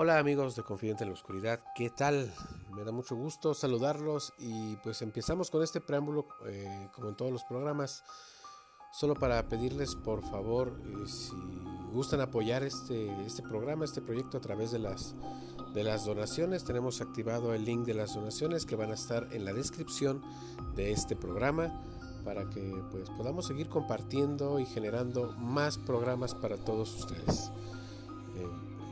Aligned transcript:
Hola 0.00 0.20
amigos 0.20 0.54
de 0.54 0.62
Confidente 0.62 1.02
en 1.02 1.10
la 1.10 1.14
Oscuridad, 1.14 1.58
¿qué 1.74 1.90
tal? 1.90 2.32
Me 2.70 2.84
da 2.84 2.92
mucho 2.92 3.16
gusto 3.16 3.52
saludarlos 3.52 4.32
y 4.38 4.76
pues 4.76 5.02
empezamos 5.02 5.50
con 5.50 5.60
este 5.64 5.80
preámbulo 5.80 6.28
eh, 6.46 6.88
como 6.94 7.08
en 7.08 7.16
todos 7.16 7.32
los 7.32 7.42
programas, 7.42 8.04
solo 8.92 9.14
para 9.14 9.48
pedirles 9.48 9.96
por 9.96 10.22
favor 10.22 10.80
eh, 10.84 11.08
si 11.08 11.34
gustan 11.92 12.20
apoyar 12.20 12.62
este, 12.62 13.10
este 13.26 13.42
programa, 13.42 13.84
este 13.84 14.00
proyecto 14.00 14.38
a 14.38 14.40
través 14.40 14.70
de 14.70 14.78
las, 14.78 15.16
de 15.74 15.82
las 15.82 16.04
donaciones, 16.04 16.62
tenemos 16.62 17.00
activado 17.00 17.52
el 17.52 17.64
link 17.64 17.84
de 17.84 17.94
las 17.94 18.14
donaciones 18.14 18.66
que 18.66 18.76
van 18.76 18.92
a 18.92 18.94
estar 18.94 19.26
en 19.32 19.44
la 19.44 19.52
descripción 19.52 20.22
de 20.76 20.92
este 20.92 21.16
programa 21.16 21.72
para 22.24 22.48
que 22.50 22.72
pues 22.92 23.10
podamos 23.10 23.48
seguir 23.48 23.68
compartiendo 23.68 24.60
y 24.60 24.66
generando 24.66 25.32
más 25.38 25.76
programas 25.76 26.36
para 26.36 26.56
todos 26.56 26.94
ustedes. 26.94 27.50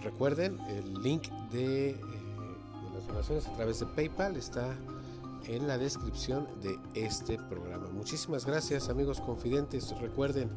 Recuerden, 0.07 0.61
el 0.69 1.03
link 1.03 1.29
de, 1.51 1.91
eh, 1.91 1.97
de, 1.97 2.95
las 2.95 3.09
donaciones 3.09 3.49
a 3.49 3.57
través 3.57 3.81
de 3.81 3.87
PayPal 3.87 4.37
está 4.37 4.73
en 5.49 5.67
la 5.67 5.79
descripción 5.79 6.47
de 6.63 6.79
este 6.95 7.39
programa. 7.39 7.89
Muchísimas 7.93 8.47
gracias 8.47 8.89
amigos 8.89 9.21
confidentes. 9.21 9.93
Recuerden, 10.01 10.49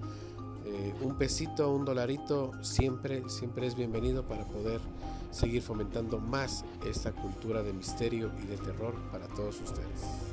eh, 0.66 0.94
un 1.02 1.18
pesito, 1.18 1.74
un 1.74 1.84
dolarito 1.84 2.52
siempre, 2.62 3.28
siempre 3.28 3.66
es 3.66 3.74
bienvenido 3.74 4.22
para 4.22 4.46
poder 4.46 4.82
seguir 5.32 5.64
fomentando 5.64 6.20
más 6.20 6.64
esta 6.86 7.12
cultura 7.12 7.64
de 7.64 7.74
misterio 7.74 8.30
y 8.44 8.46
de 8.46 8.58
terror 8.58 8.94
para 9.12 9.26
todos 9.30 9.60
ustedes. 9.62 10.29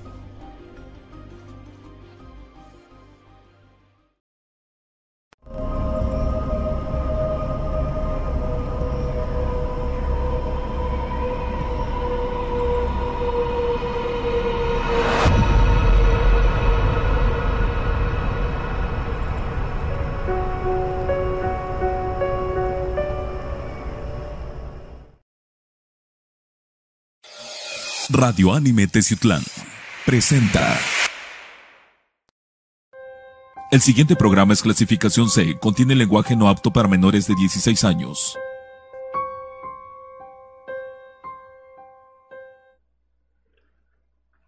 Radio 28.19 28.55
Anime 28.55 28.87
Teciutlán 28.87 29.43
presenta. 30.07 30.75
El 33.71 33.83
siguiente 33.83 34.17
programa 34.17 34.55
es 34.55 34.63
clasificación 34.63 35.29
C, 35.29 35.59
contiene 35.59 35.95
lenguaje 35.95 36.35
no 36.35 36.49
apto 36.49 36.73
para 36.73 36.89
menores 36.89 37.27
de 37.29 37.35
16 37.35 37.85
años. 37.85 38.39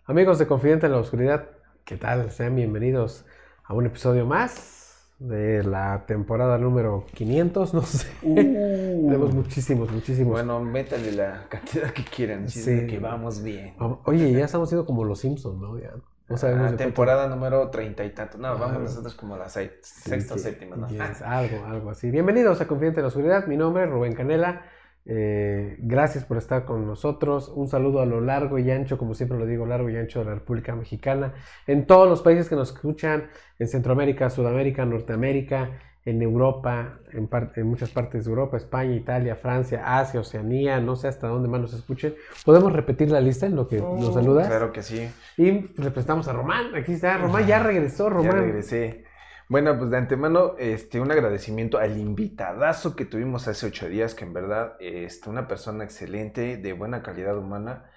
Amigos 0.07 0.39
de 0.39 0.47
Confidente 0.47 0.87
en 0.87 0.93
la 0.93 0.99
Oscuridad, 0.99 1.51
¿qué 1.85 1.99
tal? 1.99 2.31
Sean 2.31 2.57
bienvenidos 2.57 3.27
a 3.65 3.75
un 3.75 3.85
episodio 3.85 4.25
más 4.25 4.88
de 5.19 5.65
la 5.65 6.05
temporada 6.07 6.59
número 6.59 7.05
500, 7.15 7.75
no 7.75 7.83
sé. 7.83 8.09
Uh. 8.23 8.35
Tenemos 8.35 9.35
muchísimos, 9.35 9.91
muchísimos. 9.91 10.33
Bueno, 10.33 10.61
métale 10.61 11.13
la 11.13 11.47
cantidad 11.49 11.91
que 11.91 12.05
quieran, 12.05 12.49
sí. 12.49 12.87
que 12.87 12.99
vamos 12.99 13.43
bien. 13.43 13.75
Oye, 14.05 14.33
ya 14.33 14.45
estamos 14.45 14.69
siendo 14.69 14.87
como 14.87 15.05
los 15.05 15.21
Simpsons, 15.21 15.61
¿no? 15.61 15.79
Ya. 15.79 15.93
No 16.29 16.37
sabemos. 16.37 16.77
temporada 16.77 17.27
número 17.27 17.71
treinta 17.71 18.05
y 18.05 18.11
tanto. 18.11 18.37
No, 18.37 18.59
vamos 18.59 18.83
nosotros 18.83 19.15
como 19.15 19.37
la 19.39 19.49
sexta 19.49 20.35
o 20.35 20.39
séptima, 20.39 20.77
¿no? 20.77 20.87
algo, 21.25 21.65
algo 21.65 21.91
así. 21.91 22.11
Bienvenidos 22.11 22.61
a 22.61 22.69
Confidente 22.69 23.01
en 23.01 23.05
la 23.05 23.09
Oscuridad. 23.09 23.47
Mi 23.47 23.57
nombre 23.57 23.85
es 23.85 23.91
Rubén 23.91 24.15
Canela. 24.15 24.63
Eh, 25.11 25.77
gracias 25.79 26.25
por 26.25 26.37
estar 26.37 26.67
con 26.67 26.87
nosotros. 26.87 27.51
Un 27.55 27.67
saludo 27.67 28.03
a 28.03 28.07
lo 28.07 28.21
largo 28.21 28.59
y 28.59 28.71
ancho, 28.71 28.99
como 28.99 29.15
siempre 29.15 29.39
lo 29.39 29.47
digo, 29.47 29.65
largo 29.65 29.89
y 29.89 29.97
ancho 29.97 30.19
de 30.19 30.27
la 30.27 30.35
República 30.35 30.77
Mexicana. 30.77 31.33
En 31.67 31.87
todos 31.87 32.07
los 32.07 32.21
países 32.21 32.49
que 32.49 32.57
nos 32.57 32.75
escuchan, 32.75 33.29
en 33.59 33.69
Centroamérica, 33.69 34.29
Sudamérica, 34.29 34.85
Norteamérica, 34.85 35.71
en 36.05 36.21
Europa, 36.21 37.01
en, 37.13 37.29
en, 37.57 37.67
muchas 37.67 37.91
partes 37.91 38.25
de 38.25 38.31
Europa, 38.31 38.59
España, 38.59 38.95
Italia, 38.95 39.35
Francia, 39.37 39.99
Asia, 39.99 40.21
Oceanía, 40.21 40.79
no 40.81 40.95
sé 40.95 41.09
hasta 41.09 41.27
dónde 41.27 41.49
más 41.49 41.63
nos 41.63 41.73
escuchen. 41.73 42.15
¿Podemos 42.45 42.73
repetir 42.75 43.11
la 43.11 43.21
lista 43.21 43.47
en 43.47 43.57
lo 43.57 43.67
que 43.67 43.79
nos 43.79 44.13
saludas? 44.13 44.47
Claro 44.47 44.73
que 44.73 44.83
sí. 44.83 45.09
Y 45.39 45.69
representamos 45.77 46.29
a 46.29 46.35
Román. 46.35 46.75
Aquí 46.75 46.93
está, 46.93 47.17
Román 47.17 47.47
ya 47.47 47.63
regresó, 47.63 48.11
Román. 48.11 48.33
Ya 48.33 48.39
regresé. 48.41 49.08
Bueno, 49.49 49.79
pues 49.79 49.91
de 49.91 49.97
antemano, 49.97 50.57
este, 50.59 51.01
un 51.01 51.11
agradecimiento 51.11 51.79
al 51.79 51.97
invitadazo 51.99 52.95
que 52.95 53.07
tuvimos 53.07 53.49
hace 53.49 53.67
ocho 53.67 53.89
días, 53.89 54.15
que 54.15 54.25
en 54.25 54.35
verdad, 54.35 54.77
este, 54.79 55.31
una 55.31 55.49
persona 55.49 55.85
excelente, 55.85 56.59
de 56.59 56.73
buena 56.75 57.03
calidad 57.03 57.37
humana 57.39 57.91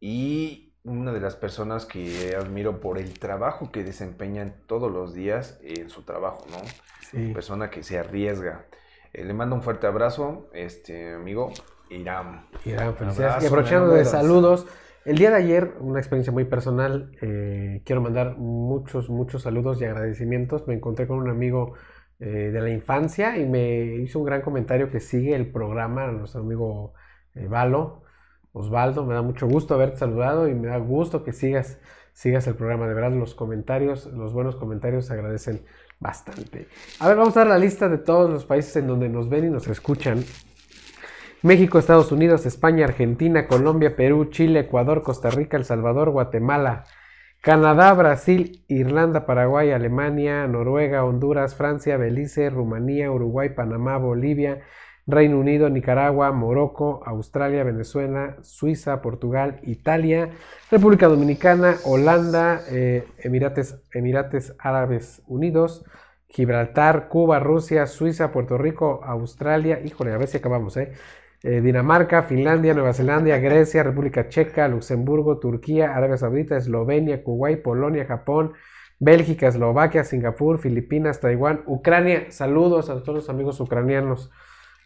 y 0.00 0.74
una 0.82 1.12
de 1.12 1.20
las 1.20 1.36
personas 1.36 1.86
que 1.86 2.34
admiro 2.36 2.80
por 2.80 2.98
el 2.98 3.18
trabajo 3.18 3.70
que 3.70 3.84
desempeñan 3.84 4.56
todos 4.66 4.90
los 4.90 5.14
días 5.14 5.60
en 5.62 5.88
su 5.88 6.02
trabajo, 6.02 6.44
¿no? 6.50 6.58
Sí. 7.10 7.32
Persona 7.32 7.70
que 7.70 7.84
se 7.84 7.98
arriesga. 7.98 8.66
Eh, 9.12 9.24
le 9.24 9.34
mando 9.34 9.54
un 9.54 9.62
fuerte 9.62 9.86
abrazo, 9.86 10.50
este 10.52 11.14
amigo 11.14 11.52
Irán. 11.90 12.48
Irán, 12.64 12.96
felicidades. 12.96 13.44
y 13.44 13.46
aprovechando 13.46 13.94
de 13.94 14.04
saludos. 14.04 14.66
El 15.04 15.16
día 15.16 15.30
de 15.30 15.36
ayer, 15.36 15.74
una 15.80 16.00
experiencia 16.00 16.32
muy 16.32 16.44
personal, 16.44 17.12
eh, 17.22 17.82
quiero 17.84 18.02
mandar 18.02 18.36
muchos, 18.36 19.08
muchos 19.08 19.42
saludos 19.42 19.80
y 19.80 19.84
agradecimientos. 19.84 20.66
Me 20.66 20.74
encontré 20.74 21.06
con 21.06 21.18
un 21.18 21.30
amigo 21.30 21.74
eh, 22.20 22.50
de 22.52 22.60
la 22.60 22.70
infancia 22.70 23.38
y 23.38 23.46
me 23.46 23.96
hizo 24.02 24.18
un 24.18 24.24
gran 24.24 24.42
comentario 24.42 24.90
que 24.90 25.00
sigue 25.00 25.34
el 25.34 25.50
programa, 25.50 26.08
nuestro 26.08 26.40
amigo 26.40 26.92
eh, 27.34 27.46
Valo, 27.46 28.02
Osvaldo. 28.52 29.06
Me 29.06 29.14
da 29.14 29.22
mucho 29.22 29.46
gusto 29.46 29.74
haberte 29.74 29.98
saludado 29.98 30.48
y 30.48 30.54
me 30.54 30.68
da 30.68 30.78
gusto 30.78 31.22
que 31.22 31.32
sigas, 31.32 31.78
sigas 32.12 32.46
el 32.46 32.56
programa. 32.56 32.88
De 32.88 32.94
verdad, 32.94 33.12
los 33.12 33.34
comentarios, 33.34 34.06
los 34.06 34.32
buenos 34.32 34.56
comentarios 34.56 35.06
se 35.06 35.14
agradecen 35.14 35.62
bastante. 36.00 36.66
A 36.98 37.08
ver, 37.08 37.16
vamos 37.16 37.36
a 37.36 37.40
dar 37.40 37.48
la 37.48 37.58
lista 37.58 37.88
de 37.88 37.98
todos 37.98 38.28
los 38.28 38.44
países 38.44 38.74
en 38.76 38.88
donde 38.88 39.08
nos 39.08 39.28
ven 39.28 39.46
y 39.46 39.50
nos 39.50 39.68
escuchan. 39.68 40.24
México, 41.42 41.78
Estados 41.78 42.10
Unidos, 42.10 42.46
España, 42.46 42.84
Argentina, 42.84 43.46
Colombia, 43.46 43.94
Perú, 43.94 44.24
Chile, 44.26 44.60
Ecuador, 44.60 45.02
Costa 45.02 45.30
Rica, 45.30 45.56
El 45.56 45.64
Salvador, 45.64 46.10
Guatemala, 46.10 46.84
Canadá, 47.40 47.94
Brasil, 47.94 48.64
Irlanda, 48.66 49.24
Paraguay, 49.24 49.70
Alemania, 49.70 50.48
Noruega, 50.48 51.04
Honduras, 51.04 51.54
Francia, 51.54 51.96
Belice, 51.96 52.50
Rumanía, 52.50 53.12
Uruguay, 53.12 53.50
Panamá, 53.50 53.98
Bolivia, 53.98 54.62
Reino 55.06 55.38
Unido, 55.38 55.70
Nicaragua, 55.70 56.32
Morocco, 56.32 57.02
Australia, 57.06 57.62
Venezuela, 57.62 58.36
Suiza, 58.42 59.00
Portugal, 59.00 59.60
Italia, 59.62 60.30
República 60.72 61.06
Dominicana, 61.06 61.76
Holanda, 61.84 62.62
eh, 62.68 63.06
Emirates, 63.18 63.80
Emirates 63.94 64.56
Árabes 64.58 65.22
Unidos, 65.28 65.84
Gibraltar, 66.26 67.08
Cuba, 67.08 67.38
Rusia, 67.38 67.86
Suiza, 67.86 68.32
Puerto 68.32 68.58
Rico, 68.58 69.00
Australia, 69.04 69.80
híjole, 69.84 70.12
a 70.12 70.18
ver 70.18 70.26
si 70.26 70.38
acabamos, 70.38 70.76
¿eh? 70.76 70.92
Eh, 71.42 71.60
Dinamarca, 71.60 72.24
Finlandia, 72.24 72.74
Nueva 72.74 72.92
Zelanda, 72.92 73.38
Grecia, 73.38 73.84
República 73.84 74.28
Checa, 74.28 74.66
Luxemburgo, 74.66 75.38
Turquía, 75.38 75.94
Arabia 75.94 76.16
Saudita, 76.16 76.56
Eslovenia, 76.56 77.22
Kuwait, 77.22 77.62
Polonia, 77.62 78.06
Japón, 78.06 78.54
Bélgica, 78.98 79.46
Eslovaquia, 79.46 80.02
Singapur, 80.02 80.58
Filipinas, 80.58 81.20
Taiwán, 81.20 81.62
Ucrania. 81.66 82.32
Saludos 82.32 82.90
a 82.90 83.02
todos 83.02 83.14
los 83.14 83.28
amigos 83.28 83.60
ucranianos. 83.60 84.30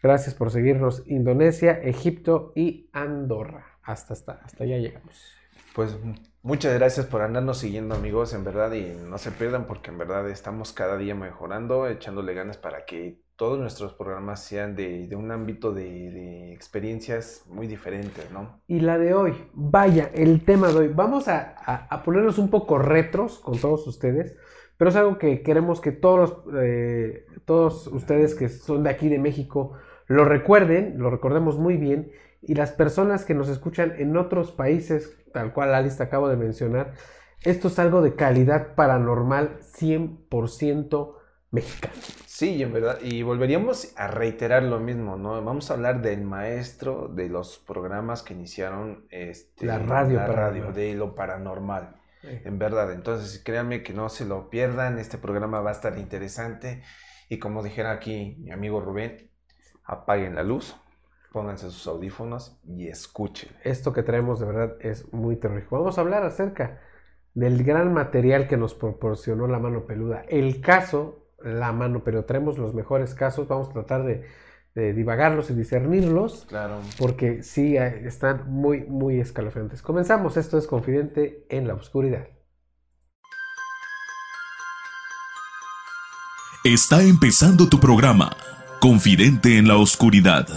Gracias 0.03 0.35
por 0.35 0.51
seguirnos. 0.51 1.03
Indonesia, 1.07 1.71
Egipto 1.81 2.51
y 2.55 2.89
Andorra. 2.93 3.65
Hasta, 3.81 4.13
hasta, 4.13 4.33
hasta 4.43 4.63
allá 4.63 4.77
llegamos. 4.77 5.33
Pues 5.73 5.97
muchas 6.43 6.73
gracias 6.75 7.07
por 7.07 7.23
andarnos 7.23 7.57
siguiendo 7.57 7.95
amigos, 7.95 8.33
en 8.35 8.43
verdad, 8.43 8.71
y 8.73 8.93
no 9.09 9.17
se 9.17 9.31
pierdan 9.31 9.65
porque 9.65 9.89
en 9.89 9.97
verdad 9.97 10.29
estamos 10.29 10.71
cada 10.71 10.97
día 10.97 11.15
mejorando, 11.15 11.87
echándole 11.87 12.35
ganas 12.35 12.57
para 12.57 12.85
que 12.85 13.22
todos 13.35 13.59
nuestros 13.59 13.93
programas 13.93 14.43
sean 14.43 14.75
de, 14.75 15.09
un 15.15 15.31
ámbito 15.31 15.73
de, 15.73 16.53
experiencias 16.53 17.45
muy 17.49 17.67
diferentes, 17.67 18.31
¿no? 18.31 18.61
Y 18.67 18.79
la 18.79 18.97
de 18.97 19.13
hoy, 19.13 19.33
vaya, 19.53 20.11
el 20.13 20.45
tema 20.45 20.67
de 20.67 20.75
hoy, 20.75 20.87
vamos 20.87 21.27
a, 21.27 21.55
ponernos 22.05 22.37
un 22.37 22.49
poco 22.49 22.77
retros 22.77 23.39
con 23.39 23.59
todos 23.59 23.87
ustedes, 23.87 24.37
pero 24.77 24.89
es 24.89 24.95
algo 24.95 25.17
que 25.17 25.41
queremos 25.41 25.81
que 25.81 25.91
todos, 25.91 26.43
eh, 26.61 27.25
todos 27.45 27.87
ustedes 27.87 28.35
que 28.35 28.49
son 28.49 28.83
de 28.83 28.89
aquí 28.89 29.09
de 29.09 29.19
México 29.19 29.73
lo 30.07 30.25
recuerden, 30.25 30.95
lo 30.97 31.09
recordemos 31.09 31.57
muy 31.57 31.77
bien, 31.77 32.11
y 32.41 32.55
las 32.55 32.71
personas 32.71 33.25
que 33.25 33.33
nos 33.33 33.49
escuchan 33.49 33.93
en 33.97 34.17
otros 34.17 34.51
países, 34.51 35.17
tal 35.31 35.53
cual 35.53 35.83
lista 35.83 36.05
acabo 36.05 36.27
de 36.27 36.35
mencionar, 36.35 36.93
esto 37.43 37.67
es 37.67 37.79
algo 37.79 38.01
de 38.01 38.15
calidad 38.15 38.75
paranormal 38.75 39.59
100% 39.59 41.22
mexicano. 41.53 41.93
Sí, 42.25 42.61
en 42.63 42.73
verdad, 42.73 42.97
y 43.01 43.21
volveríamos 43.21 43.93
a 43.95 44.07
reiterar 44.07 44.63
lo 44.63 44.79
mismo, 44.79 45.17
¿no? 45.17 45.41
Vamos 45.43 45.69
a 45.69 45.75
hablar 45.75 46.01
del 46.01 46.23
maestro 46.23 47.07
de 47.07 47.29
los 47.29 47.59
programas 47.59 48.23
que 48.23 48.33
iniciaron 48.33 49.05
este, 49.11 49.67
la 49.67 49.77
radio, 49.77 50.17
la 50.17 50.27
radio 50.27 50.71
de 50.71 50.95
lo 50.95 51.15
paranormal. 51.15 51.95
En 52.23 52.57
verdad, 52.57 52.91
entonces 52.93 53.41
créanme 53.43 53.83
que 53.83 53.93
no 53.93 54.09
se 54.09 54.25
lo 54.25 54.49
pierdan, 54.49 54.97
este 54.97 55.17
programa 55.17 55.59
va 55.59 55.71
a 55.71 55.73
estar 55.73 55.97
interesante 55.97 56.81
y 57.27 57.37
como 57.37 57.61
dijera 57.61 57.91
aquí 57.91 58.37
mi 58.39 58.51
amigo 58.51 58.79
Rubén, 58.79 59.29
apaguen 59.83 60.33
la 60.33 60.43
luz, 60.43 60.75
pónganse 61.33 61.69
sus 61.69 61.85
audífonos 61.85 62.59
y 62.65 62.87
escuchen. 62.87 63.51
Esto 63.63 63.91
que 63.91 64.03
traemos 64.03 64.39
de 64.39 64.45
verdad 64.45 64.77
es 64.79 65.11
muy 65.13 65.35
terrorífico. 65.35 65.77
Vamos 65.77 65.97
a 65.97 66.01
hablar 66.01 66.23
acerca 66.23 66.79
del 67.33 67.63
gran 67.63 67.93
material 67.93 68.47
que 68.47 68.57
nos 68.57 68.73
proporcionó 68.73 69.47
la 69.47 69.59
mano 69.59 69.85
peluda. 69.85 70.23
El 70.29 70.61
caso, 70.61 71.22
la 71.43 71.71
mano, 71.71 72.03
pero 72.03 72.25
traemos 72.25 72.57
los 72.57 72.73
mejores 72.73 73.13
casos. 73.13 73.47
Vamos 73.47 73.69
a 73.69 73.73
tratar 73.73 74.03
de, 74.03 74.25
de 74.75 74.93
divagarlos 74.93 75.49
y 75.49 75.53
discernirlos. 75.53 76.45
Claro. 76.47 76.79
Porque 76.97 77.43
sí, 77.43 77.77
eh, 77.77 78.05
están 78.05 78.51
muy, 78.51 78.81
muy 78.85 79.19
escalofriantes. 79.19 79.81
Comenzamos. 79.81 80.37
Esto 80.37 80.57
es 80.57 80.67
Confidente 80.67 81.45
en 81.49 81.67
la 81.67 81.75
Oscuridad. 81.75 82.27
Está 86.63 87.03
empezando 87.03 87.67
tu 87.67 87.79
programa, 87.79 88.37
Confidente 88.79 89.57
en 89.57 89.67
la 89.67 89.75
Oscuridad. 89.75 90.47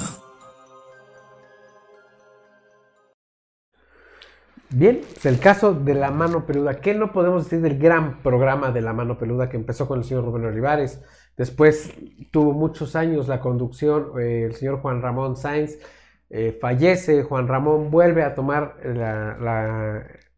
Bien, 4.71 5.01
es 5.17 5.25
el 5.27 5.39
caso 5.39 5.75
de 5.75 5.95
la 5.95 6.11
mano 6.11 6.45
peluda. 6.45 6.81
¿Qué 6.81 6.93
no 6.93 7.13
podemos 7.13 7.45
decir 7.45 7.61
del 7.61 7.79
gran 7.79 8.21
programa 8.21 8.73
de 8.73 8.81
la 8.81 8.93
mano 8.93 9.17
peluda 9.17 9.49
que 9.49 9.57
empezó 9.57 9.87
con 9.87 9.99
el 9.99 10.05
señor 10.05 10.25
Rubén 10.25 10.45
Olivares? 10.45 11.05
Después 11.37 11.95
tuvo 12.33 12.53
muchos 12.53 12.97
años 12.97 13.29
la 13.29 13.41
conducción 13.41 14.19
eh, 14.19 14.45
el 14.45 14.55
señor 14.55 14.81
Juan 14.81 15.03
Ramón 15.03 15.37
Sainz. 15.37 15.79
Eh, 16.31 16.57
fallece, 16.61 17.23
Juan 17.23 17.47
Ramón 17.47 17.93
vuelve 17.93 18.25
a 18.25 18.35
tomar 18.35 18.77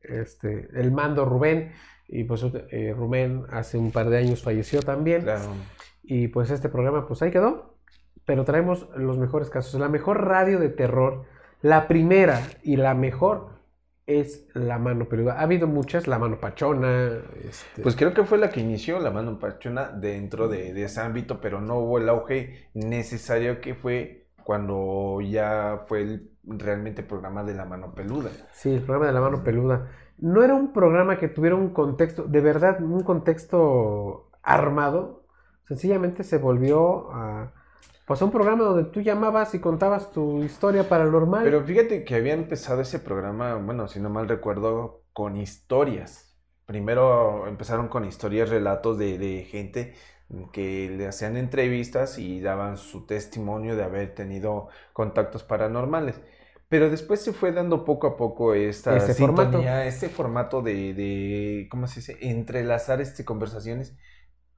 este, 0.02 0.69
el 0.75 0.92
mando 0.92 1.25
Rubén. 1.25 1.72
Y 2.06 2.25
pues 2.25 2.44
eh, 2.70 2.94
Rubén 2.94 3.44
hace 3.50 3.78
un 3.78 3.92
par 3.92 4.10
de 4.10 4.19
años 4.19 4.42
falleció 4.42 4.82
también. 4.82 5.25
Y 6.02 6.28
pues 6.28 6.50
este 6.50 6.69
programa 6.69 7.08
pues 7.08 7.22
ahí 7.22 7.30
quedó. 7.30 7.76
Pero 8.26 8.44
traemos 8.44 8.88
los 8.94 9.16
mejores 9.16 9.48
casos. 9.48 9.80
La 9.80 9.88
mejor 9.88 10.26
radio 10.26 10.58
de 10.58 10.69
terror, 10.69 11.25
la 11.62 11.88
primera 11.88 12.42
y 12.62 12.76
la 12.76 12.92
mejor 12.92 13.57
es 14.08 14.49
la 14.55 14.78
mano 14.78 15.06
peluda. 15.06 15.34
Ha 15.34 15.43
habido 15.43 15.66
muchas, 15.66 16.08
la 16.08 16.19
mano 16.19 16.40
pachona. 16.40 17.19
Este... 17.46 17.82
Pues 17.82 17.94
creo 17.94 18.14
que 18.14 18.25
fue 18.25 18.38
la 18.38 18.49
que 18.49 18.60
inició 18.60 18.99
la 18.99 19.10
mano 19.10 19.38
pachona 19.38 19.90
dentro 19.90 20.49
de, 20.49 20.82
ese 20.82 21.02
ámbito, 21.02 21.43
pero 21.43 21.60
no 21.60 21.78
hubo 21.78 21.99
el 21.99 22.08
auge 22.08 22.70
necesario 22.72 23.60
que 23.60 23.75
fue 23.75 24.26
cuando 24.43 25.20
ya 25.20 25.84
fue 25.87 26.02
el 26.02 26.31
realmente 26.43 27.02
programa 27.02 27.44
de 27.44 27.55
la 27.55 27.66
mano 27.66 27.94
peluda. 27.94 28.31
Sí, 28.50 28.72
el 28.72 28.81
programa 28.81 29.08
de 29.08 29.12
la 29.12 29.20
mano 29.20 29.44
peluda. 29.44 29.90
No 30.16 30.43
era 30.43 30.54
un 30.54 30.72
programa 30.72 31.19
que 31.19 31.28
tuviera 31.28 31.54
un 31.54 31.75
contexto, 31.75 32.25
de 32.25 32.40
verdad, 32.40 32.82
un 32.82 33.02
contexto 33.02 34.31
armado. 34.43 35.26
Sencillamente 35.66 36.25
se 36.25 36.38
volvió 36.38 37.12
a 37.12 37.52
pues 38.08 38.22
un 38.22 38.31
programa 38.31 38.64
donde 38.64 38.90
tú 38.90 39.02
llamabas 39.02 39.55
y 39.55 39.60
contabas 39.60 40.10
tu 40.12 40.43
historia 40.43 40.88
paranormal. 40.88 41.44
Pero 41.44 41.62
fíjate 41.62 42.05
que 42.05 42.14
había 42.14 42.32
empezado 42.32 42.81
ese 42.81 43.00
programa, 43.00 43.56
bueno, 43.56 43.87
si 43.87 44.00
no 44.00 44.08
mal 44.08 44.26
recuerdo, 44.26 45.02
con 45.12 45.37
historias. 45.37 46.34
Primero 46.64 47.46
empezaron 47.46 47.88
con 47.88 48.06
historias, 48.06 48.49
relatos 48.49 48.96
de, 48.96 49.19
de 49.19 49.44
gente 49.44 49.94
que 50.52 50.88
le 50.88 51.06
hacían 51.06 51.37
entrevistas 51.37 52.19
y 52.19 52.40
daban 52.40 52.78
su 52.78 53.05
testimonio 53.05 53.76
de 53.76 53.84
haber 53.84 54.14
tenido 54.14 54.69
contactos 54.94 55.44
paranormales. 55.44 56.19
Pero 56.70 56.88
después 56.88 57.20
se 57.20 57.34
fue 57.34 57.52
dando 57.52 57.84
poco 57.84 58.06
a 58.06 58.16
poco 58.16 58.54
esta 58.54 58.96
ese 58.96 59.12
formato, 59.14 59.58
este 59.58 60.08
formato 60.08 60.62
de, 60.62 60.94
de, 60.94 61.69
¿cómo 61.70 61.87
se 61.87 62.00
dice? 62.00 62.16
Entrelazar 62.22 63.02
este 63.02 63.26
conversaciones 63.26 63.94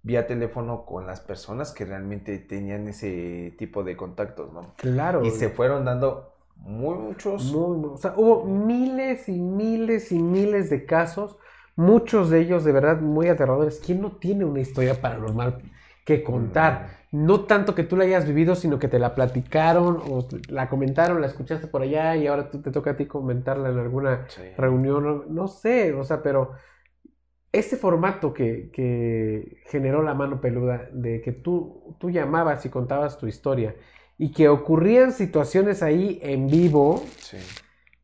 vía 0.03 0.27
teléfono 0.27 0.85
con 0.87 1.07
las 1.07 1.21
personas 1.21 1.73
que 1.73 1.85
realmente 1.85 2.39
tenían 2.39 2.89
ese 2.89 3.55
tipo 3.59 3.85
de 3.85 3.97
contactos, 3.97 4.53
¿no? 4.53 4.73
Claro. 4.77 5.25
Y 5.25 5.31
se 5.31 5.51
fueron 5.51 5.85
dando 5.85 6.33
muchos. 6.57 7.53
o 7.55 7.97
sea, 7.97 8.15
hubo 8.17 8.45
miles 8.45 9.29
y 9.29 9.39
miles 9.39 10.13
y 10.13 10.19
miles 10.19 10.71
de 10.71 10.85
casos, 10.87 11.37
muchos 11.77 12.31
de 12.31 12.41
ellos 12.41 12.65
de 12.65 12.73
verdad 12.73 13.01
muy 13.01 13.29
aterradores. 13.29 13.81
¿Quién 13.85 14.01
no 14.01 14.13
tiene 14.13 14.45
una 14.45 14.61
historia 14.61 15.01
paranormal 15.01 15.63
que 16.05 16.23
contar? 16.23 16.99
Mm. 17.11 17.27
No 17.27 17.41
tanto 17.41 17.75
que 17.75 17.83
tú 17.83 17.97
la 17.97 18.05
hayas 18.05 18.25
vivido, 18.25 18.55
sino 18.55 18.79
que 18.79 18.87
te 18.87 19.01
la 19.01 19.17
platicaron 19.17 20.01
o 20.09 20.27
la 20.49 20.69
comentaron, 20.69 21.21
la 21.21 21.27
escuchaste 21.27 21.67
por 21.67 21.83
allá 21.83 22.15
y 22.15 22.29
ahora 22.29 22.51
tú 22.51 22.63
te 22.63 22.71
toca 22.71 22.93
a 22.93 22.97
ti 22.97 23.07
comentarla 23.07 23.71
en 23.71 23.79
alguna 23.79 24.27
reunión, 24.57 25.25
no 25.29 25.49
sé, 25.49 25.93
o 25.93 26.05
sea, 26.05 26.23
pero 26.23 26.53
este 27.53 27.77
formato 27.77 28.33
que, 28.33 29.61
generó 29.67 30.03
la 30.03 30.15
mano 30.15 30.41
peluda, 30.41 30.89
de 30.93 31.21
que 31.21 31.33
tú, 31.33 31.97
tú 31.99 32.11
llamabas 32.11 32.65
y 32.65 32.69
contabas 32.69 33.19
tu 33.19 33.27
historia 33.27 33.75
y 34.19 34.33
que 34.33 34.49
ocurrían 34.49 35.13
situaciones 35.13 35.83
ahí 35.83 36.21
en 36.23 36.47
vivo, 36.47 37.03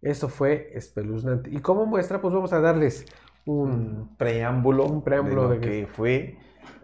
eso 0.02 0.28
fue 0.28 0.70
espeluznante. 0.74 1.50
Y 1.50 1.58
como 1.58 1.86
muestra, 1.86 2.20
pues 2.20 2.32
vamos 2.32 2.52
a 2.52 2.60
darles 2.60 3.06
un 3.44 4.16
preámbulo, 4.16 4.86
un 4.86 5.04
preámbulo 5.04 5.48
de, 5.50 5.60
que, 5.60 5.86
fue 5.86 6.38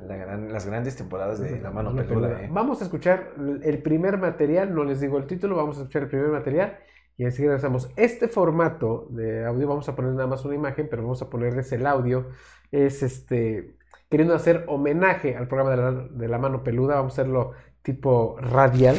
las 0.06 0.66
grandes 0.66 0.96
temporadas 0.96 1.40
de 1.40 1.60
La 1.60 1.70
Mano, 1.70 1.94
Peluda. 1.96 2.42
¿eh? 2.42 2.48
Vamos 2.52 2.80
a 2.80 2.84
escuchar 2.84 3.32
el 3.62 3.82
primer 3.82 4.18
material, 4.18 4.74
no 4.74 4.84
les 4.84 5.00
digo 5.00 5.18
el 5.18 5.26
título, 5.26 5.56
vamos 5.56 5.78
a 5.78 5.80
escuchar 5.80 6.02
el 6.02 6.08
primer 6.08 6.28
material 6.28 6.78
y 7.16 7.24
enseguida 7.24 7.52
regresamos. 7.52 7.90
Este 7.96 8.28
formato 8.28 9.06
de 9.10 9.44
audio, 9.44 9.68
vamos 9.68 9.88
a 9.88 9.94
poner 9.94 10.12
nada 10.12 10.26
más 10.26 10.44
una 10.44 10.54
imagen, 10.54 10.88
pero 10.90 11.02
vamos 11.02 11.22
a 11.22 11.30
ponerles 11.30 11.72
el 11.72 11.86
audio. 11.86 12.28
Es 12.70 13.02
este, 13.02 13.76
queriendo 14.08 14.34
hacer 14.34 14.64
homenaje 14.68 15.36
al 15.36 15.48
programa 15.48 16.08
de 16.10 16.28
la, 16.28 16.38
mano 16.38 16.62
peluda, 16.62 16.96
vamos 16.96 17.12
a 17.12 17.22
hacerlo 17.22 17.52
tipo 17.82 18.36
radial, 18.38 18.96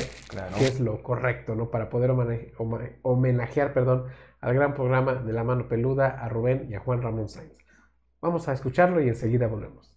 que 0.57 0.65
es 0.65 0.80
lo 0.80 1.01
correcto, 1.01 1.56
¿no? 1.56 1.69
Para 1.71 1.89
poder 1.89 2.12
homenajear, 3.01 3.74
perdón, 3.74 4.06
al 4.42 4.54
gran 4.54 4.74
programa 4.74 5.16
de 5.16 5.33
la 5.33 5.44
mano 5.44 5.68
peluda, 5.68 6.09
a 6.09 6.30
Rubén 6.30 6.68
y 6.69 6.75
a 6.75 6.80
Juan 6.80 7.01
Ramón 7.01 7.30
Sainz. 7.30 7.57
Vamos 8.21 8.48
a 8.48 8.54
escucharlo 8.54 9.01
y 9.01 9.07
enseguida 9.09 9.48
volvemos. 9.48 9.94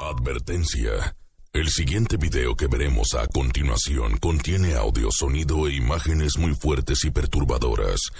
Advertencia. 0.00 1.16
El 1.54 1.68
siguiente 1.68 2.16
video 2.16 2.56
que 2.56 2.66
veremos 2.66 3.14
a 3.14 3.28
continuación 3.28 4.16
contiene 4.16 4.74
audio, 4.74 5.12
sonido 5.12 5.68
e 5.68 5.76
imágenes 5.76 6.36
muy 6.36 6.52
fuertes 6.52 7.04
y 7.04 7.12
perturbadoras. 7.12 8.10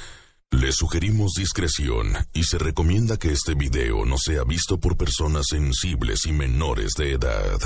Le 0.52 0.70
sugerimos 0.70 1.32
discreción 1.36 2.12
y 2.32 2.44
se 2.44 2.58
recomienda 2.58 3.16
que 3.18 3.32
este 3.32 3.54
video 3.54 4.04
no 4.04 4.18
sea 4.18 4.44
visto 4.44 4.78
por 4.78 4.96
personas 4.96 5.46
sensibles 5.50 6.26
y 6.26 6.32
menores 6.32 6.92
de 6.96 7.10
edad. 7.10 7.58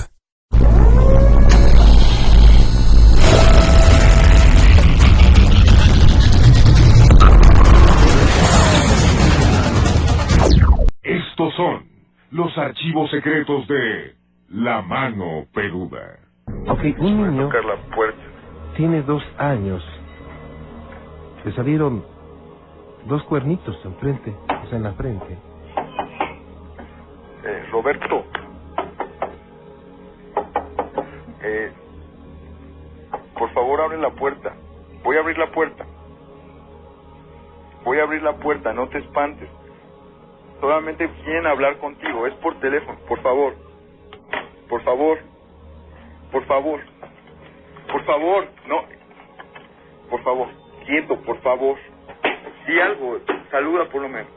Estos 11.03 11.55
son 11.57 11.87
los 12.31 12.57
archivos 12.57 13.11
secretos 13.11 13.69
de 13.69 14.18
la 14.51 14.83
mano 14.83 15.47
peluda. 15.53 16.19
Ok, 16.67 16.81
un 16.99 17.23
niño 17.23 17.51
tiene 18.77 19.03
dos 19.03 19.23
años. 19.39 19.85
Le 21.45 21.53
salieron 21.53 22.05
dos 23.05 23.23
cuernitos 23.25 23.79
enfrente, 23.85 24.35
o 24.63 24.67
sea, 24.67 24.79
en 24.79 24.85
la 24.85 24.93
frente. 24.93 25.39
Eh, 27.45 27.67
Roberto. 27.71 28.25
Eh, 31.43 31.73
por 33.39 33.53
favor, 33.53 33.81
abre 33.81 33.99
la 33.99 34.11
puerta. 34.11 34.55
Voy 35.05 35.17
a 35.17 35.21
abrir 35.21 35.39
la 35.39 35.51
puerta. 35.53 35.87
Voy 37.85 37.99
a 37.99 38.03
abrir 38.03 38.23
la 38.23 38.37
puerta, 38.37 38.73
no 38.73 38.89
te 38.89 38.99
espantes. 38.99 39.49
Solamente 40.61 41.09
quieren 41.25 41.47
hablar 41.47 41.79
contigo, 41.79 42.27
es 42.27 42.35
por 42.35 42.59
teléfono, 42.61 42.99
por 43.07 43.21
favor. 43.23 43.68
Por 44.69 44.83
favor. 44.83 45.19
Por 46.31 46.45
favor. 46.47 46.81
Por 47.91 48.05
favor. 48.05 48.49
No. 48.67 48.85
Por 50.11 50.23
favor. 50.23 50.49
Quieto, 50.87 51.21
por 51.23 51.41
favor. 51.41 51.79
Di 52.67 52.81
algo. 52.81 53.21
Saluda 53.51 53.89
por 53.89 54.03
lo 54.03 54.09
menos. 54.09 54.29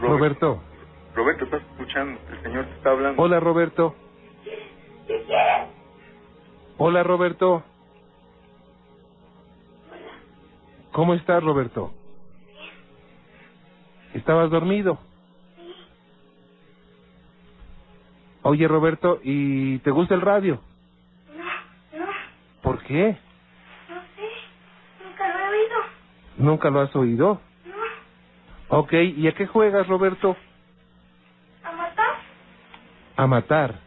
Roberto. 0.00 0.62
Roberto, 1.14 1.44
estás 1.44 1.62
escuchando. 1.62 2.20
El 2.30 2.42
Señor 2.42 2.66
te 2.66 2.72
está 2.74 2.90
hablando. 2.90 3.22
Hola, 3.22 3.40
Roberto. 3.40 3.94
Hola, 6.78 7.02
Roberto. 7.02 7.62
¿Cómo 10.92 11.14
estás, 11.14 11.42
Roberto? 11.42 11.92
¿Estabas 14.14 14.50
dormido? 14.50 14.98
Oye, 18.48 18.68
Roberto, 18.68 19.18
¿y 19.24 19.78
te 19.80 19.90
gusta 19.90 20.14
el 20.14 20.20
radio? 20.20 20.60
No, 21.36 21.98
no. 21.98 22.06
¿Por 22.62 22.80
qué? 22.84 23.18
No 23.88 24.00
sé, 24.14 24.28
nunca 25.04 25.28
lo 25.32 25.38
he 25.40 25.48
oído. 25.48 25.76
¿Nunca 26.36 26.70
lo 26.70 26.80
has 26.80 26.94
oído? 26.94 27.40
No. 27.64 28.78
Ok, 28.78 28.92
¿y 28.92 29.26
a 29.26 29.32
qué 29.32 29.48
juegas, 29.48 29.88
Roberto? 29.88 30.36
¿A 31.64 31.72
matar? 31.72 32.14
A 33.16 33.26
matar. 33.26 33.80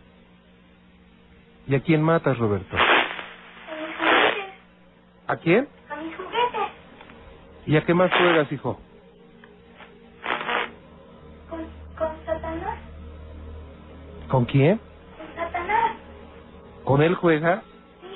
¿Y 1.65 1.75
a 1.75 1.79
quién 1.79 2.01
matas, 2.01 2.37
Roberto? 2.37 2.75
A 2.75 2.81
mis 2.81 3.95
juguetes. 3.95 4.53
¿A 5.27 5.35
quién? 5.37 5.69
A 5.89 5.95
mis 6.01 6.15
juguetes. 6.17 6.71
¿Y 7.65 7.77
a 7.77 7.85
qué 7.85 7.93
más 7.93 8.11
juegas, 8.11 8.51
hijo? 8.51 8.77
¿Con 14.39 14.45
quién? 14.45 14.79
Con 15.17 15.35
Satanás. 15.35 15.97
¿Con 16.85 17.01
él 17.01 17.13
juegas? 17.13 17.61
Sí. 17.99 18.07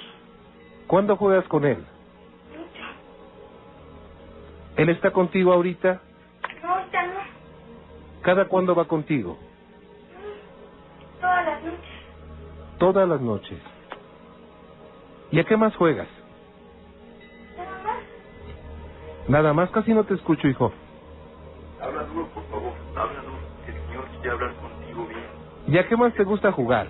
¿Cuándo 0.88 1.18
juegas 1.18 1.46
con 1.50 1.65
él? 1.65 1.86
¿Él 4.77 4.88
está 4.88 5.12
contigo 5.12 5.51
ahorita? 5.51 6.00
No, 6.62 6.75
ahorita 6.75 7.08
no. 7.08 7.20
¿Cada 8.22 8.46
cuándo 8.46 8.74
va 8.74 8.86
contigo? 8.86 9.38
Todas 11.20 11.46
las 11.46 11.62
noches. 11.62 11.92
Todas 12.77 13.10
las 13.10 13.20
noches. 13.20 13.60
¿Y 15.30 15.42
a 15.42 15.44
qué 15.44 15.58
más 15.58 15.75
juegas? 15.75 16.08
Nada 17.58 17.84
más. 17.84 17.98
Nada 19.27 19.53
más, 19.53 19.70
casi 19.72 19.94
no 19.94 20.06
te 20.06 20.13
escucho, 20.13 20.48
hijo. 20.48 20.72
¿Y 25.74 25.77
a 25.80 25.88
qué 25.88 25.98
más 25.98 26.13
te 26.13 26.24
gusta 26.24 26.51
jugar? 26.51 26.88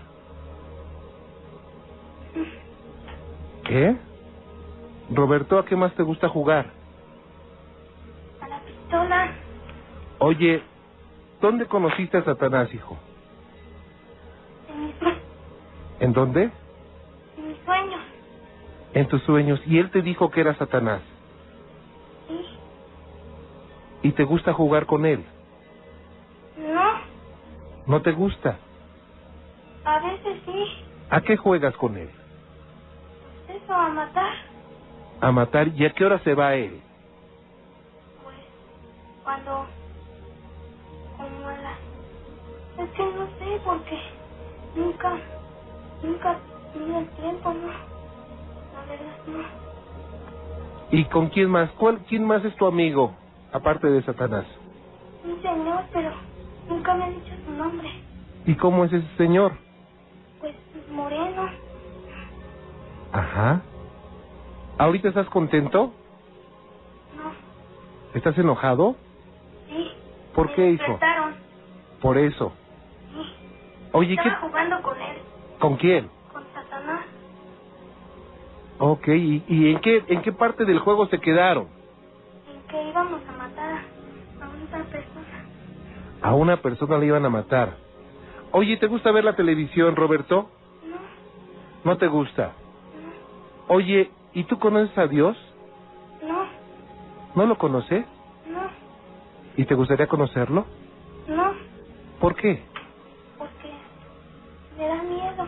¿Qué? 3.64 3.96
Roberto, 5.10 5.58
¿a 5.58 5.64
qué 5.64 5.74
más 5.78 5.94
te 5.96 6.04
gusta 6.04 6.28
jugar? 6.28 6.70
A 8.42 8.48
la 8.50 8.60
pistola. 8.60 9.32
Oye, 10.20 10.62
¿dónde 11.40 11.66
conociste 11.66 12.18
a 12.18 12.26
Satanás, 12.26 12.74
hijo? 12.74 12.98
En 14.70 14.86
mis, 14.88 14.96
sue- 14.98 15.18
¿En 16.02 16.12
dónde? 16.12 16.52
en 17.38 17.48
mis 17.48 17.58
sueños. 17.64 18.02
En 18.96 19.08
tus 19.08 19.24
sueños. 19.24 19.62
Y 19.66 19.80
él 19.80 19.92
te 19.92 20.02
dijo 20.02 20.30
que 20.30 20.42
era 20.42 20.56
Satanás. 20.58 21.02
Sí. 22.28 22.46
¿Y 24.02 24.12
te 24.12 24.26
gusta 24.26 24.52
jugar 24.52 24.86
con 24.88 25.06
él? 25.06 25.24
No. 26.58 26.92
¿No 27.88 28.02
te 28.02 28.12
gusta? 28.12 28.58
A 29.86 30.00
veces 30.00 30.42
sí. 30.46 30.66
¿A 31.10 31.22
qué 31.22 31.38
juegas 31.38 31.76
con 31.76 31.98
él? 31.98 32.10
Eso, 33.50 33.74
a 33.74 33.90
matar. 33.90 34.34
A 35.22 35.32
matar. 35.32 35.68
¿Y 35.70 35.86
a 35.86 35.94
qué 35.94 36.06
hora 36.06 36.20
se 36.20 36.34
va 36.34 36.56
él? 36.56 36.82
Pues, 38.24 38.36
cuando... 39.24 39.66
Como 41.18 41.48
a 41.48 41.58
las... 41.58 41.80
Es 42.80 42.90
que 42.96 43.04
no 43.04 43.28
sé, 43.40 43.62
porque 43.64 44.00
nunca... 44.76 45.18
Nunca 46.02 46.38
tuve 46.74 46.98
el 47.00 47.08
tiempo, 47.10 47.54
¿no? 47.54 47.68
La 47.68 48.82
verdad, 48.90 49.18
no. 49.28 49.44
¿Y 50.92 51.06
con 51.06 51.30
quién 51.30 51.50
más? 51.50 51.72
¿Cuál, 51.72 52.00
¿Quién 52.08 52.26
más 52.26 52.44
es 52.44 52.56
tu 52.56 52.66
amigo, 52.66 53.16
aparte 53.52 53.88
de 53.88 54.04
Satanás? 54.04 54.46
Un 55.24 55.42
señor, 55.42 55.84
pero 55.94 56.12
nunca 56.68 56.94
me 56.96 57.06
ha 57.06 57.10
dicho 57.10 57.34
su 57.46 57.52
nombre. 57.52 57.90
¿Y 58.46 58.56
cómo 58.56 58.86
es 58.86 58.94
ese 58.94 59.08
señor? 59.18 59.54
Moreno. 60.94 61.50
Ajá. 63.12 63.62
¿Ahorita 64.78 65.10
estás 65.10 65.28
contento? 65.30 65.94
No. 67.16 67.32
¿Estás 68.14 68.38
enojado? 68.38 68.96
Sí. 69.68 69.92
¿Por 70.34 70.48
Me 70.48 70.54
qué, 70.56 70.72
hijo? 70.72 71.00
Por 72.02 72.18
eso. 72.18 72.54
Sí. 73.12 73.34
Oye, 73.92 74.18
¿qué, 74.18 74.30
jugando 74.32 74.82
con 74.82 75.00
él, 75.00 75.18
¿con 75.60 75.78
quién? 75.78 76.10
con 76.32 76.44
Satanás. 76.54 77.02
Ok, 78.80 79.08
¿y, 79.10 79.44
y 79.48 79.72
en, 79.72 79.80
qué, 79.80 80.04
en 80.08 80.22
qué 80.22 80.32
parte 80.32 80.66
del 80.66 80.80
juego 80.80 81.08
se 81.08 81.20
quedaron? 81.20 81.68
En 82.52 82.62
que 82.68 82.90
íbamos 82.90 83.22
a 83.28 83.32
matar 83.34 83.82
a 84.42 84.50
una 84.50 84.84
persona. 84.86 85.46
A 86.22 86.36
una 86.36 86.58
persona 86.58 86.98
le 86.98 87.06
iban 87.06 87.26
a 87.26 87.30
matar. 87.30 87.78
Oye, 88.52 88.78
¿te 88.78 88.88
gusta 88.88 89.12
ver 89.12 89.24
la 89.24 89.36
televisión, 89.36 89.96
Roberto? 89.96 90.50
No, 91.84 91.92
¿No 91.92 91.98
te 91.98 92.08
gusta? 92.08 92.54
Oye, 93.68 94.12
¿y 94.34 94.44
tú 94.46 94.60
conoces 94.60 94.98
a 94.98 95.08
Dios? 95.08 95.38
no, 96.22 96.48
¿No 97.36 97.46
lo 97.46 97.58
conoces? 97.58 98.06
no, 98.46 98.70
¿Y 99.58 99.66
te 99.66 99.76
gustaría 99.76 100.08
conocerlo? 100.08 100.66
no, 101.28 101.54
¿Por 102.20 102.36
qué? 102.36 102.66
porque 103.38 103.74
me 104.78 104.88
da 104.88 105.04
miedo. 105.04 105.48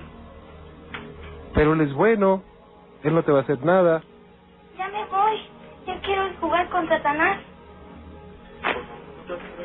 Pero 1.54 1.74
él 1.74 1.82
es 1.82 1.94
bueno. 1.94 2.44
Él 3.04 3.13
no 3.15 3.24
te 3.24 3.32
va 3.32 3.39
a 3.39 3.42
hacer 3.44 3.60
nada. 3.63 4.04
Ya 4.77 4.89
me 4.89 5.06
voy. 5.06 5.42
Ya 5.86 6.00
quiero 6.01 6.24
jugar 6.42 6.70
con 6.70 6.88
Satanás. 6.89 7.38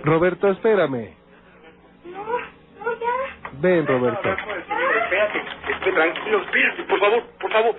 Roberto, 0.05 0.49
espérame. 0.49 1.17
No, 2.05 2.25
no, 2.25 3.01
ya. 3.01 3.51
Ven, 3.61 3.87
Roberto. 3.87 4.29
Espérate, 4.29 5.43
tranquilo, 5.81 6.43
espérate, 6.43 6.83
por 6.85 7.01
favor, 7.01 7.23
por 7.41 7.53
favor. 7.53 7.77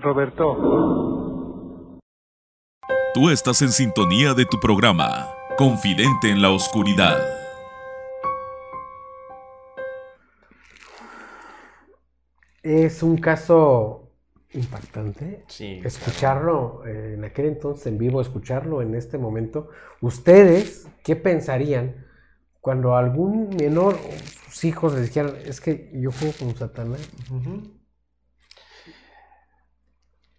Roberto. 0.00 0.56
Tú 3.14 3.30
estás 3.30 3.62
en 3.62 3.70
sintonía 3.70 4.34
de 4.34 4.44
tu 4.44 4.60
programa, 4.60 5.28
Confidente 5.56 6.30
en 6.30 6.42
la 6.42 6.50
Oscuridad. 6.50 7.18
Es 12.62 13.02
un 13.02 13.16
caso 13.16 14.10
impactante. 14.52 15.44
Sí, 15.48 15.80
Escucharlo 15.84 16.86
eh, 16.86 17.14
en 17.14 17.24
aquel 17.24 17.46
entonces 17.46 17.86
en 17.86 17.98
vivo, 17.98 18.20
escucharlo 18.20 18.82
en 18.82 18.94
este 18.94 19.18
momento. 19.18 19.70
¿Ustedes 20.00 20.88
qué 21.02 21.16
pensarían 21.16 22.07
cuando 22.68 22.96
algún 22.96 23.48
menor 23.56 23.94
o 23.94 24.50
sus 24.50 24.64
hijos 24.64 24.92
les 24.92 25.06
dijeran, 25.06 25.36
es 25.42 25.58
que 25.58 25.90
yo 25.94 26.12
juego 26.12 26.34
con 26.38 26.54
Satanás? 26.54 27.00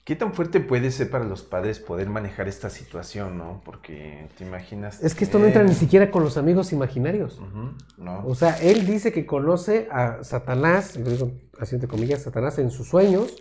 ¿Qué 0.04 0.16
tan 0.16 0.36
fuerte 0.36 0.60
puede 0.60 0.92
ser 0.92 1.10
para 1.10 1.26
los 1.26 1.42
padres 1.42 1.80
poder 1.80 2.08
manejar 2.08 2.48
esta 2.48 2.70
situación, 2.70 3.40
no? 3.40 3.64
Porque 3.66 4.30
te 4.38 4.44
imaginas. 4.44 5.02
Es 5.02 5.16
que 5.16 5.24
esto 5.24 5.40
no 5.40 5.48
entra 5.48 5.64
ni 5.64 5.74
siquiera 5.74 6.12
con 6.12 6.22
los 6.22 6.38
amigos 6.38 6.72
imaginarios. 6.72 7.42
No. 7.98 8.24
O 8.28 8.36
sea, 8.36 8.60
él 8.62 8.86
dice 8.86 9.12
que 9.12 9.26
conoce 9.26 9.88
a 9.92 10.24
Satanás, 10.24 10.98
lo 10.98 11.10
digo 11.10 11.32
así 11.60 11.74
entre 11.74 11.90
comillas, 11.90 12.22
Satanás 12.22 12.60
en 12.60 12.70
sus 12.70 12.88
sueños, 12.88 13.38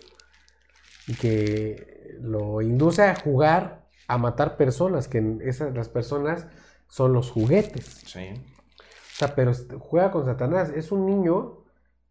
y 1.07 1.13
que 1.13 2.17
lo 2.23 2.63
induce 2.63 3.03
a 3.03 3.15
jugar 3.17 3.87
a 4.07 4.17
matar 4.17 4.57
personas, 4.57 5.09
que 5.09 5.37
esas, 5.43 5.75
las 5.75 5.91
personas 5.91 6.47
son 6.89 7.13
los 7.13 7.31
juguetes. 7.31 7.85
Sí. 8.07 8.31
O 9.19 9.27
sea, 9.27 9.35
pero 9.35 9.51
est- 9.51 9.73
juega 9.79 10.11
con 10.13 10.25
Satanás. 10.25 10.71
Es 10.75 10.93
un 10.93 11.05
niño 11.07 11.65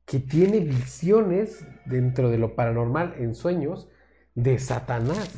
que 0.06 0.20
tiene 0.20 0.60
visiones 0.60 1.66
dentro 1.86 2.30
de 2.30 2.38
lo 2.38 2.56
paranormal 2.56 3.16
en 3.18 3.34
sueños 3.34 3.88
de 4.36 4.60
Satanás. 4.60 5.30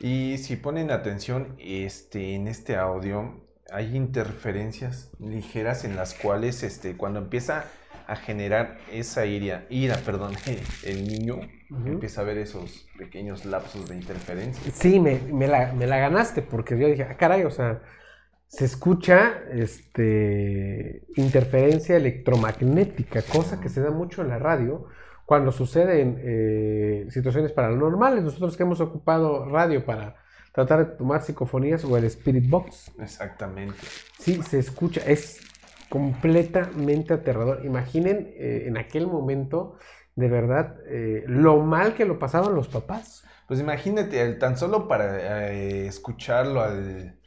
Y 0.00 0.38
si 0.38 0.56
ponen 0.56 0.90
atención, 0.90 1.54
este, 1.58 2.34
en 2.34 2.48
este 2.48 2.76
audio 2.76 3.40
hay 3.70 3.96
interferencias 3.96 5.10
ligeras 5.18 5.84
en 5.84 5.96
las 5.96 6.14
cuales 6.14 6.62
este, 6.62 6.96
cuando 6.96 7.20
empieza 7.20 7.64
a 8.06 8.16
generar 8.16 8.78
esa 8.92 9.26
ira, 9.26 9.64
ira 9.70 9.96
perdón, 10.04 10.34
el 10.84 11.06
niño 11.06 11.36
empieza 11.70 12.20
a 12.20 12.24
ver 12.24 12.38
esos 12.38 12.86
pequeños 12.98 13.44
lapsos 13.44 13.88
de 13.88 13.96
interferencia. 13.96 14.72
Sí, 14.72 15.00
me, 15.00 15.20
me 15.32 15.46
la, 15.48 15.72
me 15.72 15.86
la 15.86 15.98
ganaste, 15.98 16.42
porque 16.42 16.78
yo 16.78 16.86
dije, 16.88 17.04
ah, 17.04 17.16
caray, 17.16 17.44
o 17.44 17.50
sea, 17.50 17.82
se 18.52 18.66
escucha 18.66 19.32
este, 19.50 21.04
interferencia 21.16 21.96
electromagnética, 21.96 23.22
cosa 23.22 23.58
que 23.60 23.70
se 23.70 23.80
da 23.80 23.90
mucho 23.90 24.20
en 24.20 24.28
la 24.28 24.38
radio 24.38 24.86
cuando 25.24 25.52
suceden 25.52 26.18
eh, 26.22 27.06
situaciones 27.08 27.52
paranormales. 27.52 28.22
Nosotros 28.22 28.54
que 28.56 28.64
hemos 28.64 28.80
ocupado 28.80 29.46
radio 29.48 29.86
para 29.86 30.16
tratar 30.52 30.86
de 30.86 30.96
tomar 30.96 31.22
psicofonías 31.22 31.82
o 31.86 31.96
el 31.96 32.04
Spirit 32.04 32.46
Box, 32.50 32.92
Exactamente. 33.00 33.74
sí, 34.18 34.42
se 34.42 34.58
escucha, 34.58 35.00
es 35.06 35.40
completamente 35.88 37.14
aterrador. 37.14 37.64
Imaginen 37.64 38.34
eh, 38.36 38.64
en 38.66 38.76
aquel 38.76 39.06
momento, 39.06 39.78
de 40.14 40.28
verdad, 40.28 40.76
eh, 40.88 41.24
lo 41.26 41.58
mal 41.62 41.94
que 41.94 42.04
lo 42.04 42.18
pasaban 42.18 42.54
los 42.54 42.68
papás. 42.68 43.24
Pues 43.48 43.60
imagínate, 43.60 44.20
el- 44.20 44.38
tan 44.38 44.58
solo 44.58 44.88
para 44.88 45.50
eh, 45.52 45.86
escucharlo 45.86 46.60
al, 46.60 47.18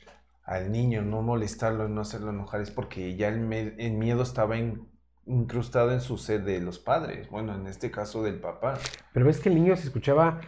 al 0.45 0.71
niño, 0.71 1.01
no 1.01 1.21
molestarlo, 1.21 1.87
no 1.87 2.01
hacerlo 2.01 2.29
enojar, 2.29 2.61
es 2.61 2.71
porque 2.71 3.15
ya 3.15 3.29
el, 3.29 3.39
miedo 3.39 4.23
estaba 4.23 4.57
in- 4.57 4.87
incrustado 5.25 5.91
en 5.91 6.01
su 6.01 6.17
ser 6.17 6.43
de 6.43 6.59
los 6.61 6.79
padres, 6.79 7.29
bueno, 7.29 7.55
en 7.55 7.67
este 7.67 7.91
caso 7.91 8.23
del 8.23 8.39
papá. 8.39 8.75
Pero 9.13 9.25
ves 9.25 9.39
que 9.39 9.49
el 9.49 9.55
niño 9.55 9.75
se 9.75 9.83
escuchaba 9.83 10.41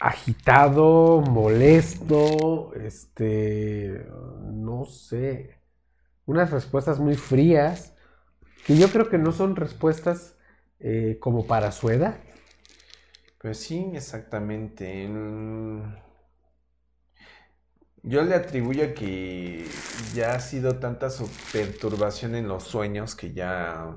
agitado, 0.00 1.22
molesto, 1.22 2.72
este, 2.74 4.06
no 4.52 4.84
sé, 4.84 5.58
unas 6.26 6.50
respuestas 6.50 7.00
muy 7.00 7.16
frías, 7.16 7.94
que 8.66 8.76
yo 8.76 8.88
creo 8.88 9.08
que 9.08 9.18
no 9.18 9.32
son 9.32 9.56
respuestas 9.56 10.36
eh, 10.80 11.18
como 11.20 11.46
para 11.46 11.72
su 11.72 11.90
edad. 11.90 12.16
Pues 13.40 13.58
sí, 13.58 13.90
exactamente. 13.94 15.08
Yo 18.02 18.22
le 18.22 18.34
atribuyo 18.34 18.94
que 18.94 19.64
ya 20.14 20.34
ha 20.34 20.40
sido 20.40 20.78
tanta 20.78 21.10
su 21.10 21.28
perturbación 21.52 22.34
en 22.34 22.48
los 22.48 22.64
sueños 22.64 23.14
que 23.14 23.32
ya 23.32 23.96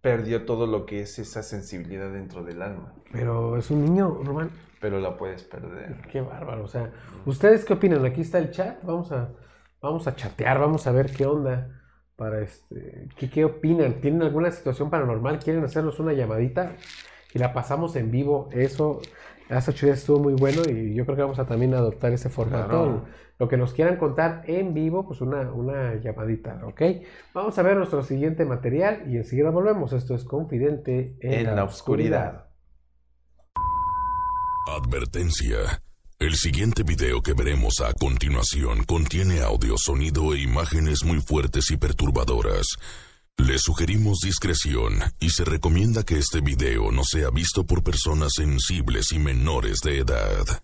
perdió 0.00 0.44
todo 0.44 0.66
lo 0.66 0.86
que 0.86 1.02
es 1.02 1.18
esa 1.18 1.42
sensibilidad 1.42 2.10
dentro 2.12 2.42
del 2.42 2.62
alma. 2.62 2.94
Pero 3.12 3.56
es 3.56 3.70
un 3.70 3.84
niño, 3.84 4.20
Román. 4.24 4.50
Pero 4.80 4.98
la 4.98 5.16
puedes 5.16 5.44
perder. 5.44 6.00
Qué 6.10 6.20
bárbaro. 6.20 6.64
O 6.64 6.68
sea, 6.68 6.90
¿ustedes 7.26 7.64
qué 7.64 7.74
opinan? 7.74 8.04
Aquí 8.04 8.22
está 8.22 8.38
el 8.38 8.50
chat. 8.50 8.82
Vamos 8.82 9.12
a, 9.12 9.30
vamos 9.80 10.06
a 10.06 10.16
chatear, 10.16 10.58
vamos 10.58 10.86
a 10.86 10.92
ver 10.92 11.12
qué 11.12 11.26
onda. 11.26 11.76
Para 12.16 12.40
este, 12.40 13.08
¿qué, 13.16 13.30
¿Qué 13.30 13.44
opinan? 13.44 14.00
¿Tienen 14.00 14.22
alguna 14.22 14.50
situación 14.50 14.90
paranormal? 14.90 15.38
¿Quieren 15.38 15.64
hacernos 15.64 16.00
una 16.00 16.12
llamadita? 16.12 16.76
Y 17.32 17.38
la 17.38 17.52
pasamos 17.52 17.94
en 17.96 18.10
vivo. 18.10 18.48
Eso 18.52 19.00
hace 19.50 19.70
ocho 19.72 19.86
días 19.86 19.98
estuvo 19.98 20.20
muy 20.20 20.34
bueno 20.34 20.62
y 20.68 20.94
yo 20.94 21.04
creo 21.04 21.16
que 21.16 21.22
vamos 21.22 21.38
a 21.38 21.46
también 21.46 21.74
adoptar 21.74 22.12
ese 22.12 22.28
formato. 22.28 23.04
Lo 23.38 23.48
que 23.48 23.56
nos 23.56 23.72
quieran 23.72 23.96
contar 23.96 24.42
en 24.46 24.74
vivo, 24.74 25.06
pues 25.06 25.22
una, 25.22 25.50
una 25.50 25.94
llamadita, 25.94 26.60
¿ok? 26.66 26.82
Vamos 27.32 27.58
a 27.58 27.62
ver 27.62 27.76
nuestro 27.76 28.02
siguiente 28.02 28.44
material 28.44 29.04
y 29.10 29.16
enseguida 29.16 29.48
volvemos. 29.48 29.94
Esto 29.94 30.14
es 30.14 30.24
Confidente 30.24 31.16
en, 31.20 31.56
la, 31.56 31.64
oscuridad. 31.64 32.48
Advertencia. 34.68 35.56
El 36.18 36.34
siguiente 36.34 36.82
video 36.82 37.22
que 37.22 37.32
veremos 37.32 37.80
a 37.80 37.94
continuación 37.94 38.84
contiene 38.84 39.40
audio, 39.40 39.76
sonido 39.78 40.34
e 40.34 40.42
imágenes 40.42 41.02
muy 41.02 41.20
fuertes 41.22 41.70
y 41.70 41.78
perturbadoras. 41.78 42.66
Le 43.46 43.58
sugerimos 43.58 44.18
discreción 44.22 44.98
y 45.18 45.30
se 45.30 45.44
recomienda 45.46 46.02
que 46.02 46.18
este 46.18 46.42
video 46.42 46.92
no 46.92 47.02
sea 47.04 47.30
visto 47.30 47.64
por 47.64 47.82
personas 47.82 48.32
sensibles 48.36 49.12
y 49.12 49.18
menores 49.18 49.78
de 49.80 49.98
edad. 50.00 50.62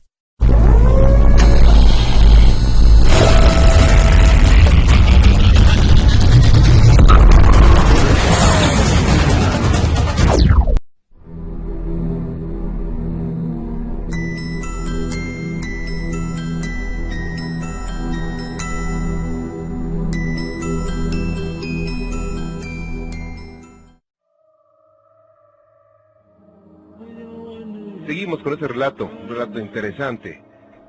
Seguimos 28.07 28.41
con 28.41 28.53
ese 28.53 28.69
relato, 28.69 29.07
un 29.07 29.29
relato 29.29 29.59
interesante. 29.59 30.41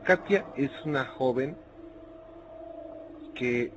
Katia 0.03 0.45
es 0.55 0.69
una 0.85 1.03
joven 1.03 1.57
que 3.33 3.73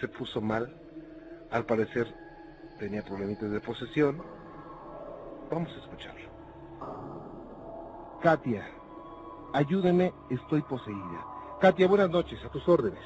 se 0.00 0.08
puso 0.08 0.40
mal, 0.40 0.74
al 1.52 1.64
parecer 1.64 2.12
tenía 2.76 3.04
problemitas 3.04 3.52
de 3.52 3.60
posesión. 3.60 4.20
Vamos 5.48 5.70
a 5.76 5.78
escucharlo. 5.78 6.28
Katia, 8.20 8.66
ayúdeme, 9.52 10.12
estoy 10.28 10.62
poseída. 10.62 11.24
Katia, 11.60 11.86
buenas 11.86 12.10
noches, 12.10 12.44
a 12.44 12.48
tus 12.48 12.68
órdenes. 12.68 13.04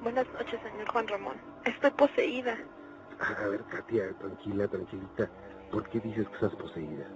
Buenas 0.00 0.26
noches, 0.32 0.60
señor 0.62 0.88
Juan 0.92 1.08
Ramón. 1.08 1.36
Estoy 1.64 1.90
poseída. 1.90 2.56
A 3.18 3.48
ver, 3.48 3.64
Katia, 3.64 4.12
tranquila, 4.20 4.68
tranquilita. 4.68 5.28
¿Por 5.72 5.88
qué 5.88 5.98
dices 5.98 6.28
que 6.28 6.34
estás 6.34 6.54
poseída? 6.54 7.08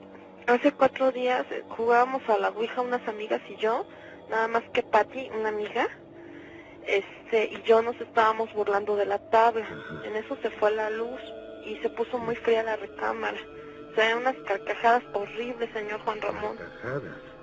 Hace 0.51 0.73
cuatro 0.73 1.13
días 1.13 1.47
eh, 1.53 1.63
jugábamos 1.69 2.29
a 2.29 2.37
la 2.37 2.49
Ouija 2.49 2.81
unas 2.81 3.07
amigas 3.07 3.41
y 3.49 3.55
yo, 3.55 3.87
nada 4.29 4.49
más 4.49 4.65
que 4.73 4.83
Patty, 4.83 5.31
una 5.39 5.51
amiga, 5.51 5.87
este, 6.89 7.45
y 7.53 7.63
yo 7.63 7.83
nos 7.83 7.95
estábamos 8.01 8.53
burlando 8.53 8.97
de 8.97 9.07
la 9.07 9.21
tabla. 9.31 9.65
En 10.05 10.17
eso 10.17 10.37
se 10.43 10.51
fue 10.51 10.73
la 10.73 10.91
luz 10.91 11.21
y 11.65 11.77
se 11.77 11.89
puso 11.91 12.19
muy 12.19 12.35
fría 12.35 12.65
la 12.65 12.75
recámara. 12.75 13.39
Se 13.95 14.01
ven 14.01 14.19
unas 14.19 14.35
carcajadas 14.39 15.05
horribles, 15.13 15.71
señor 15.73 16.01
Juan 16.01 16.21
Ramón. 16.21 16.59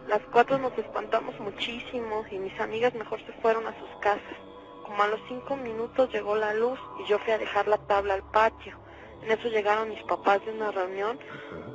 Las 0.10 0.22
cuatro 0.34 0.58
nos 0.58 0.78
espantamos 0.78 1.40
muchísimo 1.40 2.26
y 2.30 2.40
mis 2.40 2.60
amigas 2.60 2.94
mejor 2.94 3.26
se 3.26 3.32
fueron 3.42 3.68
a 3.68 3.80
sus 3.80 3.90
casas. 4.02 4.38
Como 4.84 5.02
a 5.02 5.08
los 5.08 5.22
cinco 5.30 5.56
minutos 5.56 6.12
llegó 6.12 6.36
la 6.36 6.54
luz 6.54 6.80
y 7.00 7.10
yo 7.10 7.20
fui 7.20 7.32
a 7.32 7.38
dejar 7.38 7.70
la 7.70 7.78
tabla 7.78 8.16
al 8.16 8.24
patio. 8.32 8.78
En 9.24 9.32
eso 9.32 9.50
llegaron 9.50 9.90
mis 9.90 10.04
papás 10.04 10.44
de 10.46 10.52
una 10.52 10.72
reunión 10.72 11.20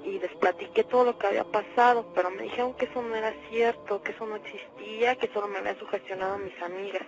y 0.04 0.18
les 0.18 0.32
platiqué 0.36 0.84
todo 0.84 1.04
lo 1.04 1.18
que 1.18 1.26
había 1.26 1.44
pasado, 1.44 2.06
pero 2.14 2.30
me 2.30 2.44
dijeron 2.44 2.74
que 2.74 2.86
eso 2.86 3.02
no 3.02 3.14
era 3.14 3.32
cierto, 3.50 4.02
que 4.02 4.12
eso 4.12 4.26
no 4.26 4.36
existía, 4.36 5.16
que 5.16 5.30
solo 5.32 5.48
me 5.48 5.58
habían 5.58 5.78
sugestionado 5.78 6.38
mis 6.38 6.60
amigas. 6.62 7.02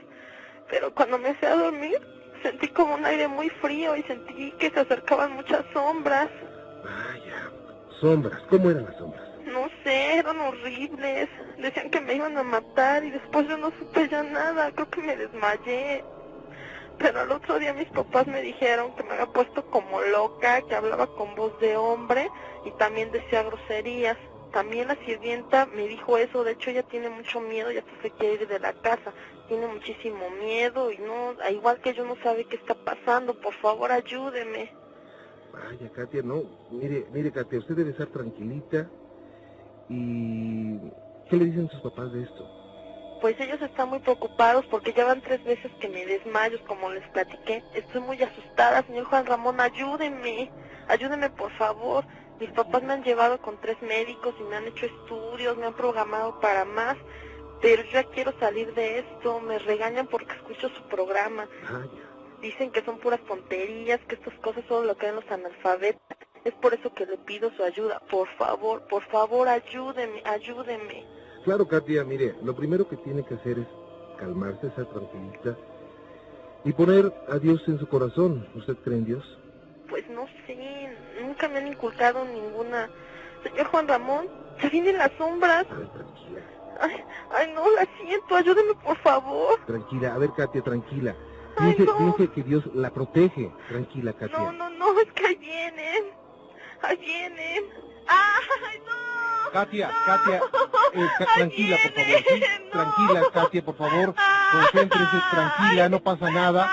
Pero 0.68 0.94
cuando 0.94 1.18
me 1.18 1.34
fui 1.34 1.48
a 1.48 1.56
dormir, 1.56 2.00
sentí 2.42 2.68
como 2.68 2.94
un 2.94 3.04
aire 3.04 3.28
muy 3.28 3.48
frío 3.48 3.96
y 3.96 4.02
sentí 4.02 4.52
que 4.52 4.70
se 4.70 4.80
acercaban 4.80 5.32
muchas 5.32 5.64
sombras. 5.72 6.28
Vaya, 6.84 7.50
sombras, 8.00 8.42
¿cómo 8.50 8.70
eran 8.70 8.84
las 8.84 8.96
sombras? 8.96 9.24
No 9.46 9.68
sé, 9.82 10.18
eran 10.18 10.40
horribles. 10.40 11.28
Decían 11.58 11.90
que 11.90 12.00
me 12.00 12.14
iban 12.14 12.36
a 12.36 12.42
matar 12.42 13.04
y 13.04 13.10
después 13.10 13.48
yo 13.48 13.56
no 13.56 13.70
supe 13.78 14.08
ya 14.08 14.22
nada, 14.22 14.70
creo 14.72 14.90
que 14.90 15.00
me 15.00 15.16
desmayé. 15.16 16.04
Pero 16.98 17.20
al 17.20 17.32
otro 17.32 17.58
día 17.58 17.74
mis 17.74 17.88
papás 17.88 18.26
me 18.26 18.40
dijeron 18.40 18.94
que 18.94 19.02
me 19.02 19.12
había 19.12 19.26
puesto 19.26 19.64
como 19.66 20.00
loca, 20.00 20.62
que 20.62 20.74
hablaba 20.74 21.06
con 21.08 21.34
voz 21.34 21.58
de 21.60 21.76
hombre 21.76 22.30
y 22.64 22.70
también 22.72 23.10
decía 23.12 23.42
groserías. 23.42 24.16
También 24.52 24.86
la 24.86 24.94
sirvienta 25.04 25.66
me 25.66 25.88
dijo 25.88 26.16
eso, 26.16 26.44
de 26.44 26.52
hecho 26.52 26.70
ella 26.70 26.84
tiene 26.84 27.10
mucho 27.10 27.40
miedo, 27.40 27.72
ya 27.72 27.82
se 28.02 28.10
quiere 28.12 28.34
ir 28.34 28.48
de 28.48 28.60
la 28.60 28.72
casa, 28.72 29.12
tiene 29.48 29.66
muchísimo 29.66 30.30
miedo 30.30 30.92
y 30.92 30.98
no, 30.98 31.34
igual 31.50 31.80
que 31.80 31.92
yo 31.92 32.04
no 32.04 32.14
sabe 32.22 32.44
qué 32.44 32.56
está 32.56 32.74
pasando, 32.74 33.34
por 33.34 33.54
favor 33.54 33.90
ayúdeme. 33.90 34.72
Vaya, 35.52 35.90
Katia, 35.92 36.22
no, 36.22 36.44
mire, 36.70 37.06
mire, 37.12 37.32
Katia, 37.32 37.58
usted 37.58 37.74
debe 37.74 37.90
estar 37.90 38.06
tranquilita 38.06 38.88
y... 39.88 40.78
¿Qué 41.28 41.36
le 41.36 41.46
dicen 41.46 41.70
sus 41.70 41.80
papás 41.80 42.12
de 42.12 42.22
esto? 42.22 42.46
Pues 43.24 43.40
ellos 43.40 43.62
están 43.62 43.88
muy 43.88 44.00
preocupados 44.00 44.66
porque 44.66 44.92
ya 44.92 45.06
van 45.06 45.22
tres 45.22 45.42
veces 45.44 45.72
que 45.80 45.88
me 45.88 46.04
desmayo, 46.04 46.62
como 46.66 46.90
les 46.90 47.08
platiqué. 47.08 47.64
Estoy 47.72 48.02
muy 48.02 48.22
asustada, 48.22 48.82
señor 48.82 49.06
Juan 49.06 49.24
Ramón, 49.24 49.62
ayúdeme, 49.62 50.50
ayúdeme 50.88 51.30
por 51.30 51.50
favor. 51.52 52.04
Mis 52.38 52.50
papás 52.50 52.82
me 52.82 52.92
han 52.92 53.02
llevado 53.02 53.40
con 53.40 53.58
tres 53.62 53.80
médicos 53.80 54.34
y 54.38 54.42
me 54.42 54.56
han 54.56 54.66
hecho 54.66 54.84
estudios, 54.84 55.56
me 55.56 55.64
han 55.64 55.72
programado 55.72 56.38
para 56.38 56.66
más, 56.66 56.98
pero 57.62 57.82
yo 57.84 57.92
ya 57.92 58.04
quiero 58.04 58.38
salir 58.38 58.74
de 58.74 58.98
esto. 58.98 59.40
Me 59.40 59.58
regañan 59.58 60.06
porque 60.06 60.34
escucho 60.34 60.68
su 60.68 60.82
programa. 60.88 61.48
Dicen 62.42 62.72
que 62.72 62.84
son 62.84 62.98
puras 62.98 63.24
tonterías, 63.24 64.00
que 64.06 64.16
estas 64.16 64.34
cosas 64.40 64.66
solo 64.68 64.88
lo 64.88 64.98
creen 64.98 65.14
los 65.14 65.30
analfabetos. 65.30 66.02
Es 66.44 66.52
por 66.52 66.74
eso 66.74 66.92
que 66.92 67.06
le 67.06 67.16
pido 67.16 67.50
su 67.56 67.64
ayuda. 67.64 68.00
Por 68.00 68.28
favor, 68.36 68.86
por 68.86 69.02
favor, 69.04 69.48
ayúdeme, 69.48 70.20
ayúdeme. 70.26 71.23
Claro, 71.44 71.68
Katia, 71.68 72.04
mire, 72.04 72.34
lo 72.42 72.54
primero 72.56 72.88
que 72.88 72.96
tiene 72.96 73.22
que 73.22 73.34
hacer 73.34 73.58
es 73.58 73.66
calmarse, 74.18 74.70
ser 74.70 74.86
tranquilita 74.86 75.56
y 76.64 76.72
poner 76.72 77.12
a 77.28 77.38
Dios 77.38 77.62
en 77.68 77.78
su 77.78 77.86
corazón. 77.86 78.48
¿Usted 78.54 78.76
cree 78.82 78.98
en 78.98 79.04
Dios? 79.04 79.38
Pues 79.88 80.08
no 80.08 80.26
sé, 80.46 80.96
nunca 81.20 81.46
me 81.48 81.58
han 81.58 81.68
inculcado 81.68 82.24
ninguna. 82.24 82.88
Señor 83.42 83.66
Juan 83.66 83.86
Ramón, 83.86 84.26
se 84.58 84.70
vienen 84.70 84.96
las 84.96 85.12
sombras. 85.18 85.66
Ay, 85.70 85.90
tranquila. 85.92 86.40
Ay, 86.80 87.04
ay, 87.30 87.52
no, 87.54 87.70
la 87.72 87.86
siento, 88.00 88.36
ayúdeme 88.36 88.74
por 88.82 88.96
favor. 88.98 89.60
Tranquila, 89.66 90.14
a 90.14 90.18
ver, 90.18 90.30
Katia, 90.34 90.62
tranquila. 90.62 91.14
Dice, 91.60 91.86
que 92.34 92.42
Dios 92.42 92.64
la 92.74 92.90
protege. 92.90 93.52
Tranquila, 93.68 94.12
Katia. 94.14 94.38
No, 94.38 94.50
no, 94.50 94.70
no, 94.70 94.98
es 94.98 95.12
que 95.12 95.26
ahí 95.26 95.36
vienen. 95.36 96.04
Ahí 96.82 96.96
vienen. 96.96 97.64
¡Ay, 98.08 98.80
no! 98.86 99.13
Katia, 99.54 99.88
Katia, 100.04 100.40
eh, 100.94 101.08
tranquila, 101.36 101.76
por 101.84 101.92
favor. 101.94 102.22
¿sí? 102.26 102.42
Tranquila, 102.72 103.22
Katia, 103.32 103.64
por 103.64 103.76
favor. 103.76 104.14
Concéntrese, 104.50 105.18
tranquila, 105.30 105.88
no 105.88 106.00
pasa 106.00 106.28
nada. 106.32 106.68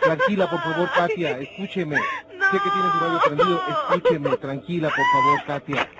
Tranquila, 0.00 0.48
por 0.48 0.60
favor, 0.60 0.88
Katia, 0.94 1.38
escúcheme. 1.40 1.96
Sé 1.96 2.60
que 2.62 2.70
tienes 2.70 2.94
el 2.94 3.00
radio 3.00 3.20
prendido, 3.24 3.62
escúcheme, 3.68 4.36
tranquila, 4.36 4.88
por 4.90 5.06
favor, 5.12 5.44
Katia. 5.44 5.90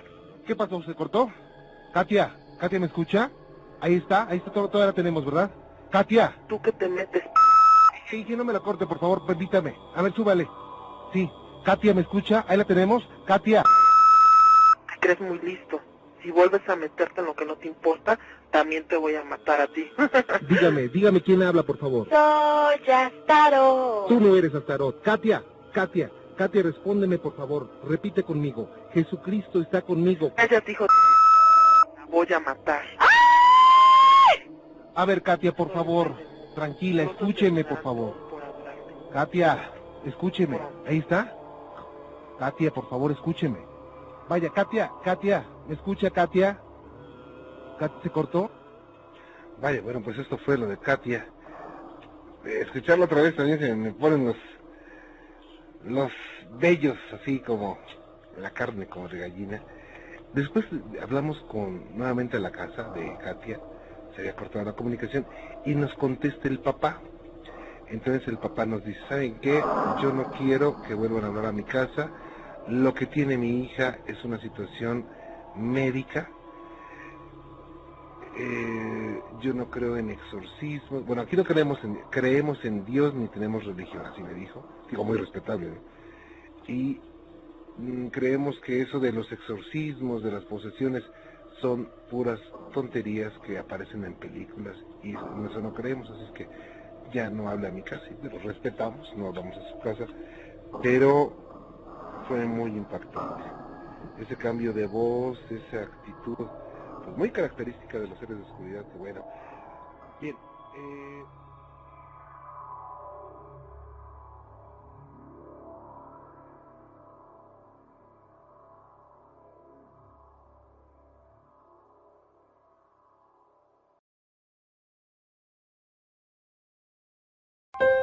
¿Qué 0.47 0.55
pasó? 0.55 0.81
¿Se 0.85 0.95
cortó? 0.95 1.33
Katia, 1.93 2.37
Katia, 2.61 2.79
¿me 2.79 2.87
escucha? 2.87 3.33
Ahí 3.81 3.97
está, 3.97 4.29
ahí 4.29 4.37
está, 4.37 4.53
todavía 4.53 4.87
la 4.87 4.93
tenemos, 4.93 5.25
¿verdad? 5.25 5.51
Katia. 5.91 6.33
¿Tú 6.49 6.63
qué 6.63 6.71
te 6.71 6.89
metes? 6.89 7.25
Sí, 8.09 8.25
sí, 8.25 8.37
no 8.37 8.45
me 8.45 8.53
la 8.53 8.61
corte, 8.61 8.87
por 8.87 9.01
favor, 9.01 9.27
permítame. 9.27 9.75
A 9.97 10.03
ver, 10.03 10.15
súbale. 10.15 10.49
Sí, 11.13 11.29
Katia, 11.65 11.93
¿me 11.93 12.03
escucha? 12.03 12.45
Ahí 12.47 12.57
la 12.57 12.65
tenemos. 12.65 13.03
Katia. 13.27 13.65
Crees 15.01 15.21
muy 15.21 15.41
listo. 15.41 15.81
Si 16.25 16.31
vuelves 16.31 16.67
a 16.71 16.75
meterte 16.75 17.21
en 17.21 17.27
lo 17.27 17.35
que 17.37 17.45
no 17.45 17.57
te 17.57 17.69
importa, 17.69 18.19
también 18.51 18.89
te 18.89 18.97
voy 18.97 19.15
a 19.15 19.23
matar 19.23 19.61
a 19.61 19.67
ti. 19.67 19.91
dígame, 20.49 20.89
dígame 20.89 21.21
quién 21.21 21.43
habla, 21.43 21.63
por 21.63 21.77
favor. 21.77 22.09
Soy 22.09 22.91
Astarot. 22.91 24.09
Tú 24.09 24.19
no 24.19 24.35
eres 24.35 24.55
Astarot. 24.55 25.03
Katia, 25.03 25.45
Katia, 25.75 26.11
Katia, 26.39 26.63
respóndeme, 26.63 27.19
por 27.19 27.37
favor. 27.37 27.69
Repite 27.87 28.23
conmigo. 28.23 28.71
Jesucristo 28.95 29.61
está 29.61 29.83
conmigo. 29.83 30.33
Cállate, 30.35 30.73
hijo 30.73 30.87
voy 32.09 32.33
a 32.33 32.41
matar. 32.41 32.83
A 34.95 35.05
ver, 35.05 35.23
Katia, 35.23 35.53
por 35.53 35.71
favor. 35.71 36.15
Tranquila, 36.55 37.03
escúcheme, 37.03 37.65
por 37.65 37.83
favor. 37.83 38.15
Katia, 39.13 39.73
escúcheme. 40.07 40.59
Ahí 40.87 41.01
está. 41.01 41.37
Katia, 42.39 42.71
por 42.73 42.89
favor, 42.89 43.13
escúcheme. 43.13 43.59
Vaya, 44.27 44.49
Katia, 44.49 44.91
Katia, 45.05 45.45
¿me 45.69 45.75
escucha, 45.75 46.11
Katia? 46.11 46.59
¿Katia 47.79 48.03
se 48.03 48.11
cortó? 48.11 48.51
Vaya, 49.61 49.81
bueno, 49.83 50.03
pues 50.03 50.19
esto 50.19 50.39
fue 50.39 50.59
lo 50.59 50.67
de 50.67 50.79
Katia. 50.79 51.27
Escucharlo 52.45 53.05
otra 53.07 53.23
vez 53.23 53.35
también 53.35 53.59
se 53.59 53.75
me 53.75 53.93
ponen 53.93 54.27
los, 54.27 54.37
los 55.85 56.13
bellos, 56.59 56.99
así 57.13 57.41
como 57.41 57.79
la 58.39 58.51
carne, 58.51 58.87
como 58.87 59.09
de 59.09 59.19
gallina. 59.19 59.63
Después 60.35 60.67
hablamos 61.01 61.41
con 61.49 61.97
nuevamente 61.97 62.37
a 62.37 62.41
la 62.41 62.51
casa 62.51 62.91
de 62.91 63.17
Katia, 63.19 63.61
se 64.15 64.21
había 64.21 64.35
cortado 64.37 64.65
la 64.65 64.73
comunicación, 64.73 65.27
y 65.65 65.75
nos 65.75 65.95
contesta 65.95 66.49
el 66.49 66.59
papá. 66.59 67.01
Entonces 67.89 68.27
el 68.29 68.39
papá 68.39 68.67
nos 68.67 68.85
dice, 68.85 69.01
¿saben 69.09 69.39
qué? 69.41 69.63
Yo 70.03 70.13
no 70.13 70.31
quiero 70.33 70.83
que 70.83 70.95
vuelvan 70.95 71.25
a 71.25 71.27
hablar 71.29 71.47
a 71.47 71.53
mi 71.53 71.65
casa. 71.65 72.11
Lo 72.67 72.95
que 72.95 73.07
tiene 73.07 73.37
mi 73.37 73.63
hija 73.63 73.99
es 74.07 74.25
una 74.25 74.39
situación 74.41 75.07
médica. 75.57 76.29
Eh, 78.37 79.21
yo 79.41 79.55
no 79.55 79.71
creo 79.71 79.97
en 79.97 80.11
exorcismo. 80.11 81.01
Bueno, 81.01 81.23
aquí 81.23 81.37
no 81.37 81.45
creemos 81.45 81.83
en, 81.85 82.01
creemos 82.11 82.65
en 82.65 82.85
Dios 82.85 83.15
ni 83.15 83.29
tenemos 83.29 83.65
religión, 83.65 84.05
así 84.07 84.23
me 84.23 84.35
dijo. 84.35 84.65
Digo, 84.91 85.05
muy 85.05 85.19
respetable. 85.19 85.73
Y 86.67 87.01
mm, 87.79 88.09
creemos 88.09 88.59
que 88.61 88.83
eso 88.83 88.99
de 88.99 89.13
los 89.13 89.31
exorcismos, 89.31 90.23
de 90.23 90.33
las 90.33 90.45
posesiones, 90.45 91.05
son 91.61 91.89
puras 92.11 92.41
tonterías 92.73 93.33
que 93.47 93.59
aparecen 93.59 94.05
en 94.05 94.15
películas 94.15 94.77
y 95.03 95.11
en 95.11 95.47
eso 95.49 95.61
no 95.61 95.73
creemos, 95.73 96.11
así 96.11 96.25
es 96.25 96.31
que 96.33 96.49
ya 97.13 97.31
no 97.31 97.49
habla 97.49 97.69
a 97.69 97.71
mi 97.71 97.83
casa, 97.83 98.05
lo 98.23 98.39
respetamos, 98.41 99.11
no 99.17 99.29
hablamos 99.29 99.57
a 99.57 99.71
su 99.71 99.81
casa, 99.81 100.07
pero 100.83 101.33
fue 102.29 102.45
muy 102.45 102.71
impactante. 102.71 103.64
Ese 104.19 104.37
cambio 104.37 104.73
de 104.73 104.87
voz, 104.87 105.39
esa 105.51 105.83
actitud, 105.83 106.47
pues 107.05 107.17
muy 107.17 107.31
característica 107.31 107.99
de 107.99 108.09
los 108.09 108.19
seres 108.19 108.37
de 108.39 108.43
oscuridad, 108.45 108.85
que 108.85 108.99
bueno. 108.99 109.25
Bien, 110.21 110.37
eh, 110.77 111.25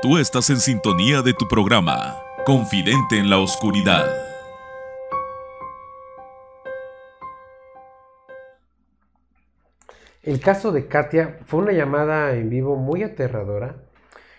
Tú 0.02 0.18
estás 0.18 0.50
en 0.50 0.60
sintonía 0.60 1.22
de 1.22 1.34
tu 1.34 1.48
programa, 1.48 2.18
Confidente 2.44 3.20
en 3.20 3.30
la 3.30 3.38
Oscuridad. 3.38 4.31
El 10.24 10.40
caso 10.40 10.72
de 10.72 10.88
Katia 10.88 11.40
fue 11.46 11.62
una 11.62 11.72
llamada 11.72 12.36
en 12.36 12.50
vivo 12.50 12.76
muy 12.76 13.02
aterradora, 13.02 13.84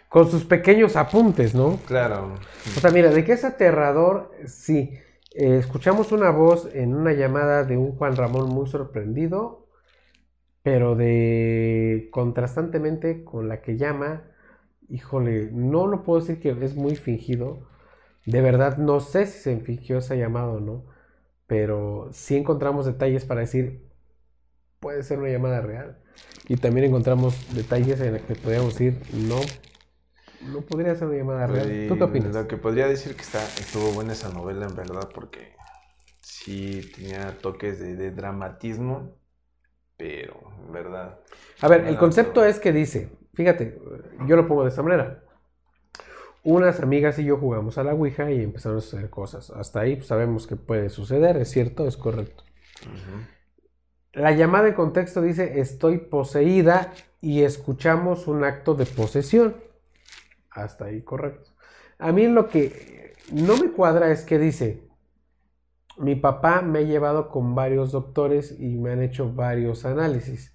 con 0.09 0.31
sus 0.31 0.45
pequeños 0.45 0.95
apuntes, 0.95 1.55
¿no? 1.55 1.79
Claro. 1.87 2.35
O 2.77 2.81
sea, 2.81 2.91
mira, 2.91 3.11
de 3.11 3.25
que 3.25 3.33
es 3.33 3.45
aterrador, 3.45 4.31
sí. 4.47 4.91
Eh, 5.35 5.57
escuchamos 5.59 6.13
una 6.13 6.31
voz 6.31 6.69
en 6.73 6.95
una 6.95 7.15
llamada 7.15 7.65
de 7.65 7.77
un 7.77 7.97
Juan 7.97 8.15
Ramón 8.15 8.49
muy 8.51 8.69
sorprendido, 8.69 9.67
pero 10.63 10.95
de 10.95 12.09
contrastantemente 12.13 13.25
con 13.25 13.49
la 13.49 13.61
que 13.61 13.77
llama, 13.77 14.23
híjole, 14.89 15.51
no 15.53 15.89
lo 15.89 16.05
puedo 16.05 16.21
decir 16.21 16.39
que 16.41 16.51
es 16.65 16.77
muy 16.77 16.95
fingido. 16.95 17.69
De 18.25 18.41
verdad, 18.41 18.77
no 18.77 19.01
sé 19.01 19.27
si 19.27 19.41
se 19.41 19.57
fingió 19.61 19.99
esa 19.99 20.15
llamada 20.15 20.49
o 20.49 20.61
no, 20.61 20.85
pero 21.49 22.09
sí 22.13 22.37
encontramos 22.37 22.87
detalles 22.87 23.25
para 23.25 23.41
decir, 23.41 23.92
puede 24.83 25.03
ser 25.05 25.21
una 25.21 25.31
llamada 25.31 25.63
real. 25.63 25.97
Y 26.49 26.57
también 26.57 26.89
encontramos 26.89 27.55
detalles 27.55 28.01
en 28.01 28.15
los 28.15 28.23
que 28.23 28.35
podríamos 28.35 28.75
decir, 28.75 29.01
no, 29.15 29.41
no 30.53 30.61
podría 30.63 30.95
ser 30.97 31.09
una 31.09 31.17
llamada 31.17 31.47
real. 31.47 31.87
¿Tú 31.89 31.97
qué 31.97 32.03
opinas? 32.03 32.35
Lo 32.35 32.49
que 32.49 32.57
podría 32.59 32.89
decir 32.89 33.15
que 33.15 33.23
está, 33.23 33.43
estuvo 33.43 33.93
buena 33.93 34.13
esa 34.13 34.29
novela 34.31 34.67
en 34.67 34.75
verdad, 34.75 35.09
porque 35.15 35.55
sí 36.21 36.91
tenía 36.95 37.39
toques 37.39 37.79
de, 37.79 37.95
de 37.95 38.11
dramatismo, 38.11 39.17
pero 39.97 40.41
en 40.67 40.73
verdad. 40.73 41.21
A 41.61 41.69
ver, 41.69 41.87
el 41.87 41.97
concepto 41.97 42.45
es 42.45 42.59
que 42.59 42.73
dice, 42.73 43.09
fíjate, 43.35 43.79
yo 44.27 44.37
lo 44.37 44.49
pongo 44.49 44.65
de 44.65 44.71
esta 44.71 44.83
manera. 44.83 45.23
Unas 46.43 46.81
amigas 46.81 47.21
y 47.21 47.25
yo 47.25 47.37
jugamos 47.37 47.79
a 47.79 47.85
la 47.85 47.95
Ouija 47.95 48.29
y 48.33 48.43
empezaron 48.43 48.79
a 48.79 48.81
suceder 48.81 49.11
cosas. 49.11 49.51
Hasta 49.51 49.81
ahí 49.81 49.95
pues, 49.95 50.09
sabemos 50.09 50.49
que 50.49 50.57
puede 50.57 50.91
suceder, 50.91 51.37
es 51.37 51.51
cierto, 51.51 51.87
es 51.87 51.97
correcto. 51.97 52.43
La 54.13 54.33
llamada 54.33 54.69
en 54.69 54.75
contexto 54.75 55.23
dice 55.23 55.61
estoy 55.61 55.99
poseída 55.99 56.93
y 57.21 57.43
escuchamos 57.43 58.27
un 58.27 58.45
acto 58.45 58.75
de 58.75 58.85
posesión. 58.85 59.57
Hasta 60.51 60.87
ahí, 60.87 61.03
correcto. 61.03 61.51
A 61.99 62.13
mí 62.13 62.27
lo 62.27 62.49
que 62.49 63.15
no 63.33 63.57
me 63.57 63.71
cuadra 63.71 64.11
es 64.11 64.25
que 64.25 64.39
dice, 64.39 64.83
mi 65.97 66.15
papá 66.15 66.63
me 66.63 66.81
ha 66.81 66.83
llevado 66.83 67.29
con 67.31 67.55
varios 67.55 67.93
doctores 67.93 68.59
y 68.59 68.77
me 68.77 68.93
han 68.93 69.03
hecho 69.03 69.33
varios 69.33 69.85
análisis. 69.85 70.55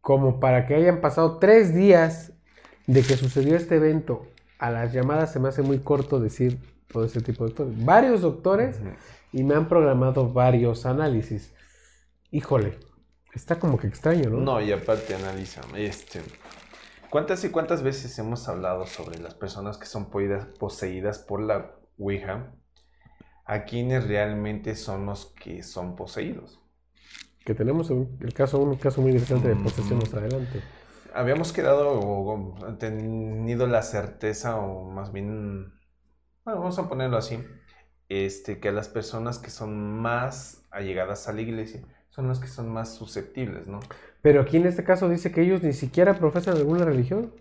Como 0.00 0.38
para 0.38 0.66
que 0.66 0.74
hayan 0.74 1.00
pasado 1.00 1.38
tres 1.38 1.74
días 1.74 2.32
de 2.86 3.02
que 3.02 3.16
sucedió 3.16 3.56
este 3.56 3.76
evento 3.76 4.26
a 4.58 4.70
las 4.70 4.92
llamadas 4.92 5.32
se 5.32 5.40
me 5.40 5.48
hace 5.48 5.62
muy 5.62 5.78
corto 5.78 6.20
decir 6.20 6.58
todo 6.92 7.04
ese 7.04 7.20
tipo 7.20 7.44
de 7.44 7.50
doctores. 7.50 7.84
Varios 7.84 8.20
doctores 8.20 8.80
y 9.32 9.42
me 9.42 9.54
han 9.54 9.68
programado 9.68 10.32
varios 10.32 10.86
análisis. 10.86 11.54
Híjole, 12.30 12.78
está 13.34 13.58
como 13.58 13.78
que 13.78 13.86
extraño, 13.86 14.30
¿no? 14.30 14.38
No, 14.38 14.60
y 14.60 14.72
aparte 14.72 15.14
analiza, 15.14 15.62
este, 15.76 16.22
¿cuántas 17.10 17.44
y 17.44 17.50
cuántas 17.50 17.82
veces 17.82 18.18
hemos 18.18 18.48
hablado 18.48 18.86
sobre 18.86 19.18
las 19.18 19.34
personas 19.34 19.78
que 19.78 19.86
son 19.86 20.10
poseídas, 20.10 21.18
por 21.20 21.40
la 21.40 21.72
Ouija? 21.98 22.52
A 23.44 23.64
quienes 23.64 24.08
realmente 24.08 24.74
son 24.74 25.06
los 25.06 25.26
que 25.26 25.62
son 25.62 25.94
poseídos. 25.94 26.58
Que 27.44 27.54
tenemos 27.54 27.90
un- 27.90 28.18
el 28.20 28.34
caso, 28.34 28.58
un 28.58 28.76
caso 28.76 29.00
muy 29.00 29.12
interesante 29.12 29.48
de 29.48 29.54
posesión 29.56 30.00
más 30.00 30.12
adelante. 30.14 30.60
Habíamos 31.14 31.52
quedado 31.52 31.92
o, 31.92 32.58
o 32.58 32.74
tenido 32.76 33.66
la 33.68 33.82
certeza, 33.82 34.56
o 34.56 34.90
más 34.90 35.12
bien, 35.12 35.72
bueno, 36.44 36.60
vamos 36.60 36.78
a 36.78 36.88
ponerlo 36.88 37.16
así, 37.16 37.38
este, 38.08 38.58
que 38.58 38.68
a 38.68 38.72
las 38.72 38.88
personas 38.88 39.38
que 39.38 39.50
son 39.50 39.76
más 40.00 40.62
allegadas 40.70 41.28
a 41.28 41.32
la 41.32 41.40
iglesia 41.40 41.82
son 42.16 42.28
las 42.28 42.40
que 42.40 42.48
son 42.48 42.68
más 42.70 42.96
susceptibles, 42.96 43.68
¿no? 43.68 43.80
Pero 44.22 44.40
aquí 44.40 44.56
en 44.56 44.66
este 44.66 44.84
caso 44.84 45.08
dice 45.08 45.32
que 45.32 45.42
ellos 45.42 45.62
ni 45.62 45.72
siquiera 45.74 46.18
profesan 46.18 46.56
alguna 46.56 46.84
religión. 46.84 47.32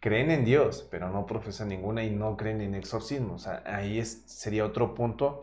Creen 0.00 0.30
en 0.30 0.44
Dios, 0.44 0.86
pero 0.90 1.10
no 1.10 1.26
profesan 1.26 1.68
ninguna 1.68 2.04
y 2.04 2.10
no 2.10 2.36
creen 2.36 2.60
en 2.60 2.74
exorcismo. 2.74 3.34
O 3.34 3.38
sea, 3.38 3.62
ahí 3.66 3.98
es, 3.98 4.22
sería 4.26 4.64
otro 4.64 4.94
punto 4.94 5.42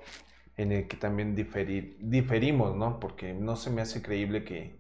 en 0.58 0.72
el 0.72 0.88
que 0.88 0.98
también 0.98 1.36
diferi- 1.36 1.98
diferimos, 2.00 2.76
¿no? 2.76 3.00
Porque 3.00 3.34
no 3.34 3.58
se 3.58 3.70
me 3.72 3.82
hace 3.82 4.02
creíble 4.02 4.46
que 4.46 4.80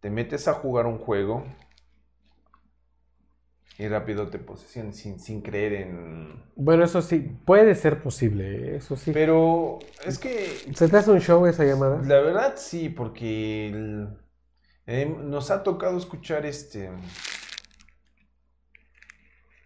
te 0.00 0.10
metes 0.10 0.48
a 0.48 0.54
jugar 0.54 0.86
un 0.86 0.98
juego 0.98 1.44
y 3.78 3.88
rápido 3.88 4.28
te 4.28 4.38
posesiones 4.38 4.96
sin, 4.96 5.18
sin 5.18 5.40
creer 5.42 5.72
en... 5.74 6.42
Bueno, 6.56 6.84
eso 6.84 7.02
sí, 7.02 7.18
puede 7.44 7.74
ser 7.74 8.00
posible, 8.02 8.76
eso 8.76 8.96
sí. 8.96 9.10
Pero 9.12 9.80
es 10.06 10.18
que 10.18 10.46
¿Se 10.74 10.88
te 10.88 10.96
hace 10.96 11.10
un 11.10 11.20
show 11.20 11.44
esa 11.46 11.64
llamada? 11.64 12.00
la 12.02 12.20
verdad 12.20 12.54
sí, 12.56 12.88
porque 12.88 13.68
el- 13.68 14.08
eh, 14.86 15.06
nos 15.06 15.50
ha 15.50 15.62
tocado 15.62 15.96
escuchar 15.98 16.46
este 16.46 16.90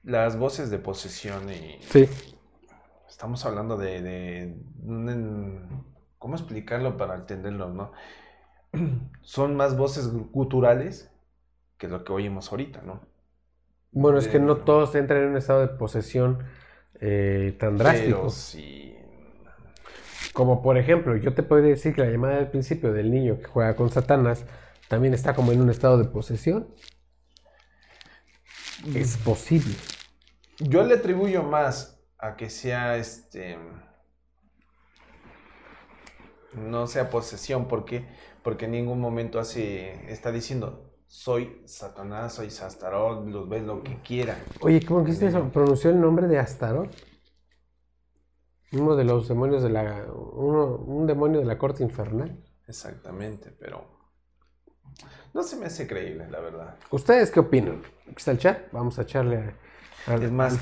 las 0.03 0.39
voces 0.39 0.71
de 0.71 0.79
posesión 0.79 1.51
y 1.53 1.79
Sí. 1.83 2.09
estamos 3.09 3.45
hablando 3.45 3.77
de, 3.77 4.01
de 4.01 4.57
un- 4.83 5.85
¿cómo 6.19 6.35
explicarlo 6.35 6.97
para 6.97 7.17
entenderlo, 7.17 7.69
no? 7.73 7.93
Son 9.23 9.57
más 9.57 9.77
voces 9.77 10.09
guturales 10.33 11.11
que 11.79 11.89
lo 11.89 12.05
que 12.05 12.13
oímos 12.13 12.51
ahorita, 12.51 12.83
¿no? 12.83 13.01
Bueno, 13.93 14.19
es 14.19 14.29
que 14.29 14.39
no 14.39 14.59
todos 14.59 14.95
entran 14.95 15.23
en 15.23 15.31
un 15.31 15.37
estado 15.37 15.61
de 15.61 15.69
posesión 15.69 16.45
eh, 17.01 17.57
tan 17.59 17.79
drástico. 17.79 18.19
Pero 18.19 18.31
sí. 18.31 18.97
Como 20.33 20.63
por 20.63 20.79
ejemplo, 20.79 21.17
yo 21.17 21.35
te 21.35 21.43
puedo 21.43 21.63
decir 21.63 21.95
que 21.95 22.03
la 22.03 22.11
llamada 22.11 22.37
del 22.37 22.49
principio 22.49 22.93
del 22.93 23.11
niño 23.11 23.39
que 23.39 23.47
juega 23.47 23.75
con 23.75 23.91
Satanás 23.91 24.45
también 24.89 25.15
está 25.15 25.35
como 25.35 25.53
en 25.53 25.61
un 25.61 25.71
estado 25.71 25.99
de 25.99 26.05
posesión. 26.05 26.69
Es 28.95 29.17
posible. 29.17 29.75
Yo 30.59 30.85
le 30.85 30.95
atribuyo 30.95 31.43
más 31.43 32.01
a 32.19 32.37
que 32.37 32.51
sea 32.51 32.97
este. 32.97 33.59
no 36.53 36.87
sea 36.87 37.11
posesión, 37.11 37.69
porque 37.69 38.07
porque 38.43 38.67
en 38.67 38.73
ningún 38.73 39.01
momento 39.01 39.41
hace 39.41 40.11
está 40.11 40.33
diciendo 40.33 40.88
soy 41.09 41.63
Satanás, 41.65 42.35
soy 42.35 42.49
Astarot, 42.49 43.27
los 43.27 43.49
ves 43.49 43.65
lo 43.65 43.83
que 43.83 44.01
quieran. 44.03 44.37
Oye, 44.61 44.85
¿cómo 44.85 45.05
que 45.05 45.13
eso? 45.13 45.49
¿Pronunció 45.51 45.91
el 45.91 46.01
nombre 46.01 46.29
de 46.29 46.39
Astarot? 46.39 46.95
Uno 48.73 48.95
de 48.95 49.05
los 49.05 49.27
demonios 49.27 49.63
de 49.63 49.71
la. 49.71 50.05
Uno, 50.13 50.77
un 50.77 51.07
demonio 51.07 51.41
de 51.41 51.47
la 51.47 51.57
corte 51.57 51.83
infernal. 51.83 52.45
Exactamente, 52.67 53.51
pero. 53.59 53.97
No 55.33 55.43
se 55.43 55.57
me 55.57 55.67
hace 55.67 55.87
creíble, 55.87 56.29
la 56.29 56.41
verdad. 56.41 56.77
¿Ustedes 56.91 57.31
qué 57.31 57.41
opinan? 57.41 57.83
Aquí 58.03 58.17
está 58.19 58.33
el 58.33 58.39
chat. 58.39 58.71
Vamos 58.73 58.99
a 58.99 59.03
echarle 59.03 59.57
a. 60.07 60.15
es 60.15 60.31
más, 60.31 60.59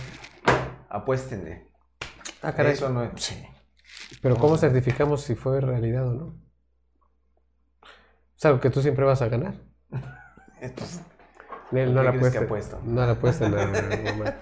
apuéstenle. 0.89 1.73
Ah, 2.43 2.53
caray. 2.53 2.75
Eso 2.75 2.89
no 2.89 3.03
es. 3.03 3.11
Sí. 3.21 3.45
Pero 4.23 4.37
¿cómo 4.37 4.57
certificamos 4.57 5.23
si 5.23 5.35
fue 5.35 5.61
realidad 5.61 6.07
o 6.07 6.15
no? 6.15 6.41
Es 8.37 8.45
algo 8.45 8.61
que 8.61 8.71
tú 8.71 8.81
siempre 8.81 9.05
vas 9.05 9.23
a 9.23 9.29
ganar. 9.29 9.55
no 11.73 12.03
la 12.03 12.11
apuesta. 12.11 12.79
No 12.85 13.07
la 13.07 13.13
apuesta 13.13 13.49
nada, 13.49 14.41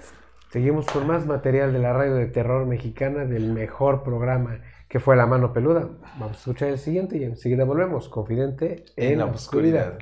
Seguimos 0.51 0.87
con 0.87 1.07
más 1.07 1.27
material 1.27 1.73
de 1.73 1.81
la 1.81 1.93
radio 1.93 2.15
de 2.15 2.27
terror 2.27 2.65
mexicana 2.65 3.25
del 3.25 3.53
mejor 3.53 4.05
programa 4.05 4.61
que 4.89 5.01
fue 5.01 5.17
La 5.17 5.27
Mano 5.27 5.53
Peluda. 5.53 5.91
Vamos 6.21 6.37
a 6.37 6.39
escuchar 6.39 6.69
el 6.69 6.79
siguiente 6.79 7.19
y 7.19 7.25
enseguida 7.25 7.65
volvemos. 7.65 8.09
Confidente 8.09 8.85
en, 8.95 9.19
la 9.19 9.27
oscuridad. 9.27 9.99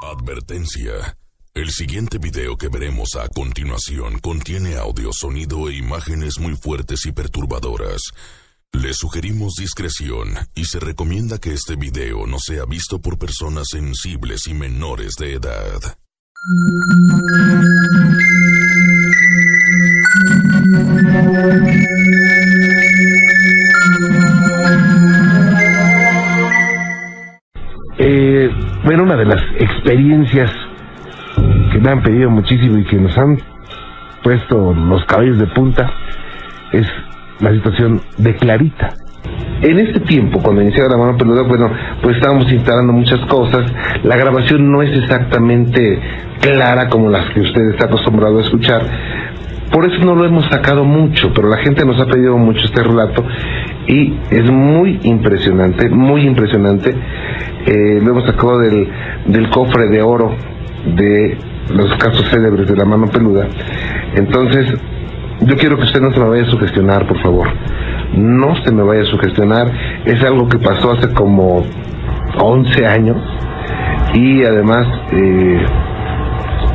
Advertencia. 0.00 0.92
El 1.54 1.70
siguiente 1.70 2.18
video 2.18 2.56
que 2.56 2.68
veremos 2.68 3.16
a 3.16 3.26
continuación 3.34 4.20
contiene 4.20 4.76
audio, 4.76 5.10
sonido 5.12 5.68
e 5.68 5.74
imágenes 5.78 6.38
muy 6.38 6.54
fuertes 6.54 7.04
y 7.06 7.10
perturbadoras. 7.10 8.12
Le 8.72 8.92
sugerimos 8.92 9.54
discreción 9.54 10.28
y 10.54 10.64
se 10.64 10.78
recomienda 10.78 11.38
que 11.38 11.52
este 11.52 11.74
video 11.76 12.26
no 12.26 12.38
sea 12.38 12.64
visto 12.64 13.00
por 13.00 13.18
personas 13.18 13.68
sensibles 13.70 14.46
y 14.46 14.54
menores 14.54 15.14
de 15.18 15.34
edad. 15.34 15.96
Eh, 27.98 28.50
bueno, 28.84 29.02
una 29.02 29.16
de 29.16 29.24
las 29.24 29.42
experiencias 29.58 30.52
que 31.72 31.78
me 31.78 31.90
han 31.90 32.02
pedido 32.02 32.30
muchísimo 32.30 32.78
y 32.78 32.84
que 32.84 32.96
nos 32.96 33.16
han 33.16 33.38
puesto 34.22 34.72
los 34.72 35.04
cabellos 35.06 35.38
de 35.38 35.46
punta 35.48 35.90
es 36.72 36.86
la 37.40 37.52
situación 37.52 38.00
de 38.16 38.34
Clarita. 38.36 38.94
En 39.60 39.78
este 39.78 40.00
tiempo, 40.00 40.40
cuando 40.40 40.62
iniciaba 40.62 40.90
la 40.90 40.96
mano 40.96 41.16
peluda, 41.16 41.42
bueno, 41.42 41.70
pues 42.00 42.16
estábamos 42.16 42.50
instalando 42.52 42.92
muchas 42.92 43.20
cosas. 43.26 43.70
La 44.04 44.16
grabación 44.16 44.70
no 44.70 44.82
es 44.82 44.96
exactamente 44.96 45.98
clara 46.40 46.88
como 46.88 47.10
las 47.10 47.28
que 47.30 47.40
usted 47.40 47.62
está 47.72 47.86
acostumbrado 47.86 48.38
a 48.38 48.42
escuchar. 48.42 48.82
Por 49.72 49.84
eso 49.84 50.02
no 50.04 50.14
lo 50.14 50.24
hemos 50.24 50.46
sacado 50.46 50.84
mucho, 50.84 51.32
pero 51.34 51.48
la 51.48 51.58
gente 51.58 51.84
nos 51.84 52.00
ha 52.00 52.06
pedido 52.06 52.38
mucho 52.38 52.64
este 52.64 52.82
relato 52.82 53.24
y 53.86 54.14
es 54.30 54.50
muy 54.50 55.00
impresionante, 55.02 55.88
muy 55.90 56.22
impresionante. 56.22 56.90
Eh, 57.66 58.00
lo 58.02 58.12
hemos 58.12 58.24
sacado 58.24 58.58
del, 58.60 58.88
del 59.26 59.50
cofre 59.50 59.88
de 59.88 60.00
oro 60.00 60.34
de 60.96 61.36
los 61.74 61.94
casos 61.96 62.28
célebres 62.30 62.66
de 62.66 62.76
la 62.76 62.84
mano 62.84 63.08
peluda. 63.08 63.46
Entonces, 64.14 64.72
yo 65.40 65.56
quiero 65.56 65.76
que 65.76 65.84
usted 65.84 66.00
no 66.00 66.12
se 66.12 66.20
me 66.20 66.28
vaya 66.28 66.42
a 66.42 66.50
sugestionar, 66.50 67.06
por 67.06 67.20
favor. 67.22 67.48
No 68.14 68.56
se 68.64 68.72
me 68.72 68.82
vaya 68.82 69.02
a 69.02 69.06
sugestionar. 69.06 69.70
Es 70.04 70.22
algo 70.22 70.48
que 70.48 70.58
pasó 70.58 70.92
hace 70.92 71.12
como 71.14 71.64
11 72.40 72.86
años 72.86 73.16
y 74.14 74.44
además 74.44 74.86
eh, 75.12 75.66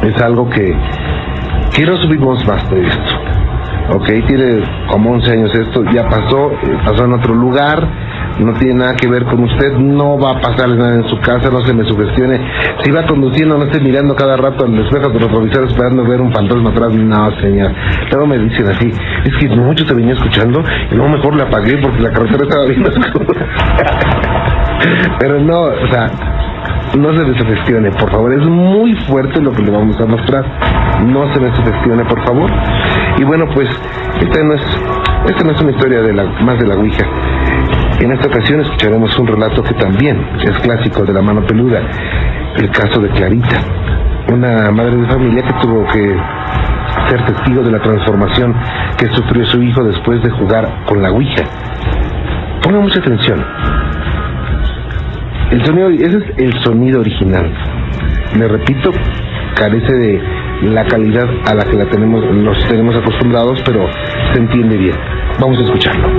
es 0.04 0.22
algo 0.22 0.50
que, 0.50 0.76
que 1.76 1.86
no 1.86 1.98
subimos 1.98 2.46
más 2.48 2.70
de 2.70 2.88
esto. 2.88 3.14
Ok, 3.96 4.08
tiene 4.28 4.64
como 4.90 5.12
11 5.12 5.32
años 5.32 5.56
esto, 5.56 5.84
ya 5.94 6.08
pasó, 6.08 6.52
eh, 6.52 6.78
pasó 6.86 7.06
en 7.06 7.14
otro 7.14 7.36
lugar 7.36 7.86
no 8.40 8.54
tiene 8.54 8.76
nada 8.76 8.96
que 8.96 9.08
ver 9.08 9.26
con 9.26 9.44
usted, 9.44 9.74
no 9.74 10.18
va 10.18 10.32
a 10.32 10.42
pasarle 10.42 10.76
nada 10.76 10.96
en 10.96 11.10
su 11.10 11.18
casa, 11.20 11.50
no 11.50 11.62
se 11.62 11.74
me 11.74 11.84
sugestione. 11.86 12.40
Si 12.84 12.92
va 12.92 13.06
conduciendo, 13.06 13.58
no 13.58 13.66
esté 13.66 13.80
mirando 13.80 14.16
cada 14.16 14.38
rato 14.38 14.66
al 14.66 14.78
espejo 14.80 15.10
de 15.10 15.20
retrovisor 15.20 15.66
esperando 15.66 16.04
ver 16.04 16.22
un 16.22 16.34
fantasma 16.34 16.72
atrás, 16.72 16.94
no, 16.94 17.32
señor. 17.40 17.72
Luego 18.12 18.28
me 18.28 18.38
dicen 18.40 18.70
así, 18.70 18.92
es 19.26 19.34
que 19.40 19.50
mucho 19.50 19.86
te 19.86 19.94
venía 19.94 20.14
escuchando 20.14 20.64
y 20.92 20.96
luego 20.96 21.10
mejor 21.10 21.36
le 21.36 21.44
apagué 21.44 21.78
porque 21.78 22.02
la 22.02 22.12
carretera 22.12 22.44
estaba 22.44 22.66
bien 22.66 22.84
Pero 25.20 25.40
no, 25.40 25.62
o 25.62 25.88
sea, 25.90 26.10
no 26.98 27.14
se 27.14 27.24
me 27.24 27.38
sugestione, 27.38 27.92
por 27.92 28.12
favor. 28.12 28.34
Es 28.34 28.48
muy 28.48 28.94
fuerte 29.08 29.42
lo 29.42 29.52
que 29.52 29.64
le 29.64 29.72
vamos 29.72 30.00
a 30.00 30.06
mostrar. 30.06 30.46
No 31.06 31.34
se 31.34 31.40
me 31.40 31.56
sugestione, 31.56 32.06
por 32.06 32.24
favor. 32.26 32.50
Y 33.18 33.24
bueno, 33.24 33.46
pues, 33.54 33.70
esta 34.20 34.44
no 34.44 34.54
es, 34.54 34.62
esta 35.28 35.44
no 35.44 35.52
es 35.52 35.62
una 35.62 35.72
historia 35.72 36.02
más 36.44 36.60
de 36.60 36.68
la 36.68 36.76
Ouija. 36.76 37.06
En 38.04 38.12
esta 38.12 38.28
ocasión 38.28 38.60
escucharemos 38.60 39.18
un 39.18 39.28
relato 39.28 39.64
que 39.64 39.74
también 39.76 40.18
es 40.42 40.60
clásico 40.60 41.06
de 41.06 41.14
la 41.14 41.22
mano 41.22 41.42
peluda, 41.46 41.80
el 42.58 42.70
caso 42.70 43.00
de 43.00 43.08
Clarita, 43.12 43.62
una 44.30 44.70
madre 44.72 44.98
de 44.98 45.08
familia 45.08 45.42
que 45.42 45.54
tuvo 45.62 45.88
que 45.88 46.14
ser 47.08 47.26
testigo 47.28 47.64
de 47.64 47.72
la 47.72 47.80
transformación 47.80 48.54
que 48.98 49.08
sufrió 49.08 49.46
su 49.46 49.64
hijo 49.64 49.86
después 49.86 50.22
de 50.22 50.30
jugar 50.32 50.84
con 50.86 51.02
la 51.02 51.12
Ouija. 51.12 51.46
Ponga 52.62 52.82
mucha 52.82 53.00
atención. 53.00 53.42
El 55.52 55.66
sonido, 55.66 55.90
ese 55.92 56.18
es 56.18 56.24
el 56.40 56.54
sonido 56.62 57.00
original. 57.00 57.54
Le 58.38 58.50
repito, 58.50 58.92
carece 59.56 59.94
de 59.94 60.22
la 60.64 60.84
calidad 60.88 61.30
a 61.46 61.54
la 61.54 61.64
que 61.64 61.78
la 61.78 61.86
tenemos, 61.86 62.22
nos 62.36 62.68
tenemos 62.68 62.98
acostumbrados, 62.98 63.62
pero 63.64 63.88
se 64.34 64.42
entiende 64.42 64.76
bien. 64.76 64.96
Vamos 65.40 65.58
a 65.58 65.62
escucharlo. 65.62 66.10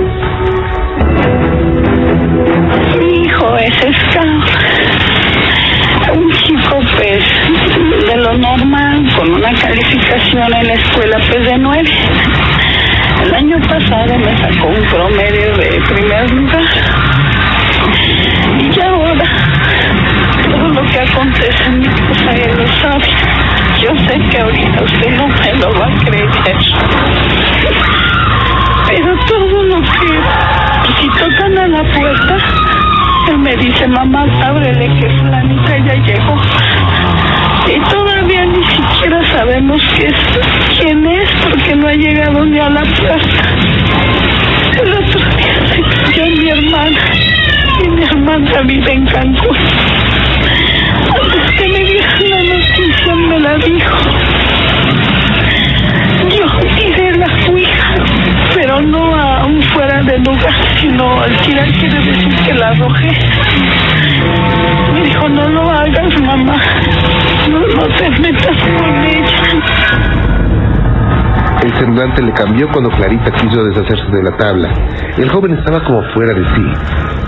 Mi 3.45 3.51
hijo 3.51 3.57
es 3.57 3.73
esclavo. 3.83 4.43
Un 6.13 6.31
chico 6.31 6.79
pues 6.97 7.23
de 8.07 8.15
lo 8.17 8.33
normal, 8.37 9.05
con 9.15 9.33
una 9.33 9.53
calificación 9.53 10.53
en 10.53 10.67
la 10.67 10.73
escuela 10.73 11.17
pues 11.27 11.45
de 11.45 11.57
nueve. 11.57 11.91
El 13.23 13.35
año 13.35 13.57
pasado 13.67 14.17
me 14.17 14.37
sacó 14.37 14.67
un 14.67 14.85
promedio 14.87 15.57
de 15.57 15.81
primer 15.89 16.31
lugar. 16.31 16.63
Y 18.59 18.81
ahora, 18.81 19.25
todo 20.43 20.67
lo 20.69 20.85
que 20.87 20.99
acontece 20.99 21.63
en 21.65 21.79
mi 21.79 21.87
casa 21.87 22.31
él 22.35 22.57
lo 22.57 22.67
sabe. 22.67 23.09
Yo 23.81 23.89
sé 24.07 24.19
que 24.29 24.37
ahorita 24.39 24.83
usted 24.83 25.11
no 25.17 25.27
me 25.27 25.53
lo 25.53 25.79
va 25.79 25.87
a 25.87 26.05
creer. 26.05 26.29
Pero 28.87 29.17
todo 29.27 29.63
lo 29.63 29.81
que 29.81 30.19
si 30.99 31.07
tocan 31.09 31.57
a 31.57 31.67
la 31.67 31.83
puerta, 31.83 32.37
él 33.31 33.37
me 33.39 33.55
dice, 33.57 33.87
mamá, 33.87 34.25
ábrele 34.43 34.87
que 34.99 35.09
Flanita 35.09 35.77
ya 35.77 35.95
llegó. 35.95 36.35
Y 37.67 37.79
todavía 37.89 38.45
ni 38.45 38.63
siquiera 38.65 39.25
sabemos 39.31 39.81
quién 40.77 41.07
es, 41.07 41.29
porque 41.43 41.75
no 41.75 41.87
ha 41.87 41.93
llegado 41.93 42.45
ni 42.45 42.59
a 42.59 42.69
la 42.69 42.81
puerta. 42.81 43.41
El 44.81 44.93
otro 44.93 45.19
día 45.37 45.55
cayó 46.05 46.25
mi 46.37 46.49
hermana, 46.49 46.99
y 47.83 47.89
mi 47.89 48.03
hermana 48.03 48.61
vive 48.65 48.93
en 48.93 49.05
Cancún. 49.07 49.57
Antes 51.21 51.51
que 51.57 51.67
me 51.69 51.79
dieran 51.79 52.29
la 52.29 52.43
noticia, 52.55 53.15
me 53.15 53.39
la 53.39 53.55
dijo. 53.57 53.97
Yo 56.29 56.45
tiré 56.75 57.17
la 57.17 57.29
cuija, 57.45 57.95
pero 58.53 58.81
no 58.81 59.15
aún 59.15 59.61
fuera 59.61 60.01
de 60.03 60.17
lugar, 60.19 60.53
sino 60.79 61.21
al 61.21 61.37
tirar 61.37 61.67
quiere 61.73 61.99
decir 61.99 62.35
que 62.45 62.53
la 62.53 62.69
arrojé. 62.69 63.11
Me 64.93 65.01
dijo, 65.03 65.29
no 65.29 65.49
lo 65.49 65.69
hagas, 65.69 66.21
mamá, 66.21 66.57
no, 67.49 67.59
no 67.59 67.87
te 67.95 68.09
metas 68.19 68.57
con 68.57 69.05
ella. 69.05 70.15
El 71.63 71.73
semblante 71.79 72.21
le 72.21 72.31
cambió 72.33 72.67
cuando 72.69 72.91
Clarita 72.91 73.31
quiso 73.31 73.63
deshacerse 73.63 74.11
de 74.11 74.21
la 74.21 74.37
tabla. 74.37 74.71
El 75.17 75.29
joven 75.29 75.53
estaba 75.53 75.83
como 75.83 76.03
fuera 76.13 76.33
de 76.33 76.45
sí. 76.45 76.73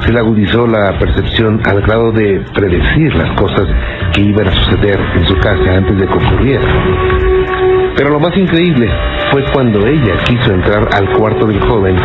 Se 0.05 0.13
le 0.13 0.19
agudizó 0.19 0.67
la 0.67 0.97
percepción 0.99 1.59
al 1.65 1.81
grado 1.81 2.11
de 2.11 2.45
predecir 2.53 3.15
las 3.15 3.35
cosas 3.35 3.67
que 4.13 4.21
iban 4.21 4.47
a 4.47 4.51
suceder 4.51 4.99
en 5.15 5.25
su 5.25 5.35
casa 5.37 5.77
antes 5.77 5.97
de 5.97 6.05
que 6.05 6.13
ocurrieran. 6.13 7.95
Pero 7.95 8.11
lo 8.11 8.19
más 8.19 8.37
increíble 8.37 8.87
fue 9.31 9.43
cuando 9.53 9.85
ella 9.85 10.17
quiso 10.25 10.53
entrar 10.53 10.87
al 10.93 11.09
cuarto 11.17 11.45
del 11.45 11.59
joven 11.61 11.95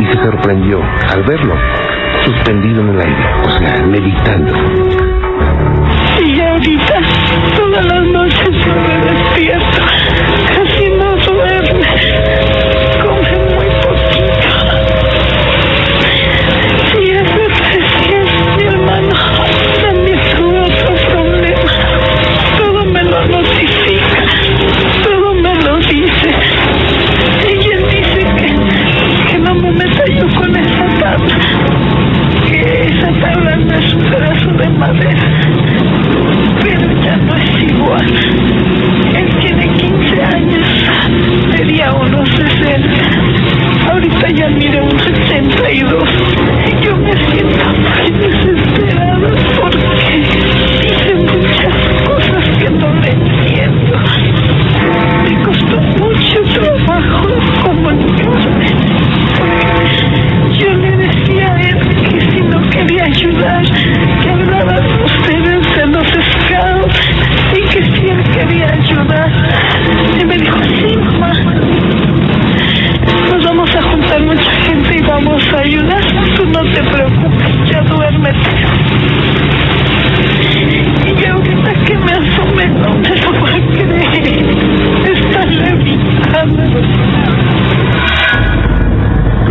y 0.00 0.06
se 0.06 0.18
sorprendió 0.22 0.80
al 0.82 1.22
verlo 1.24 1.54
suspendido 2.24 2.80
en 2.80 2.88
el 2.88 3.00
aire, 3.00 3.24
o 3.44 3.50
sea, 3.58 3.82
meditando. 3.86 4.52
Y 6.24 6.40
ahorita, 6.40 6.94
todas 7.56 7.84
las 7.86 8.02
noches 8.02 8.50
me 8.50 9.12
despierto, 9.12 9.78
casi 10.48 10.88
no 10.90 11.16
duerme, 11.16 12.45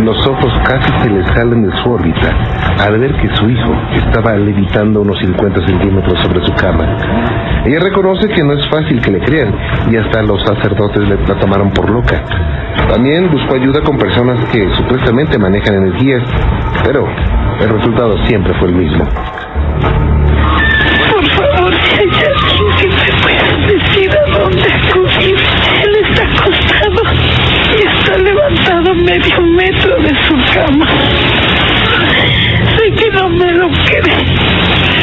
Los 0.02 0.24
ojos 0.26 0.52
casi 0.64 0.92
se 1.02 1.10
le 1.10 1.24
salen 1.34 1.68
de 1.68 1.76
su 1.82 1.90
órbita 1.90 2.30
al 2.78 2.98
ver 2.98 3.12
que 3.14 3.34
su 3.34 3.48
hijo 3.50 3.74
estaba 3.92 4.36
levitando 4.36 5.00
unos 5.00 5.18
50 5.18 5.66
centímetros 5.66 6.20
sobre 6.22 6.44
su 6.44 6.52
cama. 6.54 6.96
Ella 7.64 7.80
reconoce 7.80 8.28
que 8.28 8.44
no 8.44 8.52
es 8.52 8.68
fácil 8.68 9.00
que 9.00 9.10
le 9.10 9.20
crean 9.20 9.52
y 9.90 9.96
hasta 9.96 10.22
los 10.22 10.40
sacerdotes 10.42 11.08
la 11.08 11.38
tomaron 11.38 11.70
por 11.72 11.90
loca. 11.90 12.22
También 12.88 13.30
buscó 13.30 13.56
ayuda 13.56 13.80
con 13.82 13.98
personas 13.98 14.38
que 14.50 14.68
supuestamente 14.76 15.38
manejan 15.38 15.74
energías, 15.74 16.22
pero 16.84 17.08
el 17.60 17.68
resultado 17.68 18.16
siempre 18.26 18.54
fue 18.60 18.68
el 18.68 18.74
mismo. 18.76 19.04
Por 21.10 21.26
favor, 21.30 21.74
si 21.74 21.98
hay 21.98 22.06
alguien 22.06 22.76
que 22.78 22.86
me 22.86 23.08
pueda 23.22 23.46
decir 23.66 24.10
a 24.12 24.38
dónde 24.38 24.72
acudir. 24.72 25.75
Medio 28.94 29.40
metro 29.40 29.96
de 30.00 30.10
su 30.26 30.34
cama. 30.54 30.86
Sé 32.76 32.92
que 32.92 33.10
no 33.10 33.28
me 33.28 33.52
lo 33.52 33.68
cree. 33.68 34.24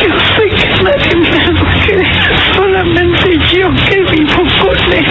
Yo 0.02 0.10
sé 0.36 0.46
que 0.56 0.84
nadie 0.84 1.16
me 1.16 1.40
lo 1.54 1.66
cree. 1.86 2.08
Solamente 2.56 3.38
yo 3.54 3.70
que 3.88 4.00
vivo 4.12 4.44
con 4.62 4.94
él. 4.94 5.06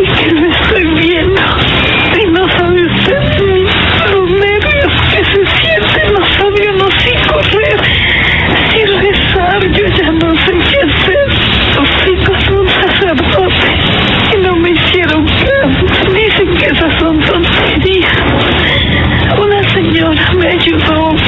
Y 0.00 0.06
que 0.06 0.30
lo 0.32 0.46
estoy 0.50 0.84
viendo. 0.94 1.42
Y 2.20 2.26
no 2.30 2.48
sabe 2.50 2.86
usted 2.86 3.22
los 4.12 4.30
nervios 4.30 4.92
que 5.10 5.24
se 5.24 5.46
sienten. 5.58 6.14
No 6.14 6.24
sabe 6.38 6.60
si 7.02 7.12
correr, 7.28 7.80
si 8.70 8.84
rezar. 8.84 9.60
Yo 9.72 9.86
ya 9.86 10.12
no 10.12 10.34
sé 10.44 10.55
Una 20.08 20.24
señora 20.28 21.25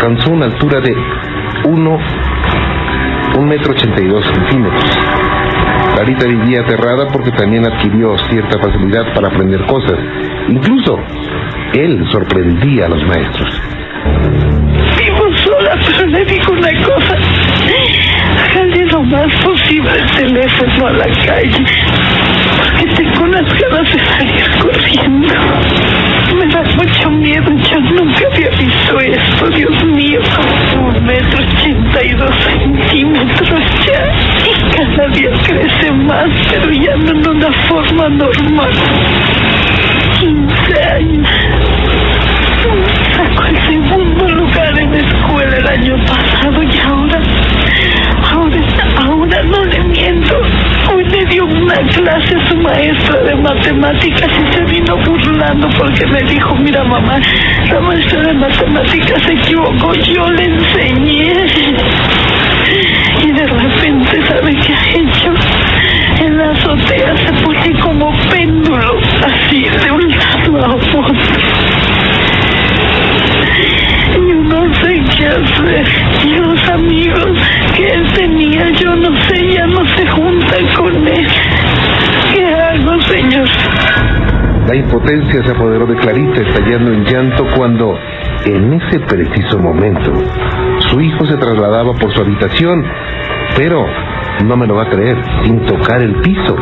alcanzó 0.00 0.30
una 0.30 0.46
altura 0.46 0.80
de 0.80 0.96
1 1.64 1.98
un 3.38 3.46
metro 3.46 3.72
ochenta 3.72 4.00
y 4.00 4.08
dos 4.08 4.24
centímetros. 4.24 4.98
Clarita 5.94 6.26
vivía 6.26 6.62
aterrada 6.62 7.06
porque 7.12 7.30
también 7.32 7.66
adquirió 7.66 8.16
cierta 8.30 8.58
facilidad 8.58 9.12
para 9.14 9.28
aprender 9.28 9.64
cosas. 9.66 9.98
Incluso 10.48 10.98
él 11.74 12.02
sorprendía 12.10 12.86
a 12.86 12.88
los 12.88 13.02
maestros. 13.04 13.60
Vivo 14.98 15.36
sola, 15.36 15.78
pero 15.86 16.06
le 16.06 16.24
digo 16.24 16.52
una 16.52 16.82
cosa. 16.82 17.16
Jale 18.54 18.86
lo 18.86 19.02
más 19.02 19.34
posible 19.44 19.90
el 19.98 20.10
teléfono 20.12 20.86
a 20.86 20.92
la 20.92 21.06
calle. 21.26 21.64
Porque 22.56 22.94
tengo 22.94 23.24
unas 23.24 23.60
ganas 23.60 23.92
de 23.92 24.00
salir 24.00 24.50
corriendo. 24.62 25.34
Me 26.38 26.46
da 26.46 26.62
mucho 26.62 27.10
miedo. 27.10 27.50
Yo 27.70 27.80
nunca 27.80 28.26
había 28.32 28.50
visto 28.50 29.00
esto, 29.00 29.48
Dios 29.50 29.84
mío. 29.84 30.20
Un 30.76 31.04
metro 31.04 31.38
ochenta 31.42 32.04
y 32.04 32.10
dos 32.12 32.34
centímetros 32.44 33.60
ya. 33.86 34.12
Y 34.46 34.52
cada 34.70 35.08
día 35.08 35.30
crece 35.44 35.92
más, 35.92 36.28
pero 36.50 36.72
ya 36.72 36.96
no 36.96 37.10
en 37.10 37.28
una 37.28 37.52
forma 37.68 38.08
normal. 38.08 38.70
15 40.20 40.84
años. 40.84 41.28
Sacó 43.16 43.44
el 43.46 43.56
segundo 43.66 44.28
lugar 44.28 44.78
en 44.78 44.92
la 44.92 44.98
escuela 44.98 45.56
el 45.56 45.66
año 45.66 45.96
pasado 46.06 46.62
y 46.62 46.78
ahora, 46.80 47.20
ahora, 48.30 48.58
ahora 49.04 49.42
no 49.44 49.64
le 49.64 49.80
miento. 49.80 50.40
Hoy 50.92 51.04
le 51.04 51.24
dio 51.26 51.44
una 51.44 51.76
clase 51.88 52.36
a 52.36 52.48
su 52.48 52.56
maestra 52.56 53.20
de 53.20 53.34
matemáticas 53.36 54.28
y 54.28 54.52
se 54.52 54.64
vino 54.64 54.96
burlando 55.04 55.68
porque 55.78 56.04
me 56.06 56.20
dijo, 56.22 56.54
mira 56.56 56.82
mamá, 56.82 57.20
la 57.70 57.80
maestra 57.80 58.20
de 58.22 58.32
matemáticas 58.34 59.22
se 59.22 59.32
equivocó, 59.34 59.94
yo 59.94 60.28
le 60.30 60.44
enseñé. 60.44 61.32
Y 63.22 63.32
de 63.32 63.46
repente, 63.46 64.26
¿sabe 64.26 64.56
qué 64.56 64.74
ha 64.74 64.90
hecho? 64.90 65.32
En 66.24 66.38
la 66.38 66.50
azotea 66.50 67.16
se 67.16 67.32
pone 67.44 67.80
como 67.80 68.12
péndulo, 68.28 68.98
así, 69.24 69.62
de 69.62 69.90
un 69.92 70.10
lado 70.10 70.64
a 70.64 70.74
otro. 70.74 71.04
No 74.50 74.74
sé 74.74 75.00
qué 75.16 75.26
hacer. 75.28 75.86
Y 76.26 76.34
los 76.34 76.68
amigos 76.70 77.38
que 77.76 77.86
él 77.86 78.04
tenía, 78.14 78.68
yo 78.70 78.96
no 78.96 79.16
sé, 79.22 79.46
ya 79.54 79.66
no 79.66 79.86
se 79.86 80.06
juntan 80.08 80.66
con 80.76 81.06
él. 81.06 81.26
¿Qué 82.34 82.46
hago, 82.46 83.00
señor? 83.02 83.48
La 84.66 84.74
impotencia 84.74 85.44
se 85.44 85.50
apoderó 85.52 85.86
de 85.86 85.96
Clarita, 85.96 86.42
estallando 86.42 86.92
en 86.92 87.04
llanto 87.04 87.46
cuando, 87.56 87.96
en 88.44 88.72
ese 88.74 89.00
preciso 89.00 89.58
momento, 89.58 90.12
su 90.90 91.00
hijo 91.00 91.24
se 91.26 91.36
trasladaba 91.36 91.92
por 91.94 92.12
su 92.12 92.20
habitación, 92.20 92.84
pero, 93.56 93.86
no 94.44 94.56
me 94.56 94.66
lo 94.66 94.74
va 94.74 94.84
a 94.84 94.90
creer, 94.90 95.16
sin 95.44 95.64
tocar 95.64 96.02
el 96.02 96.14
piso. 96.22 96.56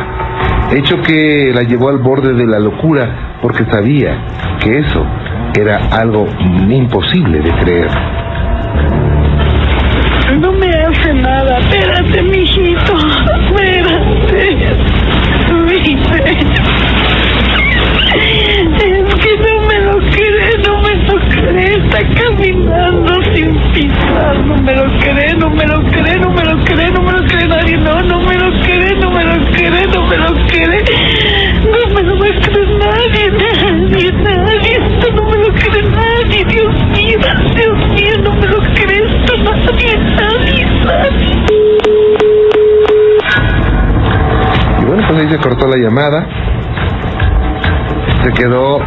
Hecho 0.70 1.00
que 1.02 1.52
la 1.54 1.62
llevó 1.62 1.88
al 1.88 1.98
borde 1.98 2.34
de 2.34 2.46
la 2.46 2.58
locura 2.58 3.38
porque 3.40 3.64
sabía 3.70 4.26
que 4.60 4.78
eso 4.78 5.06
era 5.58 5.78
algo 5.90 6.26
imposible 6.70 7.40
de 7.40 7.50
creer. 7.60 7.90
No 10.40 10.52
me 10.52 10.68
hace 10.68 11.14
nada. 11.14 11.58
Espérate, 11.58 12.22
mijito. 12.22 12.96
Espérate. 13.40 14.76
Viste. 15.66 16.38
Es 18.14 19.17
la 45.66 45.76
llamada. 45.76 46.26
Se 48.22 48.32
quedó 48.32 48.78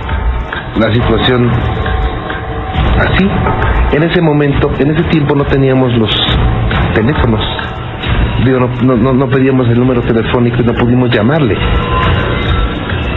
la 0.80 0.94
situación 0.94 1.50
así. 3.00 3.28
En 3.94 4.04
ese 4.04 4.22
momento, 4.22 4.72
en 4.80 4.92
ese 4.92 5.04
tiempo 5.10 5.36
no 5.36 5.44
teníamos 5.46 5.98
los 5.98 6.16
teléfonos. 6.94 7.42
Digo, 8.46 8.60
no, 8.84 8.96
no, 8.96 9.14
no 9.14 9.28
pedíamos 9.28 9.68
el 9.70 9.80
número 9.80 10.02
telefónico 10.02 10.62
y 10.62 10.66
no 10.66 10.74
pudimos 10.74 11.10
llamarle. 11.10 11.56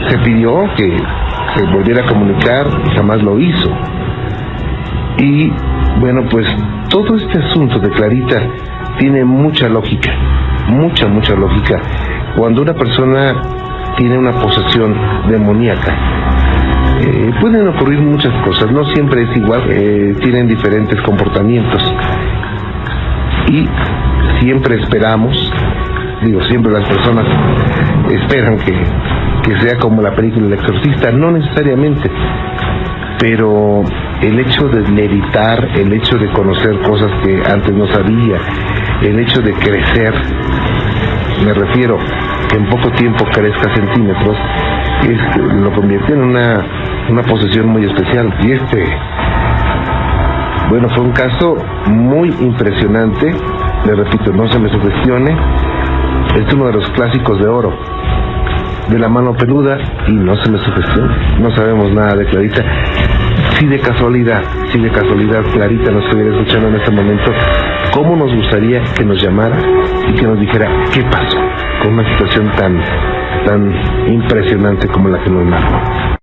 Se 0.08 0.18
pidió 0.18 0.64
que 0.76 0.96
se 1.54 1.62
volviera 1.64 2.02
a 2.04 2.06
comunicar 2.06 2.66
y 2.84 2.96
jamás 2.96 3.22
lo 3.22 3.38
hizo. 3.38 3.70
Y 5.18 5.50
bueno, 6.00 6.22
pues 6.30 6.46
todo 6.90 7.16
este 7.16 7.38
asunto 7.38 7.78
de 7.78 7.88
Clarita 7.90 8.42
tiene 8.98 9.24
mucha 9.24 9.68
lógica, 9.68 10.12
mucha, 10.68 11.06
mucha 11.06 11.34
lógica. 11.34 11.80
Cuando 12.36 12.62
una 12.62 12.74
persona 12.74 13.34
tiene 13.96 14.18
una 14.18 14.32
posesión 14.32 14.94
demoníaca, 15.28 15.96
eh, 17.00 17.30
pueden 17.40 17.68
ocurrir 17.68 18.00
muchas 18.00 18.32
cosas, 18.44 18.72
no 18.72 18.84
siempre 18.86 19.22
es 19.22 19.36
igual, 19.36 19.62
eh, 19.70 20.14
tienen 20.20 20.48
diferentes 20.48 21.00
comportamientos. 21.02 21.82
Y 23.48 23.68
siempre 24.40 24.80
esperamos, 24.80 25.52
digo, 26.24 26.42
siempre 26.44 26.72
las 26.72 26.88
personas 26.88 27.24
esperan 28.10 28.56
que, 28.58 28.82
que 29.42 29.60
sea 29.60 29.78
como 29.78 30.02
la 30.02 30.14
película 30.14 30.46
El 30.46 30.52
Exorcista, 30.54 31.12
no 31.12 31.30
necesariamente, 31.30 32.10
pero 33.20 33.84
el 34.22 34.40
hecho 34.40 34.68
de 34.68 34.80
meditar, 34.90 35.68
el 35.76 35.92
hecho 35.92 36.16
de 36.16 36.32
conocer 36.32 36.80
cosas 36.80 37.10
que 37.22 37.42
antes 37.48 37.72
no 37.72 37.86
sabía, 37.86 38.38
el 39.02 39.18
hecho 39.18 39.40
de 39.42 39.52
crecer, 39.52 40.14
me 41.44 41.52
refiero 41.52 41.98
que 42.48 42.56
en 42.56 42.68
poco 42.68 42.90
tiempo 42.92 43.24
crezca 43.32 43.74
centímetros, 43.74 44.36
es, 45.08 45.36
lo 45.36 45.72
convierte 45.72 46.12
en 46.12 46.22
una, 46.22 46.64
una 47.10 47.22
posesión 47.22 47.68
muy 47.68 47.84
especial. 47.84 48.34
Y 48.42 48.52
este, 48.52 48.84
bueno, 50.70 50.88
fue 50.90 51.04
un 51.04 51.12
caso 51.12 51.56
muy 51.86 52.28
impresionante, 52.40 53.34
le 53.86 53.94
repito, 53.94 54.32
no 54.32 54.50
se 54.50 54.58
me 54.58 54.70
sugestione, 54.70 55.36
es 56.36 56.54
uno 56.54 56.66
de 56.66 56.72
los 56.72 56.88
clásicos 56.90 57.38
de 57.38 57.46
oro 57.46 57.72
de 58.88 58.98
la 58.98 59.08
mano 59.08 59.34
peluda 59.34 59.78
y 60.08 60.12
no 60.12 60.36
se 60.42 60.50
me 60.50 60.58
sugestione, 60.58 61.40
no 61.40 61.54
sabemos 61.54 61.90
nada 61.92 62.14
de 62.16 62.26
Clarita. 62.26 62.62
Si 63.58 63.66
de 63.66 63.78
casualidad, 63.78 64.42
si 64.72 64.78
de 64.78 64.90
casualidad 64.90 65.42
Clarita 65.52 65.90
nos 65.90 66.04
estuviera 66.04 66.36
escuchando 66.36 66.68
en 66.68 66.74
este 66.76 66.90
momento, 66.90 67.32
¿cómo 67.94 68.16
nos 68.16 68.34
gustaría 68.34 68.82
que 68.94 69.04
nos 69.04 69.22
llamara 69.22 69.56
y 70.08 70.14
que 70.14 70.22
nos 70.22 70.40
dijera 70.40 70.68
qué 70.92 71.00
pasó 71.04 71.38
con 71.80 71.94
una 71.94 72.10
situación 72.10 72.50
tan, 72.56 72.82
tan 73.46 74.12
impresionante 74.12 74.88
como 74.88 75.08
la 75.08 75.22
que 75.22 75.30
nos 75.30 75.46
narró? 75.46 76.16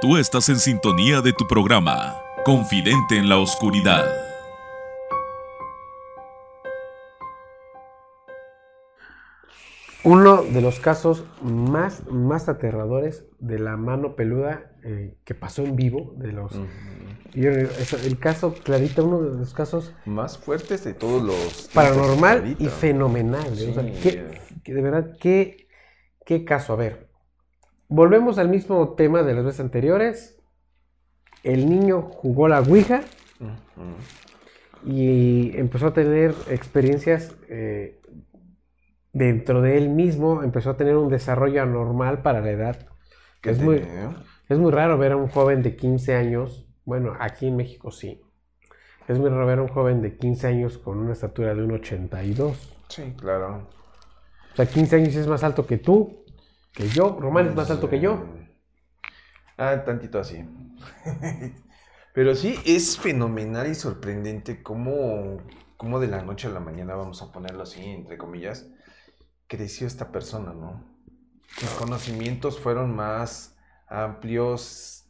Tú 0.00 0.16
estás 0.16 0.48
en 0.48 0.56
sintonía 0.56 1.20
de 1.20 1.32
tu 1.32 1.46
programa, 1.46 2.16
Confidente 2.44 3.16
en 3.16 3.28
la 3.28 3.38
Oscuridad. 3.38 4.04
Uno 10.02 10.42
de 10.42 10.60
los 10.60 10.80
casos 10.80 11.24
más, 11.44 12.04
más 12.10 12.48
aterradores 12.48 13.24
de 13.38 13.60
la 13.60 13.76
mano 13.76 14.16
peluda 14.16 14.72
eh, 14.82 15.14
que 15.24 15.36
pasó 15.36 15.62
en 15.62 15.76
vivo, 15.76 16.12
de 16.16 16.32
los... 16.32 16.60
y 17.34 17.46
el, 17.46 17.68
el 18.04 18.18
caso 18.18 18.54
Clarita, 18.54 19.02
uno 19.02 19.20
de 19.22 19.38
los 19.38 19.54
casos... 19.54 19.92
Más 20.06 20.38
fuertes 20.38 20.84
de 20.84 20.94
todos 20.94 21.22
los... 21.22 21.70
Paranormal 21.74 22.56
y 22.58 22.66
fenomenal. 22.66 23.56
Sí. 23.56 23.70
o 23.70 23.74
sea, 23.74 23.84
qué- 24.02 24.24
qué- 24.62 24.74
de 24.74 24.82
verdad, 24.82 25.16
qué, 25.20 25.68
qué 26.26 26.44
caso. 26.44 26.74
A 26.74 26.76
ver, 26.76 27.08
volvemos 27.88 28.38
al 28.38 28.48
mismo 28.48 28.94
tema 28.94 29.22
de 29.22 29.34
las 29.34 29.44
veces 29.44 29.60
anteriores. 29.60 30.38
El 31.42 31.68
niño 31.68 32.02
jugó 32.02 32.48
la 32.48 32.60
Ouija 32.60 33.02
y 34.84 35.56
empezó 35.56 35.88
a 35.88 35.92
tener 35.92 36.34
experiencias 36.48 37.34
eh, 37.48 38.00
dentro 39.12 39.62
de 39.62 39.76
él 39.78 39.88
mismo, 39.88 40.42
empezó 40.42 40.70
a 40.70 40.76
tener 40.76 40.96
un 40.96 41.08
desarrollo 41.08 41.62
anormal 41.62 42.22
para 42.22 42.40
la 42.40 42.50
edad. 42.50 42.86
¿Qué 43.40 43.50
Es 43.50 43.58
muy, 43.60 43.76
es 44.48 44.58
muy 44.58 44.70
raro 44.70 44.98
ver 44.98 45.12
a 45.12 45.16
un 45.16 45.28
joven 45.28 45.62
de 45.62 45.76
15 45.76 46.14
años, 46.14 46.66
bueno, 46.84 47.16
aquí 47.18 47.46
en 47.46 47.56
México 47.56 47.90
sí. 47.90 48.20
Es 49.08 49.18
muy 49.18 49.30
raro 49.30 49.46
ver 49.46 49.58
a 49.58 49.62
un 49.62 49.68
joven 49.68 50.00
de 50.00 50.16
15 50.16 50.46
años 50.46 50.78
con 50.78 50.98
una 50.98 51.12
estatura 51.12 51.54
de 51.54 51.62
un 51.62 51.72
82. 51.72 52.76
Sí, 52.88 53.14
claro. 53.16 53.68
O 54.52 54.56
sea, 54.56 54.66
15 54.66 54.96
años 54.96 55.14
es 55.14 55.26
más 55.26 55.42
alto 55.42 55.66
que 55.66 55.78
tú, 55.78 56.24
que 56.72 56.88
yo. 56.88 57.18
Román 57.20 57.48
es 57.48 57.54
más 57.54 57.70
alto 57.70 57.88
que 57.88 58.00
yo. 58.00 58.24
Ah, 59.56 59.82
tantito 59.84 60.18
así. 60.18 60.44
Pero 62.14 62.34
sí, 62.34 62.58
es 62.66 62.98
fenomenal 62.98 63.70
y 63.70 63.74
sorprendente 63.74 64.62
cómo, 64.62 65.38
cómo 65.76 65.98
de 65.98 66.08
la 66.08 66.22
noche 66.22 66.48
a 66.48 66.50
la 66.50 66.60
mañana, 66.60 66.94
vamos 66.94 67.22
a 67.22 67.32
ponerlo 67.32 67.62
así, 67.62 67.82
entre 67.82 68.18
comillas, 68.18 68.66
creció 69.46 69.86
esta 69.86 70.12
persona, 70.12 70.52
¿no? 70.52 70.84
Sus 71.56 71.70
conocimientos 71.70 72.60
fueron 72.60 72.94
más 72.94 73.56
amplios, 73.88 75.01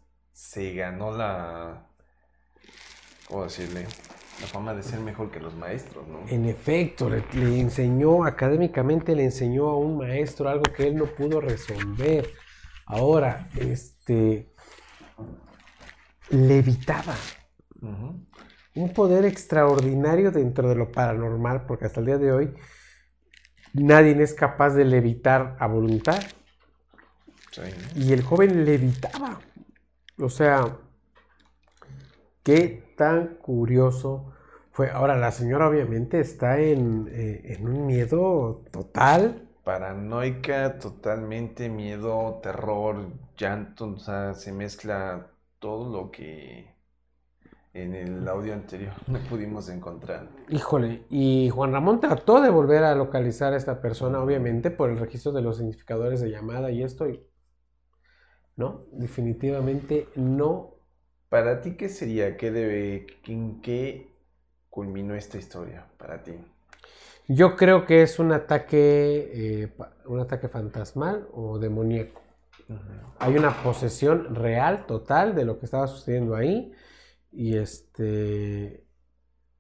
se 0.43 0.75
ganó 0.75 1.17
la, 1.17 1.87
¿cómo 3.27 3.45
decirle? 3.45 3.87
La 4.41 4.47
fama 4.49 4.75
de 4.75 4.83
ser 4.83 4.99
mejor 5.01 5.31
que 5.31 5.41
los 5.41 5.55
maestros, 5.55 6.07
¿no? 6.09 6.27
En 6.29 6.47
efecto, 6.47 7.09
le, 7.09 7.25
le 7.33 7.61
enseñó, 7.61 8.25
académicamente 8.25 9.15
le 9.15 9.25
enseñó 9.25 9.69
a 9.69 9.79
un 9.79 9.99
maestro 9.99 10.49
algo 10.49 10.65
que 10.65 10.89
él 10.89 10.97
no 10.97 11.07
pudo 11.07 11.41
resolver. 11.41 12.29
Ahora, 12.87 13.49
este, 13.57 14.53
levitaba. 16.29 17.15
Un 18.75 18.93
poder 18.93 19.25
extraordinario 19.25 20.33
dentro 20.33 20.69
de 20.69 20.75
lo 20.75 20.91
paranormal, 20.91 21.67
porque 21.67 21.87
hasta 21.87 22.01
el 22.01 22.07
día 22.07 22.19
de 22.19 22.33
hoy 22.33 22.55
nadie 23.73 24.21
es 24.21 24.35
capaz 24.35 24.71
de 24.71 24.85
levitar 24.85 25.57
a 25.61 25.67
voluntad. 25.67 26.21
Sí. 27.53 27.63
Y 27.95 28.13
el 28.13 28.23
joven 28.23 28.65
levitaba. 28.65 29.41
O 30.23 30.29
sea, 30.31 30.79
qué 32.43 32.95
tan 32.97 33.37
curioso 33.37 34.33
fue. 34.73 34.91
Ahora, 34.91 35.17
la 35.17 35.33
señora 35.33 35.69
obviamente 35.69 36.21
está 36.21 36.61
en, 36.61 37.09
eh, 37.11 37.55
en 37.57 37.69
un 37.69 37.87
miedo 37.87 38.63
total. 38.71 39.49
Paranoica, 39.65 40.79
totalmente 40.79 41.69
miedo, 41.69 42.41
terror, 42.43 43.09
llanto, 43.37 43.87
o 43.93 43.99
sea, 43.99 44.35
se 44.35 44.53
mezcla 44.53 45.29
todo 45.61 45.89
lo 45.91 46.11
que 46.11 46.75
en 47.75 47.95
el 47.95 48.29
audio 48.29 48.53
anterior 48.53 48.93
no 49.09 49.19
pudimos 49.21 49.69
encontrar. 49.69 50.29
Híjole, 50.49 51.05
y 51.11 51.49
Juan 51.51 51.73
Ramón 51.73 52.01
trató 52.01 52.41
de 52.41 52.51
volver 52.51 52.85
a 52.85 52.95
localizar 52.95 53.53
a 53.53 53.57
esta 53.57 53.81
persona, 53.81 54.21
obviamente, 54.21 54.71
por 54.71 54.91
el 54.91 54.99
registro 54.99 55.33
de 55.33 55.43
los 55.43 55.59
significadores 55.59 56.21
de 56.21 56.31
llamada 56.31 56.71
y 56.71 56.83
esto. 56.83 57.09
y- 57.09 57.25
No, 58.57 58.83
definitivamente 58.93 60.09
no. 60.17 60.75
Para 61.29 61.61
ti, 61.61 61.77
¿qué 61.77 61.89
sería? 61.89 62.37
¿Qué 62.37 62.51
debe, 62.51 63.07
en 63.27 63.61
qué 63.63 64.13
culminó 64.69 65.15
esta 65.15 65.39
historia 65.39 65.87
para 65.97 66.23
ti? 66.23 66.33
Yo 67.29 67.57
creo 67.57 67.87
que 67.87 68.03
es 68.03 68.19
un 68.19 68.33
ataque, 68.33 69.31
eh, 69.35 69.73
un 70.07 70.21
ataque 70.21 70.49
fantasmal 70.49 71.27
o 71.33 71.59
demoníaco. 71.59 72.21
Hay 73.19 73.37
una 73.37 73.63
posesión 73.63 74.35
real, 74.35 74.87
total, 74.87 75.35
de 75.35 75.45
lo 75.45 75.59
que 75.59 75.67
estaba 75.67 75.87
sucediendo 75.87 76.35
ahí. 76.35 76.73
Y 77.31 77.57
este. 77.57 78.85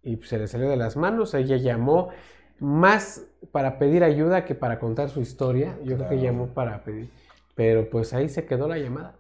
Y 0.02 0.16
se 0.16 0.38
le 0.38 0.48
salió 0.48 0.68
de 0.68 0.76
las 0.76 0.96
manos. 0.96 1.34
Ella 1.34 1.56
llamó 1.56 2.10
más 2.58 3.26
para 3.50 3.78
pedir 3.78 4.04
ayuda 4.04 4.44
que 4.44 4.54
para 4.54 4.78
contar 4.78 5.08
su 5.08 5.20
historia. 5.20 5.78
Yo 5.84 5.96
creo 5.96 6.08
que 6.08 6.20
llamó 6.20 6.48
para 6.48 6.84
pedir. 6.84 7.10
Pero 7.54 7.88
pues 7.90 8.12
ahí 8.12 8.28
se 8.28 8.46
quedó 8.46 8.66
la 8.68 8.78
llamada. 8.78 9.18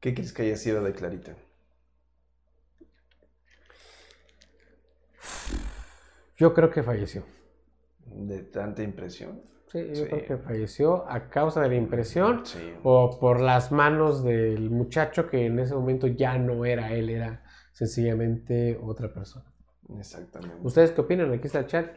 ¿Qué 0.00 0.12
crees 0.14 0.32
que 0.32 0.42
haya 0.42 0.56
sido 0.56 0.82
de 0.84 0.92
Clarita? 0.92 1.34
Yo 6.36 6.52
creo 6.52 6.70
que 6.70 6.82
falleció. 6.82 7.22
¿De 8.06 8.42
tanta 8.42 8.82
impresión? 8.82 9.42
Sí, 9.68 9.78
yo 9.88 9.94
Sí. 9.94 10.04
creo 10.04 10.24
que 10.26 10.36
falleció 10.36 11.08
a 11.10 11.30
causa 11.30 11.60
de 11.62 11.68
la 11.68 11.74
impresión 11.76 12.44
Sí. 12.44 12.74
o 12.82 13.18
por 13.18 13.40
las 13.40 13.72
manos 13.72 14.22
del 14.22 14.70
muchacho 14.70 15.28
que 15.28 15.46
en 15.46 15.58
ese 15.58 15.74
momento 15.74 16.06
ya 16.06 16.38
no 16.38 16.64
era 16.64 16.92
él, 16.92 17.08
era 17.10 17.44
sencillamente 17.72 18.78
otra 18.82 19.12
persona. 19.12 19.46
Exactamente. 19.98 20.56
¿Ustedes 20.62 20.92
qué 20.92 21.00
opinan? 21.00 21.32
Aquí 21.32 21.46
está 21.46 21.60
el 21.60 21.66
chat. 21.66 21.96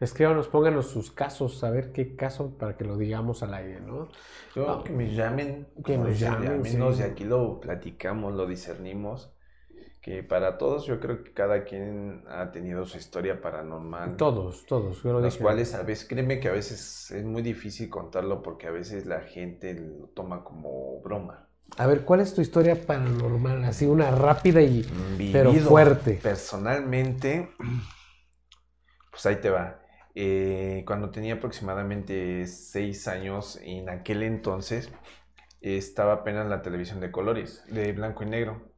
Escríbanos, 0.00 0.48
pónganos 0.48 0.86
sus 0.86 1.10
casos, 1.10 1.62
a 1.62 1.70
ver 1.70 1.92
qué 1.92 2.16
caso 2.16 2.56
para 2.56 2.76
que 2.76 2.84
lo 2.84 2.96
digamos 2.96 3.42
al 3.42 3.52
aire, 3.54 3.80
¿no? 3.80 4.08
Yo, 4.56 4.70
Ah, 4.70 4.82
que 4.82 4.92
me 4.92 5.14
llamen, 5.14 5.68
que 5.84 5.98
nos 5.98 6.18
llamen, 6.18 6.62
llámenos, 6.62 6.96
sí. 6.96 7.02
y 7.02 7.04
aquí 7.04 7.24
lo 7.24 7.60
platicamos, 7.60 8.34
lo 8.34 8.46
discernimos. 8.46 9.34
Que 10.00 10.22
para 10.22 10.56
todos, 10.56 10.86
yo 10.86 10.98
creo 10.98 11.22
que 11.22 11.34
cada 11.34 11.64
quien 11.64 12.24
ha 12.26 12.50
tenido 12.52 12.86
su 12.86 12.96
historia 12.96 13.42
paranormal. 13.42 14.16
Todos, 14.16 14.64
todos. 14.64 15.02
Yo 15.02 15.12
lo 15.12 15.20
Los 15.20 15.34
dije. 15.34 15.44
cuales 15.44 15.74
a 15.74 15.82
veces, 15.82 16.08
créeme 16.08 16.40
que 16.40 16.48
a 16.48 16.52
veces 16.52 17.10
es 17.10 17.22
muy 17.22 17.42
difícil 17.42 17.90
contarlo 17.90 18.40
porque 18.40 18.66
a 18.66 18.70
veces 18.70 19.04
la 19.04 19.20
gente 19.20 19.74
lo 19.74 20.06
toma 20.08 20.42
como 20.42 21.02
broma. 21.02 21.48
A 21.76 21.86
ver, 21.86 22.06
¿cuál 22.06 22.20
es 22.20 22.34
tu 22.34 22.40
historia 22.40 22.74
paranormal? 22.86 23.62
Así 23.64 23.84
una 23.84 24.10
rápida 24.10 24.62
y 24.62 24.86
pero 25.32 25.52
fuerte. 25.52 26.18
Personalmente, 26.22 27.50
pues 29.10 29.26
ahí 29.26 29.36
te 29.36 29.50
va. 29.50 29.78
Eh, 30.14 30.82
cuando 30.86 31.10
tenía 31.10 31.34
aproximadamente 31.34 32.46
seis 32.46 33.06
años, 33.08 33.58
en 33.62 33.88
aquel 33.88 34.22
entonces, 34.22 34.90
estaba 35.60 36.14
apenas 36.14 36.48
la 36.48 36.62
televisión 36.62 37.00
de 37.00 37.10
colores, 37.10 37.64
de 37.68 37.92
blanco 37.92 38.24
y 38.24 38.26
negro. 38.26 38.70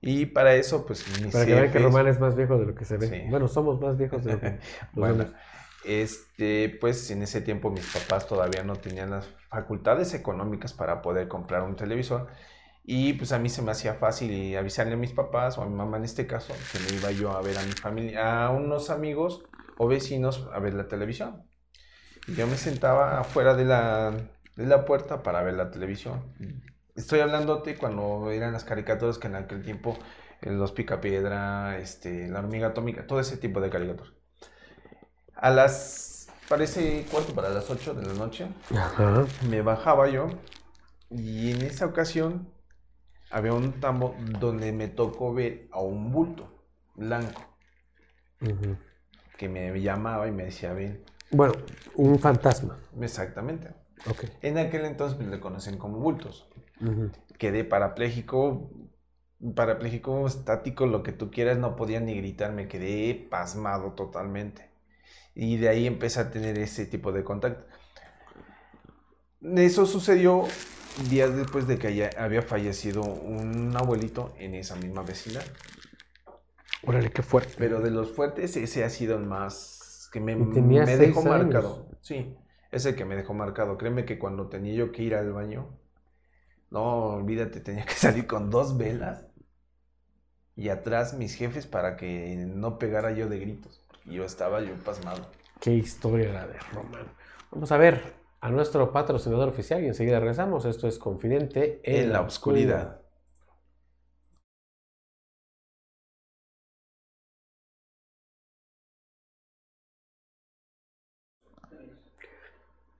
Y 0.00 0.26
para 0.26 0.54
eso, 0.54 0.86
pues 0.86 1.04
mis 1.22 1.32
Para 1.32 1.44
que 1.44 1.54
vean 1.54 1.72
que 1.72 1.78
Román 1.78 2.06
es 2.06 2.20
más 2.20 2.36
viejo 2.36 2.58
de 2.58 2.66
lo 2.66 2.74
que 2.74 2.84
se 2.84 2.96
ve. 2.96 3.08
Sí. 3.08 3.22
Bueno, 3.28 3.48
somos 3.48 3.80
más 3.80 3.96
viejos 3.96 4.24
de 4.24 4.32
lo 4.32 4.40
que 4.40 4.58
Bueno, 4.92 5.26
este, 5.84 6.76
pues 6.80 7.10
en 7.10 7.22
ese 7.22 7.40
tiempo 7.40 7.70
mis 7.70 7.86
papás 7.92 8.26
todavía 8.26 8.62
no 8.62 8.76
tenían 8.76 9.10
las 9.10 9.28
facultades 9.48 10.14
económicas 10.14 10.72
para 10.72 11.02
poder 11.02 11.28
comprar 11.28 11.62
un 11.62 11.76
televisor 11.76 12.28
Y 12.84 13.14
pues 13.14 13.32
a 13.32 13.38
mí 13.38 13.48
se 13.48 13.62
me 13.62 13.70
hacía 13.70 13.94
fácil 13.94 14.56
avisarle 14.56 14.94
a 14.94 14.96
mis 14.96 15.12
papás 15.12 15.56
o 15.56 15.62
a 15.62 15.66
mi 15.66 15.74
mamá 15.74 15.96
en 15.96 16.04
este 16.04 16.26
caso 16.26 16.52
que 16.72 16.78
me 16.80 16.98
iba 16.98 17.10
yo 17.10 17.32
a 17.32 17.42
ver 17.42 17.58
a 17.58 17.62
mi 17.62 17.72
familia, 17.72 18.44
a 18.44 18.50
unos 18.50 18.90
amigos 18.90 19.44
o 19.78 19.88
vecinos 19.88 20.48
a 20.52 20.58
ver 20.58 20.74
la 20.74 20.88
televisión. 20.88 21.44
Y 22.26 22.34
yo 22.34 22.46
me 22.46 22.56
sentaba 22.56 23.20
afuera 23.20 23.54
de 23.54 23.64
la, 23.64 24.12
de 24.56 24.66
la 24.66 24.84
puerta 24.84 25.22
para 25.22 25.42
ver 25.42 25.54
la 25.54 25.70
televisión. 25.70 26.22
Estoy 26.94 27.20
hablándote 27.20 27.76
cuando 27.76 28.30
eran 28.30 28.52
las 28.52 28.64
caricaturas 28.64 29.18
que 29.18 29.28
en 29.28 29.36
aquel 29.36 29.62
tiempo, 29.62 29.96
eh, 30.42 30.50
los 30.50 30.72
Picapiedra, 30.72 31.78
este, 31.78 32.28
la 32.28 32.40
hormiga 32.40 32.68
atómica, 32.68 33.06
todo 33.06 33.20
ese 33.20 33.36
tipo 33.36 33.60
de 33.60 33.70
caricaturas. 33.70 34.12
A 35.34 35.50
las, 35.50 36.28
parece 36.48 37.06
cuarto 37.10 37.32
para 37.34 37.48
las 37.48 37.70
8 37.70 37.94
de 37.94 38.06
la 38.06 38.14
noche, 38.14 38.48
me 39.48 39.62
bajaba 39.62 40.08
yo 40.08 40.28
y 41.08 41.52
en 41.52 41.62
esa 41.62 41.86
ocasión 41.86 42.52
había 43.30 43.52
un 43.52 43.78
tambo 43.80 44.16
donde 44.40 44.72
me 44.72 44.88
tocó 44.88 45.32
ver 45.32 45.68
a 45.70 45.80
un 45.80 46.10
bulto 46.10 46.66
blanco 46.96 47.42
que 49.38 49.48
me 49.48 49.80
llamaba 49.80 50.28
y 50.28 50.32
me 50.32 50.44
decía, 50.44 50.74
ven. 50.74 51.02
Bueno, 51.30 51.54
un 51.94 52.18
fantasma. 52.18 52.78
Exactamente. 53.00 53.68
En 54.42 54.58
aquel 54.58 54.84
entonces 54.84 55.16
pues, 55.16 55.28
le 55.28 55.40
conocen 55.40 55.78
como 55.78 55.98
bultos. 55.98 56.50
Quedé 57.38 57.64
parapléjico, 57.64 58.70
parapléjico, 59.54 60.26
estático, 60.26 60.86
lo 60.86 61.02
que 61.02 61.12
tú 61.12 61.30
quieras, 61.30 61.56
no 61.58 61.76
podía 61.76 62.00
ni 62.00 62.14
gritar, 62.14 62.52
me 62.52 62.68
quedé 62.68 63.14
pasmado 63.14 63.92
totalmente. 63.92 64.70
Y 65.34 65.56
de 65.56 65.68
ahí 65.68 65.86
empecé 65.86 66.20
a 66.20 66.30
tener 66.30 66.58
ese 66.58 66.86
tipo 66.86 67.12
de 67.12 67.22
contacto. 67.24 67.64
Eso 69.40 69.86
sucedió 69.86 70.44
días 71.08 71.36
después 71.36 71.68
de 71.68 71.78
que 71.78 72.10
había 72.16 72.42
fallecido 72.42 73.02
un 73.02 73.72
abuelito 73.76 74.34
en 74.38 74.56
esa 74.56 74.74
misma 74.74 75.02
vecindad. 75.02 75.44
Órale, 76.86 77.10
qué 77.10 77.22
fuerte. 77.22 77.54
Pero 77.58 77.80
de 77.80 77.90
los 77.90 78.12
fuertes, 78.12 78.56
ese 78.56 78.84
ha 78.84 78.90
sido 78.90 79.16
el 79.16 79.24
más 79.24 80.08
que 80.12 80.20
me, 80.20 80.36
me 80.36 80.96
dejó 80.96 81.22
marcado. 81.22 81.88
Sí, 82.00 82.36
ese 82.70 82.94
que 82.94 83.04
me 83.04 83.16
dejó 83.16 83.34
marcado. 83.34 83.76
Créeme 83.78 84.04
que 84.04 84.18
cuando 84.18 84.48
tenía 84.48 84.74
yo 84.74 84.92
que 84.92 85.02
ir 85.02 85.14
al 85.14 85.32
baño, 85.32 85.68
no, 86.70 87.14
olvídate, 87.16 87.60
tenía 87.60 87.84
que 87.84 87.92
salir 87.94 88.26
con 88.26 88.50
dos 88.50 88.76
velas 88.76 89.26
y 90.58 90.70
atrás 90.70 91.14
mis 91.14 91.34
jefes 91.36 91.66
para 91.66 91.96
que 91.96 92.34
no 92.36 92.78
pegara 92.78 93.12
yo 93.12 93.28
de 93.28 93.38
gritos. 93.38 93.84
Y 94.04 94.14
yo 94.14 94.24
estaba 94.24 94.60
yo 94.60 94.74
pasmado. 94.84 95.30
Qué 95.60 95.74
historia 95.74 96.32
la 96.32 96.46
de 96.46 96.58
Román. 96.72 97.06
Vamos 97.52 97.70
a 97.70 97.76
ver 97.76 98.14
a 98.40 98.50
nuestro 98.50 98.92
patrocinador 98.92 99.48
oficial 99.48 99.82
y 99.82 99.86
enseguida 99.86 100.18
regresamos. 100.18 100.64
Esto 100.64 100.88
es 100.88 100.98
Confidente 100.98 101.80
en, 101.84 102.12
la 102.12 102.22
oscuridad. 102.22 103.02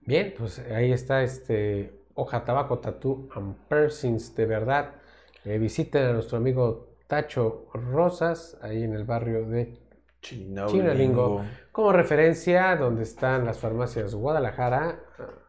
Bien, 0.09 0.33
pues 0.35 0.57
ahí 0.71 0.91
está 0.91 1.21
este 1.21 1.93
hoja 2.15 2.43
tabaco 2.43 2.79
tattoo 2.79 3.29
and 3.35 3.55
piercings 3.67 4.33
de 4.33 4.47
verdad. 4.47 4.95
Eh, 5.45 5.59
visiten 5.59 6.03
a 6.03 6.13
nuestro 6.13 6.39
amigo 6.39 6.95
Tacho 7.05 7.67
Rosas 7.75 8.57
ahí 8.63 8.81
en 8.81 8.95
el 8.95 9.03
barrio 9.03 9.45
de 9.45 9.77
Chinalingo. 10.19 11.45
Como 11.71 11.91
referencia, 11.91 12.75
donde 12.75 13.03
están 13.03 13.45
las 13.45 13.59
farmacias 13.59 14.15
Guadalajara, 14.15 14.99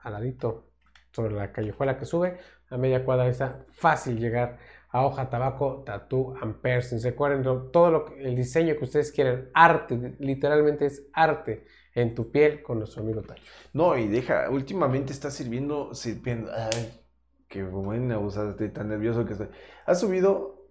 al 0.03 0.13
ladito, 0.13 0.67
sobre 1.11 1.33
la 1.33 1.53
callejuela 1.53 1.97
que 1.97 2.05
sube, 2.05 2.37
a 2.69 2.77
media 2.77 3.03
cuadra 3.03 3.29
está 3.29 3.65
fácil 3.71 4.19
llegar 4.19 4.59
a 4.91 5.07
hoja 5.07 5.31
tabaco, 5.31 5.85
tattoo 5.87 6.35
and 6.39 6.61
piercings. 6.61 7.03
Recuerden 7.03 7.43
todo 7.73 7.91
lo 7.91 8.15
el 8.19 8.37
diseño 8.37 8.77
que 8.77 8.85
ustedes 8.85 9.11
quieren, 9.11 9.49
arte, 9.55 10.17
literalmente 10.19 10.85
es 10.85 11.09
arte 11.15 11.65
en 11.95 12.15
tu 12.15 12.31
piel 12.31 12.63
con 12.63 12.79
nuestro 12.79 13.03
amigo 13.03 13.23
Tacho. 13.23 13.43
No, 13.73 13.97
y 13.97 14.09
deja, 14.09 14.49
últimamente 14.51 15.13
está 15.13 15.31
sirviendo, 15.31 15.95
sirviendo, 15.95 16.51
ay, 16.55 17.01
qué 17.49 17.63
buena, 17.65 18.19
o 18.19 18.31
sea, 18.31 18.51
estoy 18.51 18.71
tan 18.71 18.89
nervioso 18.89 19.25
que 19.25 19.33
estoy. 19.33 19.49
Ha 19.87 19.95
subido 19.95 20.71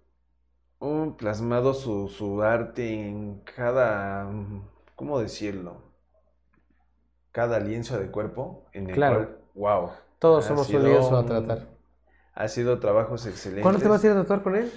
un 0.78 1.16
plasmado 1.16 1.74
su, 1.74 2.08
su 2.08 2.42
arte 2.42 2.92
en 2.92 3.40
cada, 3.40 4.30
¿cómo 4.96 5.20
decirlo? 5.20 5.82
Cada 7.32 7.60
lienzo 7.60 7.98
de 7.98 8.10
cuerpo 8.10 8.66
en 8.72 8.88
el 8.88 8.94
claro. 8.94 9.16
cual, 9.16 9.38
wow. 9.54 9.90
Todos 10.18 10.44
somos 10.44 10.68
un 10.70 10.82
lienzo 10.82 11.16
a 11.16 11.24
tratar. 11.24 11.68
Ha 12.34 12.48
sido 12.48 12.78
trabajos 12.78 13.26
excelentes. 13.26 13.62
¿Cuándo 13.62 13.80
te 13.80 13.88
vas 13.88 14.02
a 14.02 14.06
ir 14.06 14.12
a 14.12 14.16
tatuar 14.22 14.42
con 14.42 14.56
él? 14.56 14.72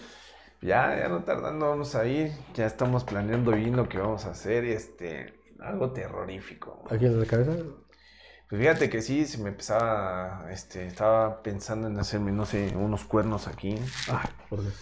Ya, 0.61 0.97
ya 0.97 1.09
no 1.09 1.23
tardando, 1.23 1.69
vamos 1.69 1.95
a 1.95 2.05
ir. 2.05 2.31
Ya 2.53 2.65
estamos 2.65 3.03
planeando 3.03 3.51
bien 3.51 3.75
lo 3.75 3.89
que 3.89 3.97
vamos 3.97 4.25
a 4.25 4.31
hacer. 4.31 4.63
Este, 4.63 5.33
algo 5.63 5.91
terrorífico. 5.91 6.83
¿Aquí 6.89 7.05
en 7.05 7.19
la 7.19 7.25
cabeza? 7.25 7.53
Pues 8.49 8.61
fíjate 8.61 8.89
que 8.89 9.01
sí, 9.01 9.25
se 9.25 9.39
me 9.39 9.49
empezaba, 9.49 10.45
este, 10.51 10.85
estaba 10.85 11.41
pensando 11.41 11.87
en 11.87 11.97
hacerme, 11.97 12.31
no 12.31 12.45
sé, 12.45 12.75
unos 12.75 13.03
cuernos 13.05 13.47
aquí. 13.47 13.75
Ay, 14.11 14.29
por 14.49 14.61
Dios. 14.61 14.79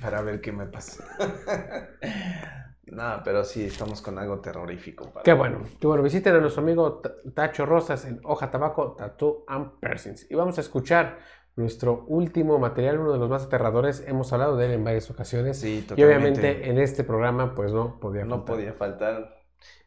Para 0.00 0.22
ver 0.22 0.40
qué 0.40 0.52
me 0.52 0.66
pasa. 0.66 1.04
no, 2.86 3.20
pero 3.24 3.44
sí, 3.44 3.64
estamos 3.64 4.00
con 4.00 4.18
algo 4.18 4.40
terrorífico. 4.40 5.12
Qué 5.22 5.32
bueno. 5.32 5.60
Qué 5.80 5.86
bueno. 5.86 6.02
Visiten 6.02 6.34
a 6.34 6.40
nuestro 6.40 6.62
amigo 6.62 7.02
Tacho 7.34 7.66
Rosas 7.66 8.04
en 8.06 8.20
Hoja 8.24 8.50
Tabaco, 8.50 8.92
Tattoo 8.92 9.44
and 9.46 9.78
Persons. 9.78 10.28
Y 10.30 10.34
vamos 10.34 10.58
a 10.58 10.62
escuchar 10.62 11.18
nuestro 11.54 12.04
último 12.08 12.58
material, 12.58 12.98
uno 12.98 13.12
de 13.12 13.18
los 13.18 13.28
más 13.28 13.44
aterradores. 13.44 14.02
Hemos 14.06 14.32
hablado 14.32 14.56
de 14.56 14.66
él 14.66 14.72
en 14.72 14.84
varias 14.84 15.10
ocasiones. 15.10 15.58
Sí, 15.58 15.84
totalmente. 15.86 16.00
Y 16.00 16.04
obviamente 16.04 16.70
en 16.70 16.78
este 16.78 17.04
programa, 17.04 17.54
pues 17.54 17.72
no 17.72 18.00
podía 18.00 18.22
faltar. 18.22 18.38
No 18.38 18.44
podía 18.44 18.72
faltar. 18.72 19.41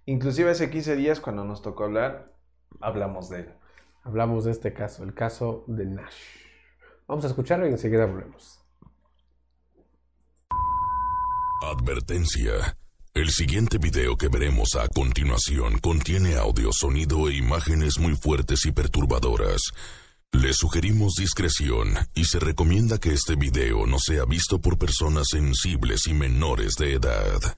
Inclusive 0.06 0.52
hace 0.52 0.70
15 0.70 0.96
días 0.96 1.20
cuando 1.20 1.44
nos 1.44 1.62
tocó 1.62 1.86
hablar, 1.86 2.32
hablamos 2.80 3.30
de 3.30 3.40
él. 3.42 3.54
Hablamos 4.04 4.46
de 4.46 4.52
este 4.52 4.72
caso, 4.72 5.04
el 5.04 5.16
caso 5.16 5.64
de 5.68 5.86
Nash. 5.86 6.16
Vamos 7.08 7.24
a 7.26 7.28
escucharlo 7.28 7.68
y 7.68 7.72
enseguida 7.72 8.06
volvemos. 8.06 8.60
Advertencia. 11.64 12.78
El 13.16 13.30
siguiente 13.30 13.78
video 13.80 14.18
que 14.18 14.28
veremos 14.28 14.76
a 14.76 14.88
continuación 14.90 15.80
contiene 15.80 16.36
audio, 16.36 16.72
sonido 16.72 17.30
e 17.30 17.38
imágenes 17.38 17.98
muy 17.98 18.16
fuertes 18.16 18.66
y 18.66 18.72
perturbadoras. 18.72 19.62
Le 20.34 20.54
sugerimos 20.54 21.14
discreción 21.14 21.96
y 22.14 22.26
se 22.26 22.40
recomienda 22.40 23.00
que 23.00 23.14
este 23.14 23.36
video 23.36 23.88
no 23.88 23.98
sea 24.00 24.26
visto 24.26 24.60
por 24.60 24.78
personas 24.78 25.28
sensibles 25.32 26.08
y 26.08 26.14
menores 26.14 26.74
de 26.76 26.94
edad. 26.94 27.58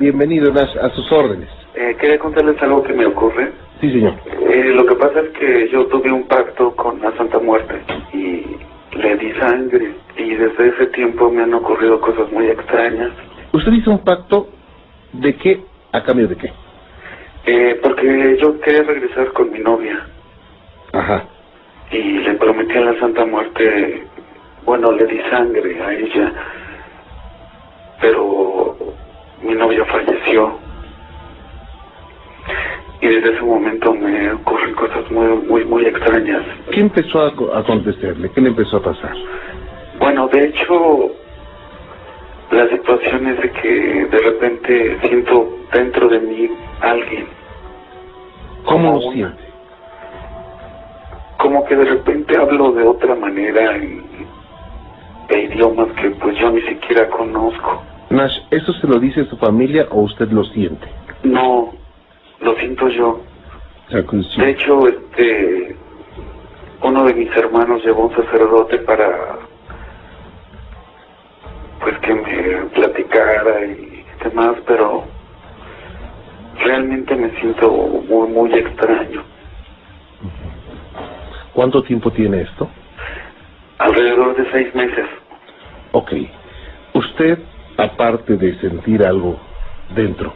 Bienvenido 0.00 0.50
a 0.58 0.88
sus 0.94 1.12
órdenes. 1.12 1.50
Eh, 1.74 1.94
quería 2.00 2.18
contarles 2.18 2.56
algo 2.62 2.82
que 2.82 2.94
me 2.94 3.04
ocurre. 3.04 3.52
Sí, 3.82 3.90
señor. 3.90 4.14
Eh, 4.48 4.72
lo 4.74 4.86
que 4.86 4.94
pasa 4.94 5.20
es 5.20 5.28
que 5.38 5.68
yo 5.68 5.84
tuve 5.88 6.10
un 6.10 6.26
pacto 6.26 6.74
con 6.74 6.98
la 7.02 7.14
Santa 7.18 7.38
Muerte 7.38 7.82
y 8.14 8.46
le 8.96 9.16
di 9.18 9.30
sangre 9.32 9.92
y 10.16 10.34
desde 10.36 10.68
ese 10.68 10.86
tiempo 10.86 11.30
me 11.30 11.42
han 11.42 11.52
ocurrido 11.52 12.00
cosas 12.00 12.32
muy 12.32 12.46
extrañas. 12.46 13.10
¿Usted 13.52 13.72
hizo 13.72 13.90
un 13.90 14.02
pacto 14.02 14.48
de 15.12 15.36
qué 15.36 15.60
a 15.92 16.02
cambio 16.02 16.28
de 16.28 16.36
qué? 16.36 16.50
Eh, 17.44 17.78
porque 17.82 18.38
yo 18.40 18.58
quería 18.58 18.84
regresar 18.84 19.30
con 19.34 19.52
mi 19.52 19.58
novia. 19.58 20.06
Ajá. 20.94 21.24
Y 21.90 22.20
le 22.20 22.34
prometí 22.36 22.72
a 22.72 22.80
la 22.80 22.98
Santa 23.00 23.26
Muerte, 23.26 24.02
bueno, 24.64 24.92
le 24.92 25.04
di 25.04 25.20
sangre 25.30 25.78
a 25.82 25.92
ella, 25.92 26.32
pero 28.00 28.50
mi 29.42 29.54
novia 29.54 29.84
falleció. 29.86 30.58
Y 33.00 33.06
desde 33.06 33.32
ese 33.32 33.42
momento 33.42 33.94
me 33.94 34.32
ocurren 34.32 34.74
cosas 34.74 35.10
muy, 35.10 35.26
muy, 35.48 35.64
muy 35.64 35.86
extrañas. 35.86 36.42
¿Qué 36.70 36.80
empezó 36.80 37.22
a, 37.22 37.58
a 37.58 37.64
contestarle? 37.64 38.30
¿Qué 38.30 38.40
le 38.40 38.48
empezó 38.48 38.76
a 38.76 38.82
pasar? 38.82 39.14
Bueno, 39.98 40.28
de 40.28 40.46
hecho, 40.46 41.10
la 42.50 42.68
situación 42.68 43.26
es 43.28 43.40
de 43.40 43.50
que 43.52 44.06
de 44.06 44.18
repente 44.18 44.98
siento 45.02 45.56
dentro 45.72 46.08
de 46.08 46.20
mí 46.20 46.50
alguien. 46.80 47.26
¿Cómo 48.64 48.92
lo 48.94 49.12
siente? 49.12 49.42
Como 51.38 51.64
que 51.64 51.76
de 51.76 51.84
repente 51.84 52.36
hablo 52.36 52.72
de 52.72 52.82
otra 52.82 53.14
manera 53.14 53.76
en, 53.76 54.02
de 55.28 55.42
idiomas 55.44 55.88
que 55.92 56.10
pues 56.10 56.36
yo 56.38 56.50
ni 56.50 56.60
siquiera 56.62 57.08
conozco. 57.08 57.82
Nash, 58.10 58.38
¿eso 58.50 58.72
se 58.72 58.86
lo 58.88 58.98
dice 58.98 59.24
su 59.26 59.36
familia 59.36 59.86
o 59.90 60.00
usted 60.00 60.28
lo 60.30 60.44
siente? 60.44 60.86
No, 61.22 61.72
lo 62.40 62.54
siento 62.56 62.88
yo. 62.88 63.22
De 63.88 64.50
hecho, 64.50 64.86
este, 64.86 65.76
uno 66.82 67.04
de 67.04 67.14
mis 67.14 67.30
hermanos 67.36 67.84
llevó 67.84 68.06
un 68.06 68.16
sacerdote 68.16 68.78
para, 68.78 69.38
pues 71.80 71.98
que 71.98 72.14
me 72.14 72.66
platicara 72.74 73.64
y 73.64 74.04
demás, 74.24 74.56
pero 74.66 75.04
realmente 76.64 77.14
me 77.16 77.30
siento 77.40 77.70
muy, 78.08 78.28
muy 78.28 78.52
extraño. 78.54 79.22
¿Cuánto 81.52 81.82
tiempo 81.82 82.10
tiene 82.12 82.42
esto? 82.42 82.68
Alrededor 83.78 84.36
de 84.36 84.50
seis 84.52 84.74
meses. 84.74 85.06
Ok. 85.92 86.12
Usted, 86.94 87.38
aparte 87.84 88.36
de 88.36 88.58
sentir 88.60 89.04
algo 89.04 89.38
dentro, 89.94 90.32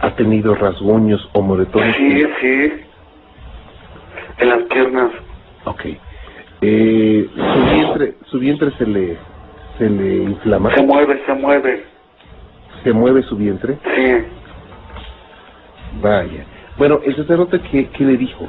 ¿ha 0.00 0.14
tenido 0.14 0.54
rasguños 0.54 1.28
o 1.32 1.42
moretones? 1.42 1.96
Sí, 1.96 2.24
sí. 2.40 2.72
En 4.38 4.48
las 4.48 4.62
piernas. 4.64 5.10
Ok. 5.64 5.86
Eh, 6.60 7.28
su 7.34 7.74
vientre, 7.74 8.14
su 8.26 8.38
vientre 8.38 8.70
se 8.78 8.86
le, 8.86 9.16
se 9.78 9.88
le 9.88 10.16
inflama. 10.24 10.74
Se 10.74 10.82
mueve, 10.82 11.20
se 11.24 11.34
mueve. 11.34 11.84
¿Se 12.84 12.92
mueve 12.92 13.22
su 13.22 13.36
vientre? 13.36 13.78
Sí. 13.94 14.24
Vaya. 16.00 16.44
Bueno, 16.76 17.00
el 17.04 17.16
sacerdote, 17.16 17.60
¿qué, 17.70 17.88
qué 17.88 18.04
le 18.04 18.16
dijo? 18.16 18.48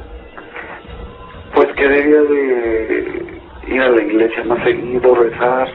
Pues 1.54 1.68
que 1.74 1.88
debía 1.88 2.22
de 2.22 3.40
ir 3.68 3.82
a 3.82 3.90
la 3.90 4.02
iglesia 4.02 4.44
más 4.44 4.64
seguido, 4.64 5.16
rezar. 5.16 5.70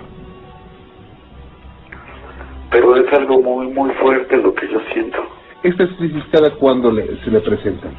Pero 2.94 3.08
es 3.08 3.12
algo 3.12 3.42
muy, 3.42 3.66
muy 3.66 3.90
fuerte 3.94 4.36
lo 4.36 4.54
que 4.54 4.68
yo 4.68 4.78
siento. 4.92 5.18
¿Estas 5.64 5.90
crisis 5.94 6.22
cada 6.30 6.48
cuándo 6.54 6.92
le, 6.92 7.16
se 7.24 7.30
le 7.30 7.40
presentan? 7.40 7.90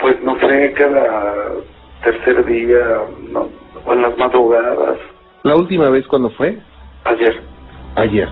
Pues 0.00 0.20
no 0.24 0.36
sé, 0.40 0.72
cada 0.72 1.52
tercer 2.02 2.44
día, 2.46 3.02
no, 3.30 3.48
o 3.86 3.92
en 3.92 4.02
las 4.02 4.18
madrugadas. 4.18 4.98
¿La 5.44 5.54
última 5.54 5.88
vez 5.88 6.04
cuándo 6.08 6.30
fue? 6.30 6.58
Ayer. 7.04 7.40
Ayer. 7.94 8.28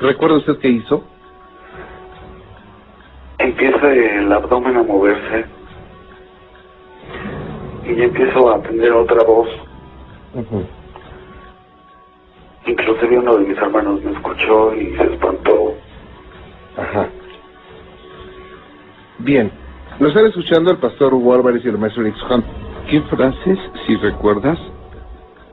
¿Recuerda 0.00 0.38
usted 0.38 0.58
qué 0.58 0.68
hizo? 0.68 1.04
Empieza 3.38 3.92
el 3.92 4.32
abdomen 4.32 4.76
a 4.76 4.82
moverse. 4.82 5.44
Y 7.84 8.02
empiezo 8.02 8.52
a 8.52 8.60
tener 8.62 8.90
otra 8.90 9.22
voz. 9.22 9.48
Inclusive 12.68 13.18
uno 13.18 13.38
de 13.38 13.46
mis 13.46 13.56
hermanos 13.56 14.04
me 14.04 14.12
escuchó 14.12 14.74
y 14.74 14.94
se 14.94 15.04
espantó. 15.04 15.74
Ajá. 16.76 17.08
Bien. 19.20 19.50
Lo 19.98 20.08
están 20.08 20.26
escuchando 20.26 20.70
el 20.70 20.76
pastor 20.76 21.14
Hugo 21.14 21.34
Álvarez 21.34 21.64
y 21.64 21.68
el 21.68 21.78
maestro 21.78 22.02
Alex 22.02 22.18
Hunt. 22.30 22.44
¿Qué 22.90 23.00
frases, 23.02 23.58
si 23.86 23.96
recuerdas, 23.96 24.58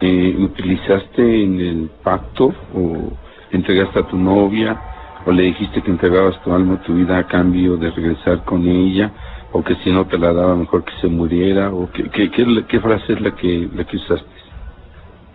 eh, 0.02 0.36
utilizaste 0.38 1.44
en 1.44 1.60
el 1.60 1.90
pacto 2.04 2.54
o 2.76 3.14
entregaste 3.52 4.00
a 4.00 4.08
tu 4.08 4.18
novia 4.18 4.80
o 5.26 5.32
le 5.32 5.44
dijiste 5.44 5.82
que 5.82 5.92
entregabas 5.92 6.40
tu 6.44 6.54
alma, 6.54 6.82
tu 6.84 6.94
vida 6.94 7.18
a 7.18 7.28
cambio 7.28 7.78
de 7.78 7.92
regresar 7.92 8.44
con 8.44 8.68
ella 8.68 9.12
o 9.54 9.64
que 9.64 9.76
si 9.76 9.92
no 9.92 10.06
te 10.06 10.18
la 10.18 10.34
daba 10.34 10.56
mejor 10.56 10.84
que 10.84 10.94
se 11.00 11.08
muriera 11.08 11.72
o 11.72 11.90
qué, 11.92 12.10
qué, 12.10 12.30
qué, 12.30 12.66
qué 12.68 12.80
frase 12.82 13.14
es 13.14 13.22
la 13.22 13.32
que, 13.32 13.70
la 13.74 13.86
que 13.86 13.96
usaste? 13.96 14.30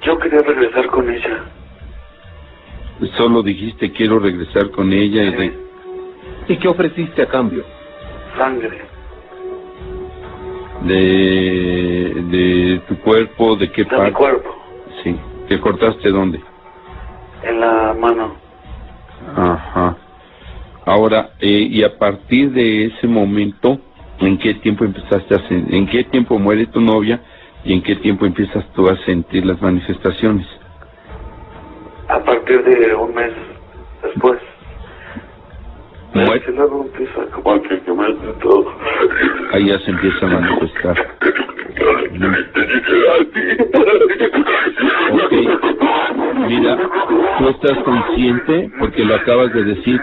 Yo 0.02 0.18
quería 0.18 0.40
regresar 0.40 0.86
con 0.86 1.10
ella. 1.10 1.44
Solo 3.16 3.42
dijiste 3.42 3.92
quiero 3.92 4.18
regresar 4.18 4.70
con 4.70 4.92
ella 4.92 5.22
y, 5.24 5.30
re- 5.30 5.58
¿Y 6.48 6.56
qué 6.56 6.68
ofreciste 6.68 7.22
a 7.22 7.26
cambio? 7.26 7.64
Sangre. 8.36 8.82
de, 10.84 12.14
de 12.30 12.80
tu 12.88 12.96
cuerpo, 13.00 13.56
de 13.56 13.70
qué 13.70 13.84
De 13.84 13.90
mi 13.90 13.96
parte. 13.96 14.12
cuerpo. 14.12 14.54
Sí. 15.02 15.14
¿Te 15.48 15.60
cortaste 15.60 16.08
dónde? 16.10 16.40
En 17.42 17.60
la 17.60 17.94
mano. 17.98 18.34
Ajá. 19.36 19.96
Ahora, 20.86 21.30
eh, 21.40 21.68
y 21.70 21.82
a 21.82 21.98
partir 21.98 22.50
de 22.52 22.86
ese 22.86 23.06
momento, 23.06 23.78
¿en 24.18 24.38
qué 24.38 24.54
tiempo 24.54 24.84
empezaste 24.84 25.34
a 25.34 25.38
sen- 25.48 25.66
en 25.72 25.86
qué 25.86 26.04
tiempo 26.04 26.38
muere 26.38 26.66
tu 26.66 26.80
novia 26.80 27.20
y 27.64 27.72
en 27.74 27.82
qué 27.82 27.96
tiempo 27.96 28.24
empiezas 28.26 28.64
tú 28.72 28.88
a 28.88 28.96
sentir 29.04 29.44
las 29.44 29.60
manifestaciones? 29.60 30.46
A 32.10 32.18
partir 32.24 32.64
de 32.64 32.94
un 32.94 33.14
mes 33.14 33.32
después. 34.02 34.40
Y 36.14 36.50
luego 36.52 36.84
empieza 36.84 37.24
como 37.32 37.62
que, 37.62 37.80
que 37.80 37.92
me 37.92 38.04
hace 38.04 38.32
todo. 38.42 38.72
ahí 39.52 39.66
ya 39.66 39.78
se 39.78 39.90
empieza 39.90 40.26
a 40.26 40.28
manifestar. 40.28 41.06
Ok. 45.12 45.32
Mira, 46.48 46.78
tú 47.38 47.48
estás 47.48 47.78
consciente 47.84 48.70
porque 48.80 49.04
lo 49.04 49.14
acabas 49.14 49.52
de 49.52 49.64
decir. 49.64 50.00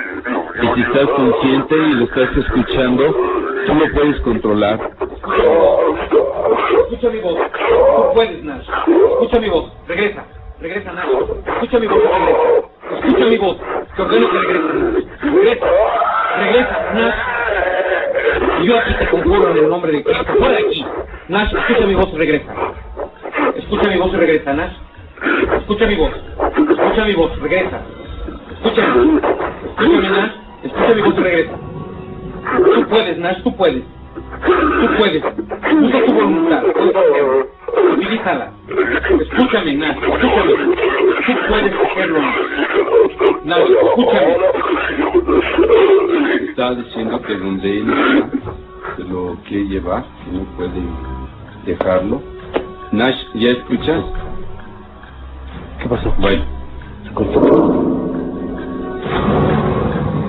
Y 0.62 0.68
si 0.76 0.82
estás 0.82 1.10
consciente 1.10 1.76
y 1.76 1.94
lo 1.94 2.06
estás 2.06 2.38
escuchando, 2.38 3.16
tú 3.66 3.74
lo 3.76 3.94
puedes 3.94 4.20
controlar. 4.22 4.92
Escucha 6.84 7.10
mi 7.10 7.20
voz. 7.20 7.36
Tú 7.36 8.14
puedes, 8.14 8.44
Nash. 8.44 8.68
Escucha 8.88 9.40
mi 9.42 9.50
voz. 9.50 9.74
Regresa. 9.88 10.37
Regresa, 10.60 10.92
Nash. 10.92 11.08
Escucha 11.46 11.80
mi 11.80 11.88
voz 11.88 12.00
regresa. 12.04 12.40
Escucha 12.92 13.26
mi 13.26 13.38
voz. 13.38 13.58
Te 13.96 14.02
ordeno 14.02 14.30
que 14.30 14.38
regreses. 14.40 15.06
Regresa. 15.22 15.68
Regresa, 16.40 16.94
Nash. 16.94 18.64
Y 18.64 18.66
yo 18.68 18.80
aquí 18.80 18.94
te 18.96 19.08
conjuro 19.10 19.52
en 19.52 19.58
el 19.58 19.70
nombre 19.70 19.92
de 19.92 20.04
Cristo. 20.04 20.26
Fuera 20.38 20.56
de 20.58 20.66
aquí. 20.66 20.86
Nash, 21.28 21.54
escucha 21.54 21.86
mi 21.86 21.96
voz 21.96 22.10
y 22.14 22.18
regresa. 22.18 22.54
Escucha 23.56 23.88
mi 23.90 23.98
voz 23.98 24.14
y 24.14 24.18
regresa, 24.18 24.54
Nash. 24.54 24.74
Escucha 25.60 25.86
mi 25.88 25.96
voz. 25.96 26.12
Escucha 26.70 27.06
mi 27.06 27.14
voz. 27.14 27.40
Regresa. 27.40 27.82
Escúchame. 28.54 29.22
Escúchame, 29.78 30.10
Nash. 30.10 30.32
Escucha 30.64 30.94
mi 30.96 31.02
voz 31.02 31.14
y 31.18 31.22
regresa. 31.22 31.54
Tú 32.76 32.88
puedes, 32.88 33.18
Nash. 33.20 33.44
Tú 33.44 33.56
puedes. 33.56 33.84
Tú 34.46 34.88
puedes. 34.98 35.24
Usa 35.24 36.06
tu 36.06 36.14
voluntad. 36.14 36.64
Utilízala. 37.94 38.52
Escúchame, 39.22 39.74
Nash. 39.76 39.98
Escúchame. 39.98 40.54
Tú 41.26 41.34
puedes 41.50 41.74
hacerlo, 41.74 42.20
Nash. 43.44 43.70
Escúchame. 43.70 44.36
Está 46.50 46.76
diciendo 46.76 47.22
que 47.22 47.36
donde 47.38 47.80
él 47.80 47.94
se 48.96 49.04
lo 49.04 49.36
quiere 49.48 49.66
llevar, 49.68 50.04
no 50.32 50.44
puede 50.58 50.82
dejarlo. 51.66 52.22
Nash, 52.92 53.16
¿ya 53.36 53.50
escuchas? 53.52 54.04
¿Qué 55.82 55.90
pasó? 55.90 56.14
Bueno, 56.20 56.44
Se 57.04 57.14
cortó. 57.14 57.40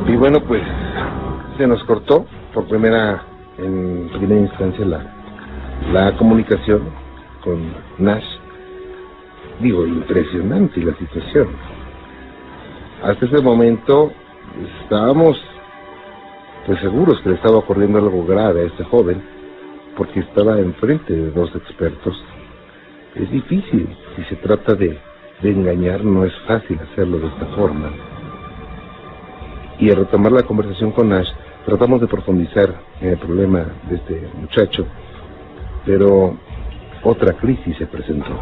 Y 0.08 0.16
bueno, 0.16 0.40
pues 0.40 0.62
se 1.56 1.66
nos 1.66 1.82
cortó 1.84 2.26
por 2.54 2.66
primera, 2.66 3.22
en 3.58 4.08
primera 4.12 4.40
instancia 4.40 4.84
la, 4.84 5.04
la 5.92 6.16
comunicación 6.16 6.82
con 7.42 7.72
Nash. 7.98 8.24
Digo, 9.60 9.86
impresionante 9.86 10.80
la 10.80 10.94
situación. 10.96 11.48
Hasta 13.02 13.26
ese 13.26 13.42
momento 13.42 14.12
estábamos 14.82 15.40
pues 16.66 16.80
seguros 16.80 17.20
que 17.22 17.30
le 17.30 17.34
estaba 17.36 17.58
ocurriendo 17.58 17.98
algo 17.98 18.24
grave 18.26 18.62
a 18.62 18.64
este 18.64 18.84
joven, 18.84 19.22
porque 19.96 20.20
estaba 20.20 20.58
enfrente 20.58 21.14
de 21.14 21.30
dos 21.30 21.54
expertos. 21.56 22.22
Es 23.14 23.30
difícil, 23.30 23.88
si 24.14 24.24
se 24.24 24.36
trata 24.36 24.74
de, 24.74 24.98
de 25.40 25.50
engañar, 25.50 26.04
no 26.04 26.24
es 26.24 26.32
fácil 26.46 26.78
hacerlo 26.78 27.18
de 27.18 27.28
esta 27.28 27.46
forma. 27.56 27.90
Y 29.78 29.90
al 29.90 29.96
retomar 29.96 30.32
la 30.32 30.42
conversación 30.42 30.92
con 30.92 31.08
Nash, 31.08 31.30
tratamos 31.68 32.00
de 32.00 32.06
profundizar 32.06 32.74
en 33.02 33.10
el 33.10 33.18
problema 33.18 33.58
de 33.90 33.96
este 33.96 34.30
muchacho, 34.40 34.86
pero 35.84 36.34
otra 37.04 37.34
crisis 37.34 37.76
se 37.76 37.86
presentó. 37.86 38.40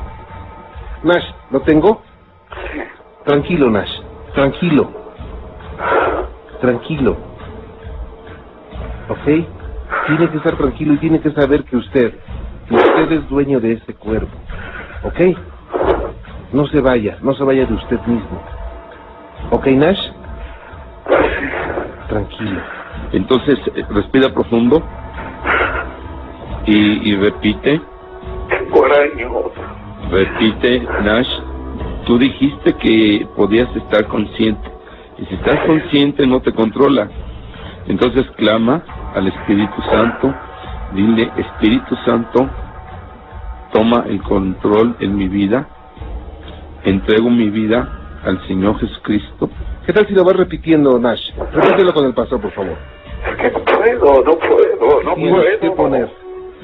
Nash, 1.03 1.25
¿lo 1.51 1.61
tengo? 1.63 2.03
Tranquilo, 3.25 3.69
Nash, 3.69 3.91
tranquilo. 4.33 4.91
Tranquilo. 6.61 7.17
¿Ok? 9.09 9.25
Tiene 10.07 10.31
que 10.31 10.37
estar 10.37 10.57
tranquilo 10.57 10.95
y 10.95 10.99
tiene 10.99 11.21
que 11.21 11.33
saber 11.33 11.65
que 11.65 11.77
usted, 11.77 12.15
que 12.69 12.75
usted 12.77 13.13
es 13.13 13.29
dueño 13.29 13.59
de 13.59 13.73
este 13.73 13.93
cuerpo. 13.95 14.37
¿Ok? 15.03 15.37
No 16.53 16.65
se 16.69 16.81
vaya, 16.81 17.19
no 17.23 17.35
se 17.35 17.43
vaya 17.43 17.67
de 17.67 17.75
usted 17.75 17.99
mismo. 18.07 18.41
¿Ok, 19.51 19.67
Nash? 19.67 20.11
Tranquilo. 22.09 22.76
Entonces 23.13 23.59
eh, 23.75 23.85
respira 23.91 24.33
profundo 24.33 24.83
y, 26.67 27.11
y 27.11 27.17
repite, 27.17 27.81
repite, 30.11 30.81
Nash. 31.03 31.29
Tú 32.07 32.19
dijiste 32.19 32.73
que 32.75 33.27
podías 33.37 33.75
estar 33.75 34.07
consciente. 34.07 34.71
Y 35.19 35.25
si 35.27 35.35
estás 35.35 35.67
consciente 35.67 36.27
no 36.27 36.41
te 36.41 36.53
controla. 36.53 37.09
Entonces 37.89 38.27
clama 38.37 38.83
al 39.15 39.29
Espíritu 39.29 39.81
Santo, 39.91 40.35
dile, 40.93 41.31
Espíritu 41.37 41.97
Santo, 42.05 42.49
toma 43.73 44.05
el 44.09 44.23
control 44.23 44.97
en 45.01 45.17
mi 45.17 45.29
vida, 45.29 45.69
entrego 46.85 47.31
mi 47.31 47.49
vida 47.51 47.89
al 48.25 48.45
Señor 48.47 48.79
Jesucristo. 48.81 49.49
¿Qué 49.87 49.93
tal 49.93 50.07
si 50.07 50.15
lo 50.15 50.25
vas 50.25 50.37
repitiendo, 50.37 50.99
Nash? 50.99 51.31
Repítelo 51.53 51.95
con 51.95 52.05
el 52.07 52.15
pastor, 52.15 52.41
por 52.41 52.51
favor. 52.53 52.77
Que 53.41 53.51
no 53.51 53.65
puedo, 53.65 54.23
no 54.25 54.39
puedo, 54.39 55.03
no 55.05 55.15
Tienes 55.15 55.45
que 55.61 55.71
puedo. 55.71 55.77
poner. 55.77 56.09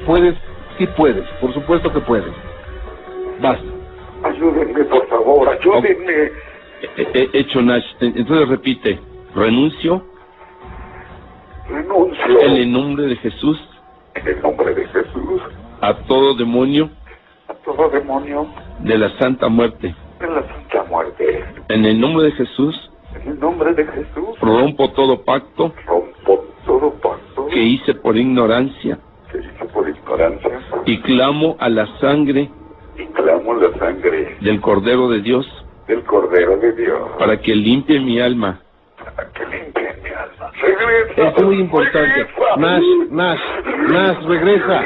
Puedes, 0.06 0.34
Sí 0.78 0.86
puedes, 0.96 1.28
por 1.40 1.52
supuesto 1.54 1.92
que 1.92 2.00
puedes. 2.00 2.32
Basta. 3.40 3.62
Ayúdenme, 4.24 4.84
por 4.84 5.06
favor, 5.08 5.48
ayúdenme. 5.48 6.32
He- 6.96 7.08
he 7.14 7.38
hecho 7.38 7.60
Nash. 7.62 7.84
Entonces 8.00 8.48
repite, 8.48 8.98
renuncio 9.34 10.04
Renuncio 11.68 12.40
en 12.40 12.52
el 12.56 12.72
nombre 12.72 13.06
de 13.06 13.16
Jesús 13.16 13.58
en 14.14 14.26
el 14.28 14.42
nombre 14.42 14.74
de 14.74 14.84
Jesús 14.86 15.40
a 15.80 15.94
todo 16.06 16.34
demonio 16.34 16.90
a 17.48 17.54
todo 17.64 17.88
demonio 17.90 18.46
de 18.80 18.98
la 18.98 19.08
santa 19.18 19.48
muerte. 19.48 19.94
de 20.20 20.26
la 20.28 20.42
santa 20.48 20.84
muerte. 20.90 21.44
En 21.68 21.84
el 21.84 22.00
nombre 22.00 22.24
de 22.26 22.32
Jesús 22.32 22.90
En 23.14 23.28
el 23.32 23.40
nombre 23.40 23.74
de 23.74 23.84
Jesús 23.86 24.38
rompo 24.40 24.90
todo 24.92 25.22
pacto 25.22 25.72
rompo 25.86 26.44
todo 26.64 26.90
pacto 26.94 27.46
que 27.48 27.60
hice 27.60 27.94
por 27.94 28.16
ignorancia 28.16 28.98
que 29.30 29.38
hice 29.38 29.64
por 29.72 29.88
ignorancia 29.88 30.60
y 30.86 31.00
clamo 31.02 31.56
a 31.60 31.68
la 31.68 31.86
sangre 31.98 32.50
y 32.96 33.06
clamo 33.06 33.54
la 33.54 33.76
sangre 33.78 34.36
del 34.40 34.60
Cordero 34.60 35.08
de 35.08 35.20
Dios 35.20 35.46
del 35.86 36.02
Cordero 36.04 36.56
de 36.56 36.72
Dios 36.72 37.10
para 37.18 37.40
que 37.40 37.54
limpie 37.54 38.00
mi 38.00 38.20
alma. 38.20 38.60
para 39.04 39.28
que 39.32 39.44
limpie 39.46 39.94
mi 40.02 40.10
alma. 40.10 40.50
Regresa. 40.62 41.28
Es 41.36 41.42
muy 41.42 41.56
importante. 41.60 42.26
Nash, 42.56 42.82
Nash, 43.10 43.40
Nash, 43.88 44.24
regresa. 44.26 44.84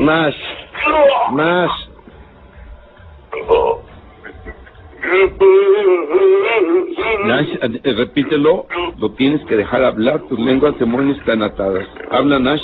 Nash, 0.00 0.36
Nash. 1.32 1.83
Nash, 7.24 7.48
eh, 7.62 7.94
repítelo, 7.96 8.66
lo 8.98 9.12
tienes 9.12 9.44
que 9.46 9.56
dejar 9.56 9.82
hablar, 9.82 10.20
tus 10.28 10.38
lenguas 10.38 10.78
demonios 10.78 11.18
están 11.18 11.42
atadas. 11.42 11.86
Habla 12.10 12.38
Nash. 12.38 12.62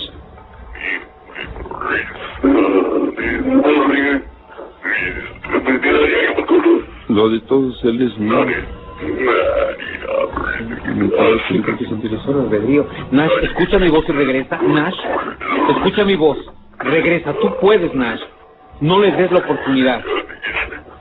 Lo 7.08 7.28
de 7.28 7.40
todos 7.40 7.84
él 7.84 8.02
es 8.02 8.18
mío. 8.18 8.46
Nash, 13.11 13.30
escucha 13.42 13.78
mi 13.78 13.88
voz 13.88 14.04
y 14.08 14.12
regresa. 14.12 14.61
Nash, 14.62 14.98
escucha 15.70 16.04
mi 16.04 16.16
voz. 16.16 16.38
Regresa, 16.78 17.32
tú 17.40 17.54
puedes, 17.61 17.94
Nash. 17.94 18.20
No 18.80 19.00
les 19.00 19.16
des 19.16 19.30
la 19.32 19.38
oportunidad. 19.38 20.02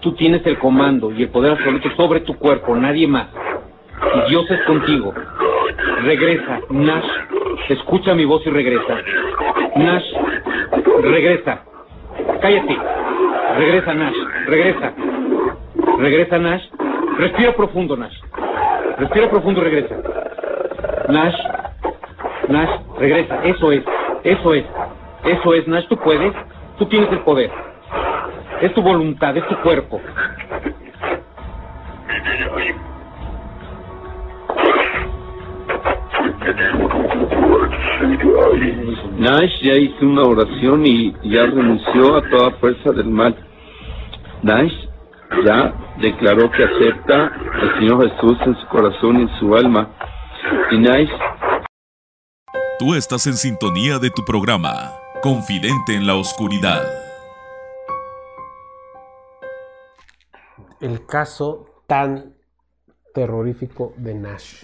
Tú 0.01 0.13
tienes 0.13 0.45
el 0.45 0.57
comando 0.59 1.11
y 1.11 1.23
el 1.23 1.29
poder 1.29 1.51
absoluto 1.51 1.89
sobre 1.97 2.21
tu 2.21 2.37
cuerpo, 2.37 2.75
nadie 2.75 3.07
más. 3.07 3.27
Y 4.15 4.29
Dios 4.29 4.49
es 4.49 4.61
contigo. 4.61 5.13
Regresa, 6.03 6.61
Nash. 6.69 7.05
Escucha 7.67 8.15
mi 8.15 8.25
voz 8.25 8.41
y 8.45 8.49
regresa. 8.49 8.97
Nash, 9.75 10.05
regresa. 11.01 11.63
Cállate. 12.41 12.77
Regresa, 13.57 13.93
Nash. 13.93 14.15
Regresa. 14.47 14.93
Regresa, 15.97 16.37
Nash. 16.39 16.63
Respira 17.17 17.53
profundo, 17.53 17.97
Nash. 17.97 18.15
Respira 18.97 19.29
profundo 19.29 19.61
y 19.61 19.63
regresa. 19.65 19.95
Nash. 21.09 21.35
Nash, 22.47 22.69
regresa. 22.97 23.43
Eso 23.43 23.71
es. 23.73 23.83
Eso 24.23 24.53
es. 24.53 24.65
Eso 25.25 25.53
es, 25.53 25.67
Nash. 25.67 25.87
Tú 25.89 25.97
puedes. 25.97 26.33
Tú 26.77 26.85
tienes 26.85 27.11
el 27.11 27.19
poder. 27.19 27.51
Es 28.61 28.73
tu 28.73 28.81
voluntad, 28.81 29.35
es 29.37 29.47
tu 29.47 29.55
cuerpo. 29.61 30.01
Nash 39.17 39.51
ya 39.61 39.73
hizo 39.73 40.05
una 40.05 40.23
oración 40.23 40.85
y 40.85 41.13
ya 41.23 41.45
renunció 41.45 42.17
a 42.17 42.29
toda 42.29 42.51
fuerza 42.59 42.91
del 42.91 43.09
mal. 43.09 43.35
Nash 44.43 44.73
ya 45.45 45.73
declaró 46.01 46.51
que 46.51 46.63
acepta 46.63 47.31
al 47.61 47.79
Señor 47.79 48.09
Jesús 48.09 48.37
en 48.45 48.55
su 48.59 48.67
corazón 48.67 49.19
y 49.19 49.21
en 49.23 49.39
su 49.39 49.55
alma. 49.55 49.89
Y 50.71 50.77
Nash 50.79 51.09
Tú 52.79 52.95
estás 52.95 53.27
en 53.27 53.33
sintonía 53.33 53.99
de 53.99 54.09
tu 54.09 54.23
programa, 54.23 54.91
Confidente 55.21 55.95
en 55.95 56.07
la 56.07 56.15
Oscuridad. 56.15 57.08
El 60.81 61.05
caso 61.05 61.83
tan 61.87 62.35
terrorífico 63.13 63.93
de 63.97 64.13
Nash. 64.15 64.63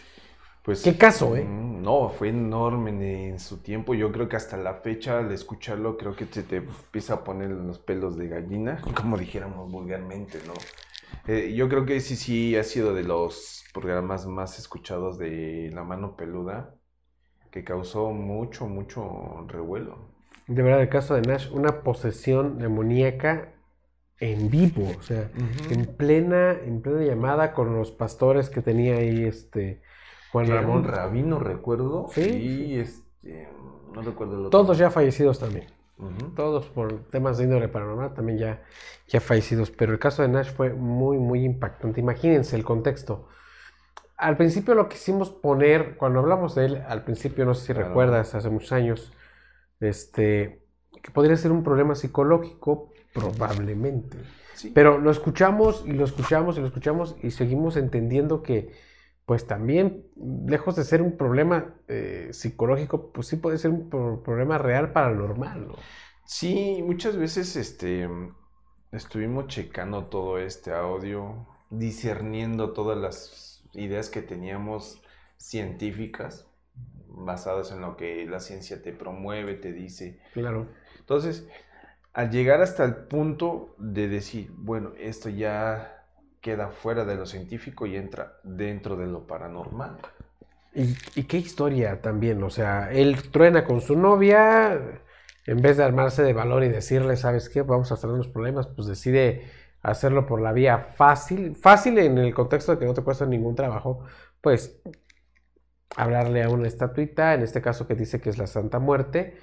Pues, 0.63 0.83
¿Qué 0.83 0.97
caso, 0.97 1.35
eh? 1.35 1.45
mm, 1.45 1.81
No, 1.83 2.09
fue 2.09 2.29
enorme 2.29 2.89
en, 2.91 3.01
en 3.01 3.39
su 3.39 3.61
tiempo. 3.61 3.93
Yo 3.93 4.11
creo 4.11 4.27
que 4.29 4.35
hasta 4.35 4.57
la 4.57 4.75
fecha, 4.81 5.19
al 5.19 5.31
escucharlo, 5.31 5.97
creo 5.97 6.15
que 6.15 6.25
se 6.25 6.43
te 6.43 6.57
empieza 6.57 7.15
a 7.15 7.23
poner 7.23 7.49
los 7.51 7.79
pelos 7.79 8.17
de 8.17 8.27
gallina, 8.27 8.81
como 8.95 9.17
dijéramos 9.17 9.71
vulgarmente, 9.71 10.39
¿no? 10.47 10.53
Eh, 11.27 11.53
yo 11.55 11.69
creo 11.69 11.85
que 11.85 11.99
sí, 12.01 12.15
sí 12.15 12.55
ha 12.57 12.63
sido 12.63 12.93
de 12.93 13.03
los 13.03 13.63
programas 13.73 14.25
más 14.27 14.59
escuchados 14.59 15.17
de 15.17 15.71
La 15.73 15.83
Mano 15.83 16.15
Peluda, 16.15 16.75
que 17.51 17.63
causó 17.65 18.11
mucho, 18.11 18.67
mucho 18.67 19.45
revuelo. 19.47 20.15
De 20.47 20.61
verdad, 20.63 20.81
el 20.81 20.89
caso 20.89 21.15
de 21.15 21.21
Nash, 21.21 21.49
una 21.51 21.83
posesión 21.83 22.57
demoníaca 22.59 23.54
en 24.19 24.49
vivo, 24.49 24.91
o 24.97 25.01
sea, 25.03 25.29
en 25.69 25.85
plena, 25.97 26.51
en 26.51 26.81
plena 26.81 27.01
llamada 27.03 27.53
con 27.53 27.75
los 27.75 27.91
pastores 27.91 28.49
que 28.49 28.61
tenía 28.61 28.95
ahí 28.97 29.25
este 29.25 29.81
Juan 30.31 30.45
era 30.45 30.61
Ramón. 30.61 30.77
un 30.79 30.83
rabino, 30.85 31.39
recuerdo. 31.39 32.07
Sí, 32.11 32.21
Y 32.21 32.79
este, 32.79 33.49
no 33.93 34.01
recuerdo 34.01 34.33
el 34.33 34.39
otro. 34.45 34.49
Todos 34.51 34.77
ya 34.77 34.89
fallecidos 34.91 35.39
también. 35.39 35.67
Todos 36.35 36.65
por 36.67 37.09
temas 37.09 37.37
de 37.37 37.45
índole 37.45 37.69
paranormal 37.69 38.13
también 38.13 38.37
ya, 38.37 38.63
ya 39.07 39.21
fallecidos. 39.21 39.71
Pero 39.71 39.93
el 39.93 39.99
caso 39.99 40.21
de 40.23 40.27
Nash 40.27 40.51
fue 40.51 40.73
muy, 40.73 41.17
muy 41.17 41.45
impactante. 41.45 42.01
Imagínense 42.01 42.57
el 42.57 42.65
contexto. 42.65 43.29
Al 44.17 44.35
principio 44.37 44.75
lo 44.75 44.89
quisimos 44.89 45.29
poner, 45.29 45.95
cuando 45.97 46.19
hablamos 46.19 46.53
de 46.55 46.65
él, 46.65 46.83
al 46.87 47.03
principio, 47.05 47.45
no 47.45 47.53
sé 47.53 47.67
si 47.67 47.73
Claro. 47.73 47.87
recuerdas, 47.89 48.35
hace 48.35 48.49
muchos 48.49 48.71
años, 48.73 49.13
este, 49.79 50.61
que 51.01 51.11
podría 51.11 51.35
ser 51.37 51.51
un 51.51 51.63
problema 51.63 51.95
psicológico, 51.95 52.91
probablemente. 53.15 54.17
Sí. 54.53 54.71
Pero 54.75 54.99
lo 54.99 55.09
escuchamos 55.09 55.83
y 55.87 55.93
lo 55.93 56.05
escuchamos 56.05 56.57
y 56.57 56.61
lo 56.61 56.67
escuchamos 56.67 57.15
y 57.23 57.31
seguimos 57.31 57.77
entendiendo 57.77 58.43
que, 58.43 58.73
pues 59.25 59.47
también, 59.47 60.05
lejos 60.45 60.75
de 60.75 60.83
ser 60.83 61.01
un 61.01 61.17
problema 61.17 61.75
eh, 61.87 62.29
psicológico, 62.31 63.11
pues 63.11 63.27
sí 63.27 63.37
puede 63.37 63.57
ser 63.57 63.71
un 63.71 63.89
pro- 63.89 64.21
problema 64.21 64.57
real 64.57 64.91
paranormal, 64.91 65.67
¿no? 65.69 65.75
Sí, 66.25 66.83
muchas 66.83 67.17
veces 67.17 67.55
este 67.55 68.07
estuvimos 68.91 69.47
checando 69.47 70.05
todo 70.05 70.37
este 70.39 70.71
audio, 70.71 71.47
discerniendo 71.69 72.71
todas 72.73 72.97
las 72.97 73.63
ideas 73.73 74.09
que 74.09 74.21
teníamos 74.21 75.01
científicas, 75.37 76.47
basadas 77.07 77.71
en 77.71 77.81
lo 77.81 77.97
que 77.97 78.25
la 78.25 78.39
ciencia 78.39 78.81
te 78.81 78.93
promueve, 78.93 79.55
te 79.55 79.71
dice. 79.73 80.19
Claro. 80.33 80.67
Entonces, 80.99 81.47
al 82.15 82.31
llegar 82.31 82.61
hasta 82.61 82.85
el 82.85 82.95
punto 82.95 83.75
de 83.77 84.07
decir, 84.07 84.49
bueno, 84.55 84.93
esto 84.97 85.27
ya 85.27 86.05
queda 86.39 86.69
fuera 86.69 87.03
de 87.03 87.15
lo 87.15 87.25
científico 87.25 87.85
y 87.85 87.97
entra 87.97 88.39
dentro 88.41 88.95
de 88.95 89.05
lo 89.05 89.27
paranormal. 89.27 89.97
Y, 90.73 91.23
qué 91.23 91.37
historia 91.37 92.01
también, 92.01 92.41
o 92.41 92.49
sea, 92.49 92.89
él 92.89 93.21
truena 93.31 93.65
con 93.65 93.81
su 93.81 93.97
novia, 93.97 95.01
en 95.45 95.61
vez 95.61 95.75
de 95.75 95.83
armarse 95.83 96.23
de 96.23 96.31
valor 96.31 96.63
y 96.63 96.69
decirle, 96.69 97.17
¿sabes 97.17 97.49
qué? 97.49 97.63
Vamos 97.63 97.91
a 97.91 97.97
tener 97.97 98.13
unos 98.13 98.29
problemas, 98.29 98.67
pues 98.67 98.87
decide 98.87 99.51
hacerlo 99.81 100.25
por 100.25 100.39
la 100.39 100.53
vía 100.53 100.77
fácil, 100.77 101.55
fácil 101.57 101.97
en 101.97 102.17
el 102.17 102.33
contexto 102.33 102.71
de 102.71 102.79
que 102.79 102.85
no 102.85 102.93
te 102.93 103.03
cuesta 103.03 103.25
ningún 103.25 103.55
trabajo, 103.55 104.05
pues 104.39 104.81
hablarle 105.97 106.43
a 106.43 106.49
una 106.49 106.67
estatuita, 106.67 107.33
en 107.33 107.41
este 107.41 107.61
caso 107.61 107.87
que 107.87 107.95
dice 107.95 108.21
que 108.21 108.29
es 108.29 108.37
la 108.37 108.47
Santa 108.47 108.79
Muerte, 108.79 109.35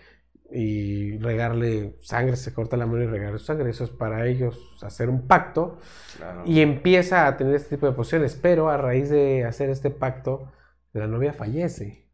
y 0.52 1.18
regarle 1.18 1.96
sangre, 2.02 2.36
se 2.36 2.52
corta 2.54 2.76
la 2.76 2.86
mano 2.86 3.02
y 3.04 3.06
regarle 3.06 3.38
sangre, 3.38 3.70
eso 3.70 3.84
es 3.84 3.90
para 3.90 4.26
ellos 4.26 4.78
hacer 4.82 5.08
un 5.10 5.26
pacto, 5.26 5.78
Claro. 6.16 6.44
y 6.44 6.60
empieza 6.60 7.26
a 7.26 7.36
tener 7.36 7.54
este 7.54 7.76
tipo 7.76 7.86
de 7.86 7.92
posiciones, 7.92 8.36
pero 8.36 8.70
a 8.70 8.76
raíz 8.76 9.10
de 9.10 9.44
hacer 9.44 9.70
este 9.70 9.90
pacto, 9.90 10.52
la 10.92 11.06
novia 11.06 11.32
fallece. 11.32 12.08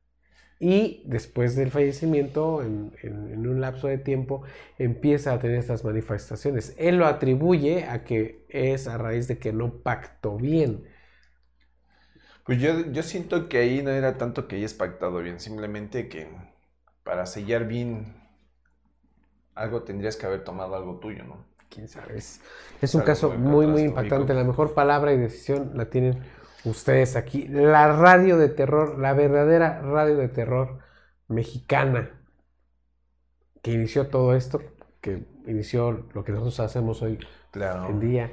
Y 0.60 1.04
después 1.06 1.56
del 1.56 1.70
fallecimiento, 1.70 2.62
en, 2.62 2.92
en- 3.02 3.32
en 3.32 3.46
un 3.46 3.60
lapso 3.60 3.88
de 3.88 3.98
tiempo, 3.98 4.42
empieza 4.78 5.32
a 5.32 5.38
tener 5.40 5.58
estas 5.58 5.84
manifestaciones. 5.84 6.74
Él 6.78 6.96
lo 6.98 7.06
atribuye 7.06 7.84
a 7.84 8.04
que 8.04 8.44
es 8.48 8.88
a 8.88 8.98
raíz 8.98 9.28
de 9.28 9.38
que 9.38 9.52
no 9.52 9.82
pactó 9.82 10.36
bien. 10.38 10.84
Pues 12.44 12.60
yo, 12.60 12.86
yo 12.90 13.02
siento 13.02 13.48
que 13.48 13.58
ahí 13.58 13.82
no 13.82 13.90
era 13.90 14.16
tanto 14.18 14.48
que 14.48 14.56
hayas 14.56 14.74
pactado 14.74 15.18
bien, 15.20 15.38
simplemente 15.40 16.08
que 16.08 16.28
para 17.04 17.26
sellar 17.26 17.66
bien 17.66 18.16
algo 19.58 19.82
tendrías 19.82 20.16
que 20.16 20.26
haber 20.26 20.44
tomado 20.44 20.74
algo 20.76 20.98
tuyo, 20.98 21.24
¿no? 21.24 21.44
Quién 21.68 21.88
sabe. 21.88 22.16
Es, 22.16 22.40
es 22.80 22.94
un 22.94 23.02
caso 23.02 23.30
muy 23.30 23.66
muy, 23.66 23.82
impactante. 23.82 24.32
La 24.32 24.44
mejor 24.44 24.72
palabra 24.72 25.12
y 25.12 25.18
decisión 25.18 25.72
la 25.74 25.90
tienen 25.90 26.22
ustedes 26.64 27.16
aquí. 27.16 27.46
La 27.48 27.92
radio 27.92 28.38
de 28.38 28.48
terror, 28.48 28.98
la 28.98 29.12
verdadera 29.12 29.82
radio 29.82 30.16
de 30.16 30.28
terror 30.28 30.78
mexicana 31.26 32.10
que 33.62 33.72
inició 33.72 34.08
todo 34.08 34.34
esto, 34.34 34.62
que 35.00 35.26
inició 35.46 36.06
lo 36.14 36.24
que 36.24 36.32
nosotros 36.32 36.60
hacemos 36.60 37.02
hoy 37.02 37.18
en 37.54 38.00
día, 38.00 38.30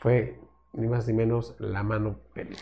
fue 0.00 0.40
ni 0.72 0.88
más 0.88 1.06
ni 1.06 1.12
menos 1.12 1.54
la 1.58 1.82
mano 1.82 2.20
peluda. 2.32 2.60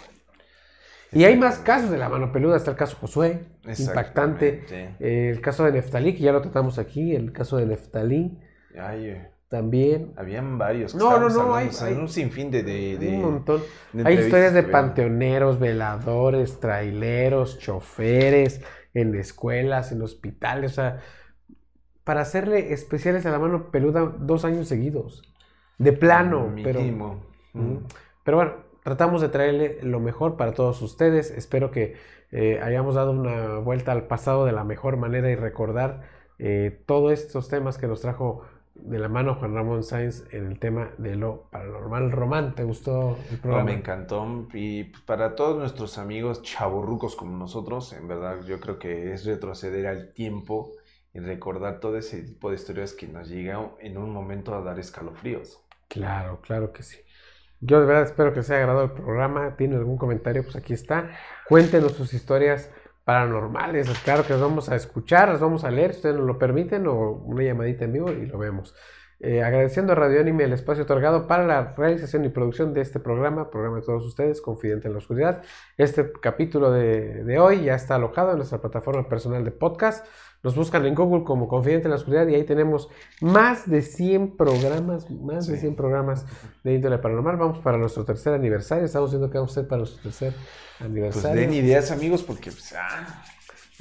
Y 1.12 1.24
hay 1.24 1.36
más 1.36 1.58
casos 1.58 1.90
de 1.90 1.98
la 1.98 2.08
mano 2.08 2.32
peluda, 2.32 2.56
está 2.56 2.70
el 2.70 2.76
caso 2.76 2.96
Josué, 2.98 3.44
impactante, 3.78 4.64
eh, 4.98 5.30
el 5.30 5.40
caso 5.40 5.64
de 5.64 5.72
Neftalí, 5.72 6.14
que 6.14 6.20
ya 6.20 6.32
lo 6.32 6.40
tratamos 6.40 6.78
aquí, 6.78 7.14
el 7.14 7.32
caso 7.32 7.58
de 7.58 7.66
Neftalí. 7.66 8.38
Ay, 8.80 9.20
también. 9.52 10.14
Habían 10.16 10.56
varios. 10.56 10.94
No, 10.94 11.20
no, 11.20 11.28
no, 11.28 11.54
hay, 11.54 11.68
hay, 11.82 11.92
un 11.92 12.08
sinfín 12.08 12.50
de, 12.50 12.62
de, 12.62 13.08
un 13.08 13.20
montón. 13.20 13.60
hay 14.02 14.18
historias 14.18 14.54
de 14.54 14.62
panteoneros, 14.62 15.60
veladores, 15.60 16.58
traileros, 16.58 17.58
choferes, 17.58 18.62
en 18.94 19.14
escuelas, 19.14 19.92
en 19.92 20.00
hospitales, 20.00 20.72
o 20.72 20.74
sea, 20.76 21.00
para 22.02 22.22
hacerle 22.22 22.72
especiales 22.72 23.26
a 23.26 23.30
la 23.30 23.38
mano 23.38 23.70
peluda 23.70 24.00
dos 24.18 24.46
años 24.46 24.68
seguidos. 24.68 25.22
De 25.76 25.92
plano, 25.92 26.48
Mínimo. 26.48 26.64
pero. 27.52 27.62
Mm. 27.64 27.78
Pero 28.24 28.36
bueno, 28.38 28.54
tratamos 28.82 29.20
de 29.20 29.28
traerle 29.28 29.78
lo 29.82 30.00
mejor 30.00 30.36
para 30.36 30.52
todos 30.52 30.82
ustedes. 30.82 31.30
Espero 31.30 31.70
que 31.70 31.96
eh, 32.30 32.60
hayamos 32.62 32.94
dado 32.94 33.12
una 33.12 33.58
vuelta 33.58 33.92
al 33.92 34.06
pasado 34.06 34.44
de 34.44 34.52
la 34.52 34.64
mejor 34.64 34.96
manera 34.96 35.30
y 35.30 35.36
recordar 35.36 36.02
eh, 36.38 36.82
todos 36.86 37.12
estos 37.12 37.48
temas 37.48 37.78
que 37.78 37.86
nos 37.86 38.00
trajo 38.00 38.42
de 38.74 38.98
la 38.98 39.08
mano 39.08 39.34
Juan 39.34 39.54
Ramón 39.54 39.84
Sáenz 39.84 40.24
en 40.32 40.46
el 40.46 40.58
tema 40.58 40.90
de 40.98 41.14
lo 41.14 41.48
paranormal. 41.50 42.10
Román, 42.10 42.54
¿te 42.54 42.64
gustó 42.64 43.18
el 43.30 43.38
programa? 43.38 43.70
me 43.70 43.74
encantó. 43.74 44.48
Y 44.52 44.84
pues, 44.84 45.02
para 45.02 45.34
todos 45.36 45.58
nuestros 45.58 45.98
amigos 45.98 46.42
chaburrucos 46.42 47.14
como 47.14 47.36
nosotros, 47.36 47.92
en 47.92 48.08
verdad 48.08 48.42
yo 48.46 48.60
creo 48.60 48.78
que 48.78 49.12
es 49.12 49.24
retroceder 49.24 49.86
al 49.86 50.12
tiempo 50.12 50.72
y 51.14 51.20
recordar 51.20 51.80
todo 51.80 51.98
ese 51.98 52.22
tipo 52.22 52.48
de 52.48 52.56
historias 52.56 52.94
que 52.94 53.06
nos 53.06 53.28
llegan 53.28 53.72
en 53.78 53.98
un 53.98 54.10
momento 54.10 54.54
a 54.54 54.62
dar 54.62 54.78
escalofríos. 54.78 55.60
Claro, 55.88 56.40
claro 56.40 56.72
que 56.72 56.82
sí. 56.82 56.96
Yo 57.64 57.80
de 57.80 57.86
verdad 57.86 58.02
espero 58.02 58.32
que 58.32 58.40
les 58.40 58.50
haya 58.50 58.58
agradado 58.60 58.86
el 58.86 58.90
programa. 58.90 59.56
¿Tienen 59.56 59.78
algún 59.78 59.96
comentario? 59.96 60.42
Pues 60.42 60.56
aquí 60.56 60.72
está. 60.72 61.10
Cuéntenos 61.48 61.92
sus 61.92 62.12
historias 62.12 62.70
paranormales. 63.04 63.88
Claro 64.00 64.26
que 64.26 64.32
las 64.32 64.42
vamos 64.42 64.68
a 64.68 64.74
escuchar, 64.74 65.28
las 65.28 65.40
vamos 65.40 65.62
a 65.62 65.70
leer, 65.70 65.92
si 65.92 65.98
ustedes 65.98 66.16
nos 66.16 66.26
lo 66.26 66.38
permiten, 66.38 66.88
o 66.88 67.12
una 67.12 67.44
llamadita 67.44 67.84
en 67.84 67.92
vivo 67.92 68.10
y 68.10 68.26
lo 68.26 68.36
vemos. 68.38 68.74
Eh, 69.24 69.40
agradeciendo 69.40 69.92
a 69.92 69.94
Radio 69.94 70.20
Anime 70.20 70.42
el 70.42 70.52
espacio 70.52 70.82
otorgado 70.82 71.28
para 71.28 71.46
la 71.46 71.74
realización 71.76 72.24
y 72.24 72.28
producción 72.28 72.74
de 72.74 72.80
este 72.80 72.98
programa, 72.98 73.50
programa 73.50 73.76
de 73.76 73.82
todos 73.82 74.04
ustedes, 74.04 74.40
Confidente 74.40 74.88
en 74.88 74.94
la 74.94 74.98
Oscuridad. 74.98 75.42
Este 75.76 76.10
capítulo 76.20 76.72
de, 76.72 77.22
de 77.22 77.38
hoy 77.38 77.62
ya 77.62 77.76
está 77.76 77.94
alojado 77.94 78.32
en 78.32 78.38
nuestra 78.38 78.60
plataforma 78.60 79.08
personal 79.08 79.44
de 79.44 79.52
podcast. 79.52 80.04
Nos 80.42 80.56
buscan 80.56 80.84
en 80.86 80.96
Google 80.96 81.22
como 81.22 81.46
Confidente 81.46 81.84
en 81.84 81.90
la 81.90 81.98
Oscuridad 81.98 82.26
y 82.26 82.34
ahí 82.34 82.42
tenemos 82.42 82.88
más 83.20 83.70
de 83.70 83.82
100 83.82 84.36
programas, 84.36 85.08
más 85.08 85.46
de 85.46 85.56
100 85.56 85.76
programas 85.76 86.26
de 86.64 86.74
índole 86.74 86.98
paranormal. 86.98 87.36
Vamos 87.36 87.60
para 87.60 87.78
nuestro 87.78 88.04
tercer 88.04 88.34
aniversario. 88.34 88.84
Estamos 88.84 89.12
viendo 89.12 89.30
que 89.30 89.38
vamos 89.38 89.52
a 89.52 89.60
hacer 89.60 89.68
para 89.68 89.78
nuestro 89.78 90.02
tercer 90.02 90.34
aniversario. 90.80 91.30
Pues 91.30 91.48
den 91.48 91.54
ideas, 91.54 91.92
amigos, 91.92 92.24
porque... 92.24 92.50
Pues, 92.50 92.74
ah. 92.76 93.22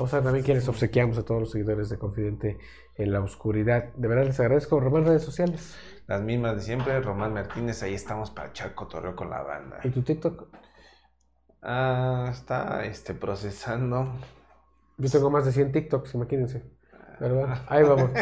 Vamos 0.01 0.13
a 0.15 0.17
ver 0.17 0.23
también 0.23 0.43
quienes 0.43 0.67
obsequiamos 0.67 1.15
a 1.19 1.23
todos 1.23 1.41
los 1.41 1.51
seguidores 1.51 1.87
de 1.89 1.99
Confidente 1.99 2.57
en 2.95 3.13
la 3.13 3.19
Oscuridad. 3.19 3.93
De 3.93 4.07
verdad 4.07 4.25
les 4.25 4.39
agradezco. 4.39 4.79
Román, 4.79 5.05
redes 5.05 5.21
sociales. 5.21 5.77
Las 6.07 6.23
mismas 6.23 6.55
de 6.55 6.61
siempre. 6.63 6.99
Román 7.01 7.35
Martínez, 7.35 7.83
ahí 7.83 7.93
estamos 7.93 8.31
para 8.31 8.49
echar 8.49 8.73
cotorreo 8.73 9.15
con 9.15 9.29
la 9.29 9.43
banda. 9.43 9.79
¿Y 9.83 9.91
tu 9.91 10.01
TikTok? 10.01 10.47
Ah, 11.61 12.29
está 12.31 12.83
este, 12.83 13.13
procesando. 13.13 14.11
Yo 14.97 15.07
tengo 15.11 15.29
más 15.29 15.45
de 15.45 15.51
100 15.51 15.71
TikToks, 15.71 16.15
imagínense. 16.15 16.63
Ahí 17.67 17.83
vamos. 17.83 18.09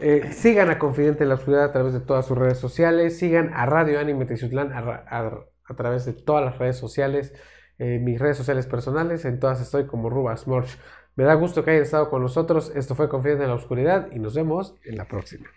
Eh, 0.00 0.32
sigan 0.32 0.70
a 0.70 0.78
Confidente 0.78 1.24
en 1.24 1.30
la 1.30 1.34
Oscuridad 1.34 1.64
a 1.64 1.72
través 1.72 1.92
de 1.92 1.98
todas 1.98 2.24
sus 2.24 2.38
redes 2.38 2.58
sociales. 2.58 3.18
Sigan 3.18 3.52
a 3.54 3.66
Radio 3.66 3.98
Anime 3.98 4.24
Tizutlán 4.26 4.72
a, 4.72 5.74
través 5.76 6.04
de 6.04 6.12
todas 6.12 6.44
las 6.44 6.58
redes 6.58 6.76
sociales. 6.76 7.34
Eh, 7.80 7.98
mis 7.98 8.20
redes 8.20 8.36
sociales 8.36 8.66
personales, 8.66 9.24
en 9.24 9.40
todas 9.40 9.60
estoy 9.60 9.86
como 9.86 10.08
Rubas 10.08 10.46
Morch. 10.46 10.78
Me 11.18 11.24
da 11.24 11.34
gusto 11.34 11.64
que 11.64 11.72
hayan 11.72 11.82
estado 11.82 12.10
con 12.10 12.22
nosotros. 12.22 12.70
Esto 12.76 12.94
fue 12.94 13.08
Confidente 13.08 13.42
en 13.42 13.50
la 13.50 13.56
Oscuridad 13.56 14.06
y 14.12 14.20
nos 14.20 14.34
vemos 14.34 14.76
en 14.84 14.96
la 14.96 15.08
próxima. 15.08 15.48